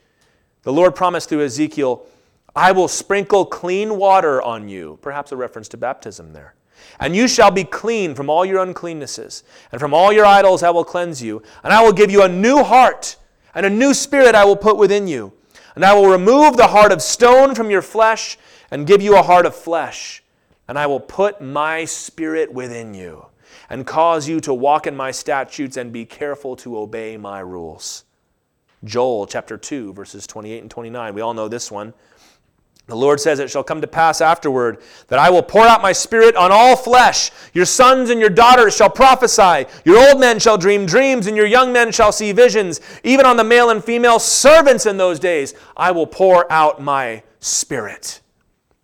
the 0.63 0.73
Lord 0.73 0.93
promised 0.93 1.29
through 1.29 1.45
Ezekiel, 1.45 2.05
I 2.55 2.71
will 2.71 2.87
sprinkle 2.87 3.45
clean 3.45 3.97
water 3.97 4.41
on 4.41 4.67
you. 4.67 4.99
Perhaps 5.01 5.31
a 5.31 5.37
reference 5.37 5.67
to 5.69 5.77
baptism 5.77 6.33
there. 6.33 6.55
And 6.99 7.15
you 7.15 7.27
shall 7.27 7.51
be 7.51 7.63
clean 7.63 8.15
from 8.15 8.29
all 8.29 8.45
your 8.45 8.65
uncleannesses, 8.65 9.43
and 9.71 9.79
from 9.79 9.93
all 9.93 10.11
your 10.11 10.25
idols 10.25 10.63
I 10.63 10.69
will 10.69 10.83
cleanse 10.83 11.21
you. 11.21 11.41
And 11.63 11.73
I 11.73 11.83
will 11.83 11.93
give 11.93 12.11
you 12.11 12.23
a 12.23 12.29
new 12.29 12.63
heart, 12.63 13.15
and 13.55 13.65
a 13.65 13.69
new 13.69 13.93
spirit 13.93 14.35
I 14.35 14.45
will 14.45 14.55
put 14.55 14.77
within 14.77 15.07
you. 15.07 15.33
And 15.73 15.83
I 15.83 15.93
will 15.93 16.07
remove 16.07 16.55
the 16.55 16.67
heart 16.67 16.91
of 16.91 17.01
stone 17.01 17.55
from 17.55 17.69
your 17.69 17.81
flesh, 17.81 18.37
and 18.71 18.87
give 18.87 19.01
you 19.01 19.17
a 19.17 19.23
heart 19.23 19.45
of 19.45 19.55
flesh. 19.55 20.23
And 20.67 20.77
I 20.77 20.87
will 20.87 20.99
put 20.99 21.41
my 21.41 21.85
spirit 21.85 22.53
within 22.53 22.93
you, 22.93 23.27
and 23.69 23.85
cause 23.85 24.27
you 24.27 24.39
to 24.41 24.53
walk 24.53 24.87
in 24.87 24.95
my 24.95 25.11
statutes 25.11 25.77
and 25.77 25.91
be 25.91 26.05
careful 26.05 26.55
to 26.57 26.77
obey 26.77 27.17
my 27.17 27.39
rules. 27.39 28.05
Joel 28.83 29.27
chapter 29.27 29.57
2, 29.57 29.93
verses 29.93 30.27
28 30.27 30.61
and 30.61 30.71
29. 30.71 31.13
We 31.13 31.21
all 31.21 31.33
know 31.33 31.47
this 31.47 31.71
one. 31.71 31.93
The 32.87 32.95
Lord 32.95 33.19
says, 33.19 33.39
It 33.39 33.49
shall 33.49 33.63
come 33.63 33.81
to 33.81 33.87
pass 33.87 34.21
afterward 34.21 34.79
that 35.07 35.17
I 35.17 35.31
will 35.31 35.41
pour 35.41 35.65
out 35.65 35.81
my 35.81 35.91
spirit 35.91 36.35
on 36.35 36.51
all 36.51 36.75
flesh. 36.75 37.31
Your 37.53 37.65
sons 37.65 38.11
and 38.11 38.19
your 38.19 38.29
daughters 38.29 38.75
shall 38.75 38.91
prophesy. 38.91 39.65
Your 39.85 39.97
old 40.07 40.19
men 40.19 40.39
shall 40.39 40.57
dream 40.57 40.85
dreams, 40.85 41.25
and 41.25 41.35
your 41.35 41.47
young 41.47 41.73
men 41.73 41.91
shall 41.91 42.11
see 42.11 42.31
visions. 42.31 42.81
Even 43.03 43.25
on 43.25 43.37
the 43.37 43.43
male 43.43 43.71
and 43.71 43.83
female 43.83 44.19
servants 44.19 44.85
in 44.85 44.97
those 44.97 45.19
days, 45.19 45.55
I 45.75 45.91
will 45.91 46.05
pour 46.05 46.51
out 46.51 46.79
my 46.79 47.23
spirit. 47.39 48.21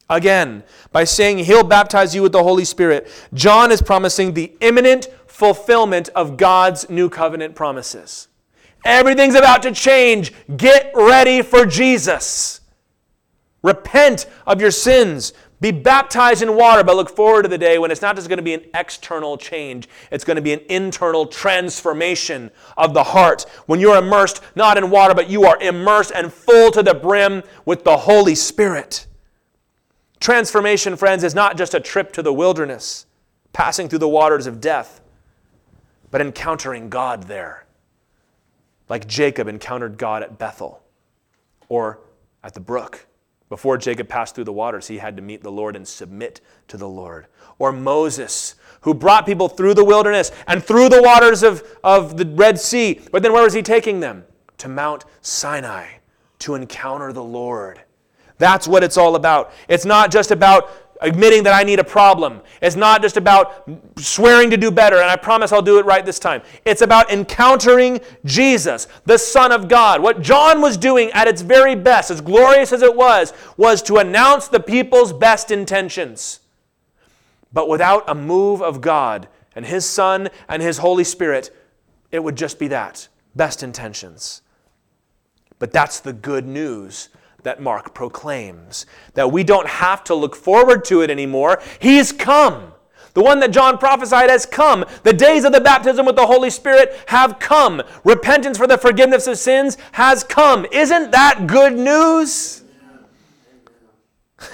Again, 0.10 0.64
by 0.92 1.04
saying 1.04 1.40
he'll 1.40 1.64
baptize 1.64 2.16
you 2.16 2.24
with 2.24 2.32
the 2.32 2.44
Holy 2.44 2.66
Spirit, 2.66 3.08
John 3.34 3.72
is 3.72 3.82
promising 3.82 4.34
the 4.34 4.52
imminent 4.62 5.08
fulfillment 5.28 6.10
of 6.10 6.38
God's 6.38 6.90
new 6.90 7.08
covenant 7.08 7.56
promises. 7.56 8.28
Everything's 8.84 9.36
about 9.36 9.62
to 9.62 9.72
change. 9.72 10.34
Get 10.58 10.92
ready 10.96 11.44
for 11.44 11.68
Jesus. 11.68 12.61
Repent 13.64 14.26
of 14.48 14.60
your 14.60 14.72
sins. 14.72 15.34
Be 15.60 15.72
baptized 15.72 16.42
in 16.42 16.56
water, 16.56 16.84
but 16.84 16.96
look 16.96 17.16
forward 17.16 17.44
to 17.44 17.48
the 17.48 17.58
day 17.58 17.78
when 17.78 17.92
it's 17.92 18.02
not 18.02 18.16
just 18.16 18.28
going 18.28 18.38
to 18.38 18.44
be 18.44 18.56
an 18.56 18.66
external 18.74 19.38
change, 19.38 19.88
it's 20.10 20.24
going 20.24 20.36
to 20.36 20.42
be 20.42 20.54
an 20.54 20.62
internal 20.70 21.28
transformation 21.28 22.50
of 22.78 22.96
the 22.96 23.04
heart. 23.04 23.44
When 23.68 23.80
you're 23.80 23.98
immersed 23.98 24.42
not 24.56 24.80
in 24.80 24.90
water, 24.90 25.14
but 25.14 25.30
you 25.30 25.46
are 25.46 25.62
immersed 25.62 26.12
and 26.16 26.34
full 26.34 26.72
to 26.72 26.82
the 26.82 26.96
brim 26.96 27.44
with 27.66 27.84
the 27.84 27.96
Holy 27.96 28.34
Spirit. 28.34 29.06
Transformation, 30.20 30.96
friends, 30.96 31.24
is 31.24 31.36
not 31.36 31.58
just 31.58 31.76
a 31.76 31.80
trip 31.80 32.12
to 32.14 32.24
the 32.24 32.34
wilderness, 32.34 33.06
passing 33.54 33.88
through 33.88 34.00
the 34.00 34.08
waters 34.08 34.48
of 34.48 34.60
death, 34.60 35.02
but 36.10 36.22
encountering 36.22 36.90
God 36.90 37.24
there. 37.24 37.66
Like 38.90 39.08
Jacob 39.08 39.48
encountered 39.48 40.00
God 40.00 40.24
at 40.24 40.40
Bethel 40.40 40.82
or 41.70 42.00
at 42.44 42.56
the 42.56 42.60
brook. 42.60 43.06
Before 43.52 43.78
Jacob 43.78 44.08
passed 44.08 44.34
through 44.34 44.46
the 44.46 44.54
waters, 44.54 44.88
he 44.88 45.00
had 45.00 45.18
to 45.18 45.22
meet 45.22 45.44
the 45.44 45.52
Lord 45.52 45.76
and 45.76 45.86
submit 45.86 46.40
to 46.70 46.78
the 46.78 46.88
Lord. 46.88 47.28
Or 47.60 47.74
Moses, 47.74 48.56
who 48.80 48.94
brought 48.94 49.26
people 49.26 49.50
through 49.50 49.74
the 49.74 49.84
wilderness 49.84 50.32
and 50.48 50.64
through 50.64 50.88
the 50.88 51.02
waters 51.02 51.44
of, 51.44 51.62
of 51.84 52.16
the 52.16 52.26
Red 52.26 52.58
Sea. 52.58 53.02
But 53.12 53.24
then 53.24 53.34
where 53.34 53.44
was 53.44 53.52
he 53.52 53.62
taking 53.62 54.00
them? 54.00 54.24
To 54.60 54.70
Mount 54.70 55.04
Sinai 55.20 55.96
to 56.40 56.56
encounter 56.56 57.12
the 57.12 57.26
Lord. 57.26 57.82
That's 58.38 58.70
what 58.70 58.86
it's 58.86 58.96
all 58.96 59.18
about. 59.18 59.52
It's 59.68 59.84
not 59.84 60.12
just 60.12 60.32
about 60.32 60.81
admitting 61.02 61.44
that 61.44 61.54
I 61.54 61.64
need 61.64 61.80
a 61.80 61.84
problem. 61.84 62.42
It's 62.62 62.76
not 62.76 63.02
just 63.02 63.18
about 63.18 63.68
swearing 63.98 64.52
to 64.52 64.58
do 64.58 64.72
better, 64.72 64.98
and 64.98 65.10
I 65.10 65.16
promise 65.16 65.52
I'll 65.52 65.62
do 65.62 65.80
it 65.80 65.86
right 65.86 66.06
this 66.06 66.20
time. 66.20 66.44
It's 66.64 66.82
about 66.82 67.12
encountering 67.12 68.00
Jesus, 68.24 68.88
the 69.06 69.18
Son 69.18 69.52
of 69.52 69.68
God. 69.68 70.02
What 70.02 70.22
John 70.22 70.62
was 70.62 70.78
doing 70.78 71.10
at 71.12 71.28
its 71.28 71.42
very 71.42 71.76
best, 71.76 72.12
as 72.12 72.22
glorious 72.22 72.72
as 72.72 72.84
it 72.84 72.96
was, 72.96 73.34
was 73.58 73.82
to 73.84 73.98
announce 73.98 74.48
the 74.48 74.60
people's 74.60 75.12
best 75.12 75.50
intentions. 75.50 76.40
But 77.52 77.68
without 77.68 78.04
a 78.08 78.16
move 78.16 78.62
of 78.62 78.80
God 78.80 79.28
and 79.56 79.66
His 79.66 79.86
Son 79.86 80.30
and 80.48 80.62
His 80.62 80.78
Holy 80.78 81.04
Spirit, 81.04 81.50
it 82.12 82.24
would 82.24 82.36
just 82.36 82.60
be 82.60 82.68
that 82.70 83.08
best 83.36 83.64
intentions. 83.64 84.42
But 85.58 85.72
that's 85.72 86.00
the 86.00 86.14
good 86.14 86.46
news 86.46 87.10
that 87.44 87.62
Mark 87.62 87.94
proclaims. 87.94 88.86
That 89.14 89.32
we 89.32 89.44
don't 89.44 89.68
have 89.68 90.04
to 90.06 90.16
look 90.16 90.36
forward 90.36 90.86
to 90.86 91.02
it 91.02 91.10
anymore. 91.10 91.62
He's 91.80 92.12
come. 92.12 92.74
The 93.14 93.22
one 93.22 93.40
that 93.42 93.52
John 93.52 93.78
prophesied 93.78 94.30
has 94.30 94.46
come. 94.46 94.86
The 95.04 95.14
days 95.14 95.44
of 95.44 95.52
the 95.52 95.60
baptism 95.60 96.06
with 96.06 96.16
the 96.16 96.26
Holy 96.26 96.50
Spirit 96.50 96.98
have 97.08 97.40
come. 97.40 97.82
Repentance 98.04 98.58
for 98.58 98.68
the 98.68 98.78
forgiveness 98.78 99.28
of 99.28 99.38
sins 99.38 99.78
has 99.94 100.24
come. 100.24 100.66
Isn't 100.72 101.12
that 101.12 101.46
good 101.48 101.78
news? 101.78 102.64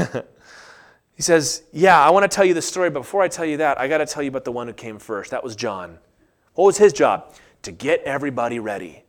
he 1.16 1.22
says, 1.22 1.64
Yeah, 1.72 2.00
I 2.00 2.10
want 2.10 2.30
to 2.30 2.36
tell 2.36 2.46
you 2.46 2.54
the 2.54 2.62
story, 2.62 2.90
but 2.90 3.02
before 3.02 3.22
I 3.22 3.28
tell 3.28 3.46
you 3.46 3.58
that, 3.58 3.80
I 3.80 3.88
got 3.88 4.00
to 4.00 4.06
tell 4.06 4.24
you 4.24 4.30
about 4.30 4.46
the 4.46 4.52
one 4.52 4.68
who 4.68 4.74
came 4.74 4.98
first. 4.98 5.32
That 5.32 5.44
was 5.44 5.56
John. 5.56 6.00
What 6.56 6.66
was 6.66 6.78
his 6.78 6.94
job? 6.94 7.36
To 7.64 7.72
get 7.72 8.02
everybody 8.04 8.60
ready. 8.60 9.04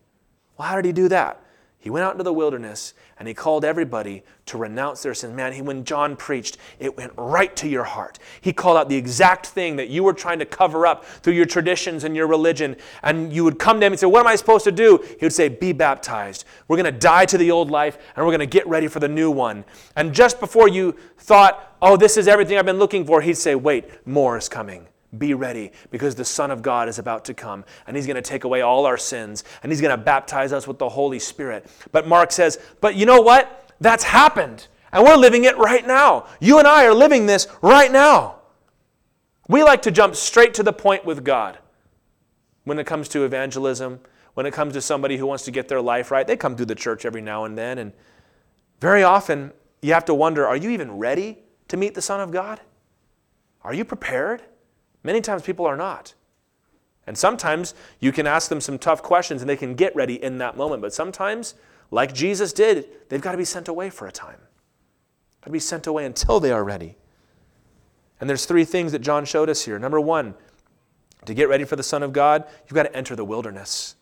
Well, 0.58 0.68
how 0.68 0.76
did 0.76 0.84
he 0.84 0.92
do 0.92 1.08
that? 1.08 1.42
He 1.80 1.90
went 1.90 2.04
out 2.04 2.12
into 2.12 2.24
the 2.24 2.32
wilderness 2.32 2.92
and 3.18 3.28
he 3.28 3.34
called 3.34 3.64
everybody 3.64 4.24
to 4.46 4.58
renounce 4.58 5.02
their 5.02 5.14
sins. 5.14 5.34
Man, 5.34 5.52
he, 5.52 5.62
when 5.62 5.84
John 5.84 6.16
preached, 6.16 6.56
it 6.80 6.96
went 6.96 7.12
right 7.16 7.54
to 7.54 7.68
your 7.68 7.84
heart. 7.84 8.18
He 8.40 8.52
called 8.52 8.76
out 8.76 8.88
the 8.88 8.96
exact 8.96 9.46
thing 9.46 9.76
that 9.76 9.88
you 9.88 10.02
were 10.02 10.12
trying 10.12 10.40
to 10.40 10.44
cover 10.44 10.86
up 10.86 11.04
through 11.04 11.34
your 11.34 11.46
traditions 11.46 12.02
and 12.02 12.16
your 12.16 12.26
religion. 12.26 12.74
And 13.04 13.32
you 13.32 13.44
would 13.44 13.60
come 13.60 13.78
to 13.78 13.86
him 13.86 13.92
and 13.92 14.00
say, 14.00 14.06
What 14.06 14.20
am 14.20 14.26
I 14.26 14.34
supposed 14.34 14.64
to 14.64 14.72
do? 14.72 15.04
He 15.20 15.24
would 15.24 15.32
say, 15.32 15.48
Be 15.48 15.72
baptized. 15.72 16.44
We're 16.66 16.76
going 16.76 16.92
to 16.92 16.98
die 16.98 17.26
to 17.26 17.38
the 17.38 17.52
old 17.52 17.70
life 17.70 17.96
and 18.16 18.26
we're 18.26 18.32
going 18.32 18.40
to 18.40 18.46
get 18.46 18.66
ready 18.66 18.88
for 18.88 18.98
the 18.98 19.08
new 19.08 19.30
one. 19.30 19.64
And 19.94 20.12
just 20.12 20.40
before 20.40 20.68
you 20.68 20.96
thought, 21.18 21.76
Oh, 21.80 21.96
this 21.96 22.16
is 22.16 22.26
everything 22.26 22.58
I've 22.58 22.66
been 22.66 22.78
looking 22.78 23.06
for, 23.06 23.20
he'd 23.20 23.34
say, 23.34 23.54
Wait, 23.54 24.04
more 24.04 24.36
is 24.36 24.48
coming. 24.48 24.88
Be 25.16 25.32
ready 25.32 25.72
because 25.90 26.14
the 26.14 26.24
Son 26.24 26.50
of 26.50 26.61
God 26.61 26.88
is 26.88 26.98
about 26.98 27.24
to 27.26 27.34
come 27.34 27.64
and 27.86 27.96
He's 27.96 28.06
going 28.06 28.16
to 28.16 28.22
take 28.22 28.44
away 28.44 28.61
all 28.61 28.84
our 28.84 28.98
sins 28.98 29.44
and 29.62 29.72
He's 29.72 29.80
going 29.80 29.96
to 29.96 30.02
baptize 30.02 30.52
us 30.52 30.66
with 30.66 30.78
the 30.78 30.88
Holy 30.88 31.18
Spirit. 31.18 31.66
But 31.92 32.06
Mark 32.06 32.30
says, 32.30 32.59
But 32.80 32.94
you 32.94 33.06
know 33.06 33.20
what? 33.20 33.72
That's 33.80 34.04
happened 34.04 34.66
and 34.92 35.04
we're 35.04 35.16
living 35.16 35.44
it 35.44 35.56
right 35.59 35.86
now. 35.86 36.26
You 36.40 36.59
and 36.59 36.66
I 36.66 36.86
are 36.86 36.94
living 36.94 37.26
this 37.26 37.46
right 37.62 37.90
now. 37.90 38.36
We 39.48 39.62
like 39.62 39.82
to 39.82 39.90
jump 39.90 40.14
straight 40.14 40.54
to 40.54 40.62
the 40.62 40.72
point 40.72 41.04
with 41.04 41.24
God 41.24 41.59
when 42.64 42.78
it 42.78 42.86
comes 42.86 43.09
to 43.11 43.24
evangelism, 43.24 44.00
when 44.34 44.46
it 44.46 44.52
comes 44.52 44.74
to 44.74 44.80
somebody 44.80 45.16
who 45.16 45.26
wants 45.26 45.44
to 45.44 45.50
get 45.50 45.68
their 45.68 45.80
life 45.80 46.11
right. 46.11 46.26
They 46.26 46.36
come 46.36 46.56
through 46.56 46.66
the 46.66 46.74
church 46.74 47.04
every 47.04 47.22
now 47.22 47.44
and 47.44 47.56
then, 47.56 47.78
and 47.78 47.92
very 48.80 49.02
often 49.02 49.52
you 49.80 49.94
have 49.94 50.04
to 50.06 50.14
wonder 50.14 50.46
are 50.46 50.56
you 50.56 50.70
even 50.70 50.92
ready 50.98 51.38
to 51.68 51.76
meet 51.76 51.94
the 51.94 52.02
Son 52.02 52.20
of 52.20 52.30
God? 52.30 52.61
Are 53.62 53.74
you 53.74 53.84
prepared? 53.84 54.42
Many 55.09 55.22
times 55.22 55.40
people 55.40 55.64
are 55.64 55.74
not. 55.74 56.12
And 57.06 57.16
sometimes 57.16 57.72
you 57.98 58.12
can 58.12 58.26
ask 58.26 58.50
them 58.50 58.61
some 58.61 58.78
tough 58.78 59.02
questions 59.02 59.40
and 59.40 59.48
they 59.48 59.56
can 59.56 59.74
get 59.74 59.96
ready 59.96 60.22
in 60.22 60.36
that 60.36 60.54
moment. 60.54 60.82
But 60.82 60.92
sometimes, 60.92 61.54
like 61.90 62.12
Jesus 62.12 62.52
did, 62.52 62.86
they've 63.09 63.22
got 63.22 63.32
to 63.32 63.38
be 63.38 63.44
sent 63.46 63.68
away 63.68 63.88
for 63.88 64.06
a 64.06 64.12
time. 64.12 64.36
Got 65.40 65.46
to 65.46 65.50
be 65.50 65.61
sent 65.61 65.86
away 65.86 66.04
until 66.04 66.40
they 66.40 66.52
are 66.52 66.62
ready. 66.62 66.98
And 68.20 68.28
there's 68.28 68.44
three 68.44 68.66
things 68.66 68.92
that 68.92 68.98
John 68.98 69.24
showed 69.24 69.48
us 69.48 69.64
here. 69.64 69.78
Number 69.78 69.98
one, 69.98 70.34
to 71.24 71.32
get 71.32 71.48
ready 71.48 71.64
for 71.64 71.76
the 71.76 71.82
Son 71.82 72.02
of 72.02 72.12
God, 72.12 72.44
you've 72.66 72.74
got 72.74 72.82
to 72.82 72.94
enter 72.94 73.16
the 73.16 73.24
wilderness. 73.24 73.96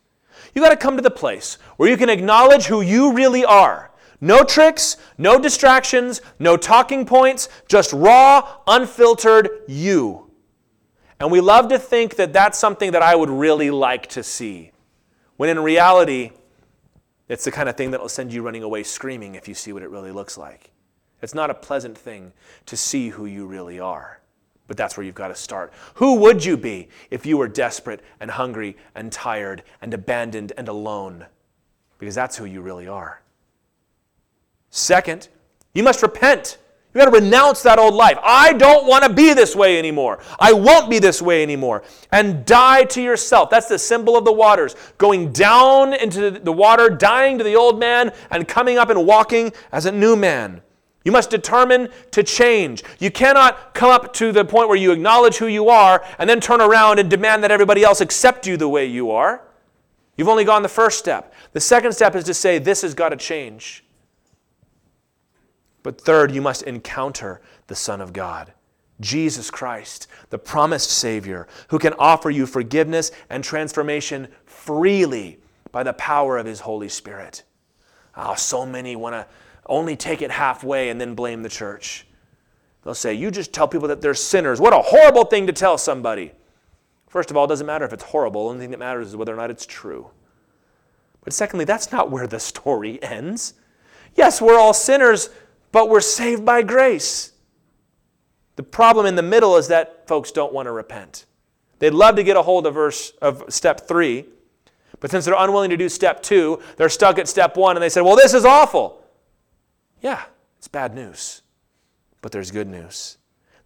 You've 0.57 0.64
got 0.64 0.70
to 0.70 0.76
come 0.76 0.96
to 0.96 1.02
the 1.04 1.09
place 1.09 1.59
where 1.76 1.88
you 1.88 1.96
can 1.96 2.11
acknowledge 2.11 2.66
who 2.66 2.80
you 2.80 3.12
really 3.12 3.44
are. 3.44 3.92
No 4.20 4.42
tricks, 4.42 4.96
no 5.18 5.38
distractions, 5.38 6.20
no 6.40 6.57
talking 6.57 7.07
points, 7.07 7.48
just 7.68 7.92
raw, 7.92 8.57
unfiltered 8.66 9.50
you. 9.68 10.25
And 11.18 11.30
we 11.30 11.40
love 11.40 11.68
to 11.68 11.78
think 11.78 12.16
that 12.16 12.32
that's 12.32 12.58
something 12.58 12.92
that 12.92 13.02
I 13.02 13.14
would 13.16 13.30
really 13.30 13.70
like 13.70 14.06
to 14.08 14.22
see, 14.22 14.72
when 15.36 15.48
in 15.48 15.58
reality, 15.58 16.32
it's 17.28 17.44
the 17.44 17.50
kind 17.50 17.68
of 17.68 17.76
thing 17.76 17.90
that 17.92 18.00
will 18.00 18.08
send 18.08 18.32
you 18.32 18.42
running 18.42 18.62
away 18.62 18.82
screaming 18.82 19.34
if 19.34 19.48
you 19.48 19.54
see 19.54 19.72
what 19.72 19.82
it 19.82 19.90
really 19.90 20.12
looks 20.12 20.36
like. 20.36 20.70
It's 21.22 21.34
not 21.34 21.50
a 21.50 21.54
pleasant 21.54 21.96
thing 21.96 22.32
to 22.66 22.76
see 22.76 23.08
who 23.08 23.26
you 23.26 23.46
really 23.46 23.80
are. 23.80 24.20
But 24.68 24.76
that's 24.76 24.96
where 24.96 25.06
you've 25.06 25.14
got 25.14 25.28
to 25.28 25.34
start. 25.34 25.72
Who 25.94 26.16
would 26.16 26.44
you 26.44 26.56
be 26.56 26.88
if 27.10 27.24
you 27.24 27.38
were 27.38 27.48
desperate 27.48 28.00
and 28.20 28.30
hungry 28.30 28.76
and 28.94 29.12
tired 29.12 29.62
and 29.80 29.94
abandoned 29.94 30.52
and 30.56 30.68
alone? 30.68 31.26
Because 31.98 32.14
that's 32.14 32.36
who 32.36 32.44
you 32.44 32.60
really 32.60 32.88
are. 32.88 33.22
Second, 34.70 35.28
you 35.72 35.82
must 35.82 36.02
repent 36.02 36.58
you 36.97 37.03
got 37.03 37.11
to 37.11 37.20
renounce 37.20 37.62
that 37.64 37.78
old 37.78 37.92
life. 37.92 38.16
I 38.22 38.55
don't 38.55 38.86
want 38.86 39.05
to 39.05 39.12
be 39.12 39.34
this 39.34 39.55
way 39.55 39.78
anymore. 39.78 40.18
I 40.40 40.55
won't 40.55 40.88
be 40.88 40.99
this 40.99 41.20
way 41.20 41.42
anymore. 41.42 41.82
And 42.11 42.47
die 42.47 42.84
to 42.84 43.03
yourself. 43.03 43.51
That's 43.51 43.68
the 43.68 43.78
symbol 43.78 44.16
of 44.16 44.24
the 44.24 44.32
waters. 44.32 44.76
Going 44.97 45.30
down 45.30 45.92
into 45.92 46.30
the 46.30 46.53
water, 46.53 46.88
dying 46.88 47.36
to 47.36 47.44
the 47.44 47.55
old 47.55 47.78
man, 47.78 48.12
and 48.30 48.49
coming 48.49 48.78
up 48.78 48.88
and 48.88 49.05
walking 49.05 49.53
as 49.72 49.84
a 49.84 49.92
new 49.92 50.16
man. 50.16 50.62
You 51.05 51.12
must 51.12 51.28
determine 51.28 51.90
to 52.12 52.22
change. 52.22 52.82
You 52.99 53.11
cannot 53.11 53.74
come 53.74 53.90
up 53.90 54.14
to 54.14 54.32
the 54.32 54.47
point 54.47 54.70
where 54.70 54.78
you 54.78 54.90
acknowledge 54.90 55.36
who 55.36 55.49
you 55.49 55.68
are 55.68 56.03
and 56.18 56.30
then 56.30 56.40
turn 56.40 56.62
around 56.62 56.99
and 56.99 57.11
demand 57.11 57.44
that 57.44 57.51
everybody 57.51 57.84
else 57.84 58.01
accept 58.01 58.47
you 58.47 58.57
the 58.57 58.70
way 58.70 58.86
you 58.86 59.11
are. 59.11 59.42
You've 60.16 60.28
only 60.28 60.44
gone 60.47 60.62
the 60.62 60.70
first 60.70 60.99
step. 60.99 61.34
The 61.53 61.61
second 61.61 61.92
step 61.92 62.16
is 62.16 62.24
to 62.24 62.32
say, 62.32 62.59
This 62.59 62.80
has 62.80 62.94
got 62.94 63.11
to 63.11 63.16
change. 63.16 63.84
But 65.87 66.01
third, 66.01 66.34
you 66.34 66.43
must 66.43 66.64
encounter 66.64 67.41
the 67.68 67.76
Son 67.76 68.01
of 68.01 68.12
God, 68.12 68.53
Jesus 68.99 69.53
Christ, 69.53 70.09
the 70.30 70.39
promised 70.39 70.91
Savior, 70.91 71.47
who 71.68 71.78
can 71.78 71.93
offer 71.97 72.28
you 72.28 72.45
forgiveness 72.45 73.12
and 73.30 73.45
transformation 73.45 74.26
freely 74.47 75.39
by 75.70 75.84
the 75.84 75.93
power 75.93 76.39
of 76.39 76.47
His 76.47 76.59
Holy 76.59 76.89
Spirit. 76.89 77.45
Oh, 78.16 78.34
so 78.34 78.66
many 78.66 78.97
want 78.97 79.12
to 79.12 79.28
only 79.66 79.95
take 79.95 80.22
it 80.22 80.32
halfway 80.32 80.89
and 80.89 81.01
then 81.01 81.14
blame 81.14 81.45
the 81.45 81.49
church. 81.49 82.09
They'll 82.82 82.93
say, 82.93 83.14
You 83.14 83.30
just 83.30 83.53
tell 83.53 83.68
people 83.68 83.87
that 83.87 84.01
they're 84.01 84.12
sinners. 84.12 84.61
What 84.61 84.72
a 84.72 84.82
horrible 84.82 85.26
thing 85.26 85.47
to 85.47 85.53
tell 85.53 85.78
somebody. 85.78 86.32
First 87.07 87.30
of 87.30 87.37
all, 87.37 87.45
it 87.45 87.49
doesn't 87.49 87.64
matter 87.64 87.84
if 87.84 87.93
it's 87.93 88.03
horrible. 88.03 88.47
The 88.47 88.55
only 88.55 88.64
thing 88.64 88.72
that 88.72 88.80
matters 88.80 89.07
is 89.07 89.16
whether 89.16 89.32
or 89.32 89.37
not 89.37 89.53
it's 89.53 89.64
true. 89.64 90.11
But 91.22 91.32
secondly, 91.32 91.64
that's 91.64 91.93
not 91.93 92.11
where 92.11 92.26
the 92.26 92.41
story 92.41 93.01
ends. 93.05 93.55
Yes, 94.16 94.43
we're 94.43 94.59
all 94.59 94.74
sinners 94.74 95.28
but 95.72 95.88
we're 95.88 96.00
saved 96.00 96.44
by 96.44 96.62
grace. 96.62 97.32
The 98.56 98.62
problem 98.62 99.06
in 99.06 99.16
the 99.16 99.22
middle 99.22 99.56
is 99.56 99.68
that 99.68 100.08
folks 100.08 100.32
don't 100.32 100.52
want 100.52 100.66
to 100.66 100.72
repent. 100.72 101.26
They'd 101.78 101.90
love 101.90 102.16
to 102.16 102.22
get 102.22 102.36
a 102.36 102.42
hold 102.42 102.66
of 102.66 102.74
verse 102.74 103.10
of 103.20 103.44
step 103.48 103.86
3, 103.86 104.24
but 104.98 105.10
since 105.10 105.26
they're 105.26 105.34
unwilling 105.36 105.70
to 105.70 105.76
do 105.76 105.88
step 105.88 106.22
2, 106.22 106.58
they're 106.76 106.88
stuck 106.88 107.18
at 107.18 107.28
step 107.28 107.56
1 107.56 107.76
and 107.76 107.82
they 107.82 107.90
said, 107.90 108.02
"Well, 108.02 108.16
this 108.16 108.32
is 108.32 108.46
awful." 108.46 109.04
Yeah, 110.00 110.24
it's 110.58 110.68
bad 110.68 110.94
news. 110.94 111.42
But 112.22 112.32
there's 112.32 112.50
good 112.50 112.66
news. 112.66 113.18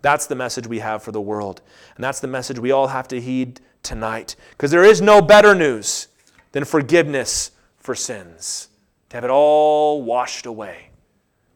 That's 0.03 0.26
the 0.26 0.34
message 0.34 0.66
we 0.66 0.80
have 0.80 1.03
for 1.03 1.12
the 1.12 1.20
world. 1.20 1.62
And 1.94 2.03
that's 2.03 2.20
the 2.20 2.26
message 2.26 2.59
we 2.59 2.72
all 2.72 2.88
have 2.88 3.07
to 3.09 3.20
heed 3.20 3.61
tonight. 3.82 4.34
Because 4.51 4.70
there 4.70 4.84
is 4.84 5.01
no 5.01 5.22
better 5.22 5.55
news 5.55 6.09
than 6.53 6.64
forgiveness 6.64 7.53
for 7.76 7.94
sins. 7.94 8.68
To 9.11 9.16
have 9.16 9.24
it 9.24 9.30
all 9.30 10.03
washed 10.03 10.46
away. 10.46 10.89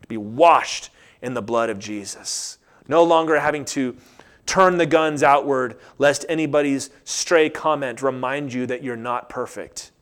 To 0.05 0.09
be 0.09 0.16
washed 0.18 0.90
in 1.22 1.32
the 1.32 1.40
blood 1.40 1.70
of 1.70 1.78
Jesus. 1.78 2.59
No 2.88 3.02
longer 3.02 3.40
having 3.40 3.64
to 3.66 3.96
turn 4.44 4.76
the 4.76 4.84
guns 4.84 5.22
outward 5.22 5.76
lest 5.96 6.26
anybody's 6.28 6.90
stray 7.05 7.48
comment 7.48 8.02
remind 8.02 8.52
you 8.52 8.66
that 8.66 8.82
you're 8.82 8.96
not 8.96 9.30
perfect. 9.30 9.92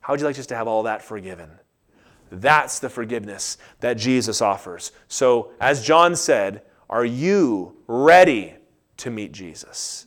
How 0.00 0.12
would 0.12 0.20
you 0.20 0.26
like 0.26 0.34
just 0.34 0.48
to 0.48 0.56
have 0.56 0.66
all 0.66 0.82
that 0.82 1.00
forgiven? 1.00 1.48
That's 2.32 2.80
the 2.80 2.90
forgiveness 2.90 3.56
that 3.78 3.96
Jesus 3.96 4.42
offers. 4.42 4.90
So, 5.06 5.52
as 5.60 5.84
John 5.84 6.16
said, 6.16 6.62
are 6.90 7.04
you 7.04 7.76
ready 7.86 8.54
to 8.96 9.10
meet 9.10 9.30
Jesus? 9.30 10.05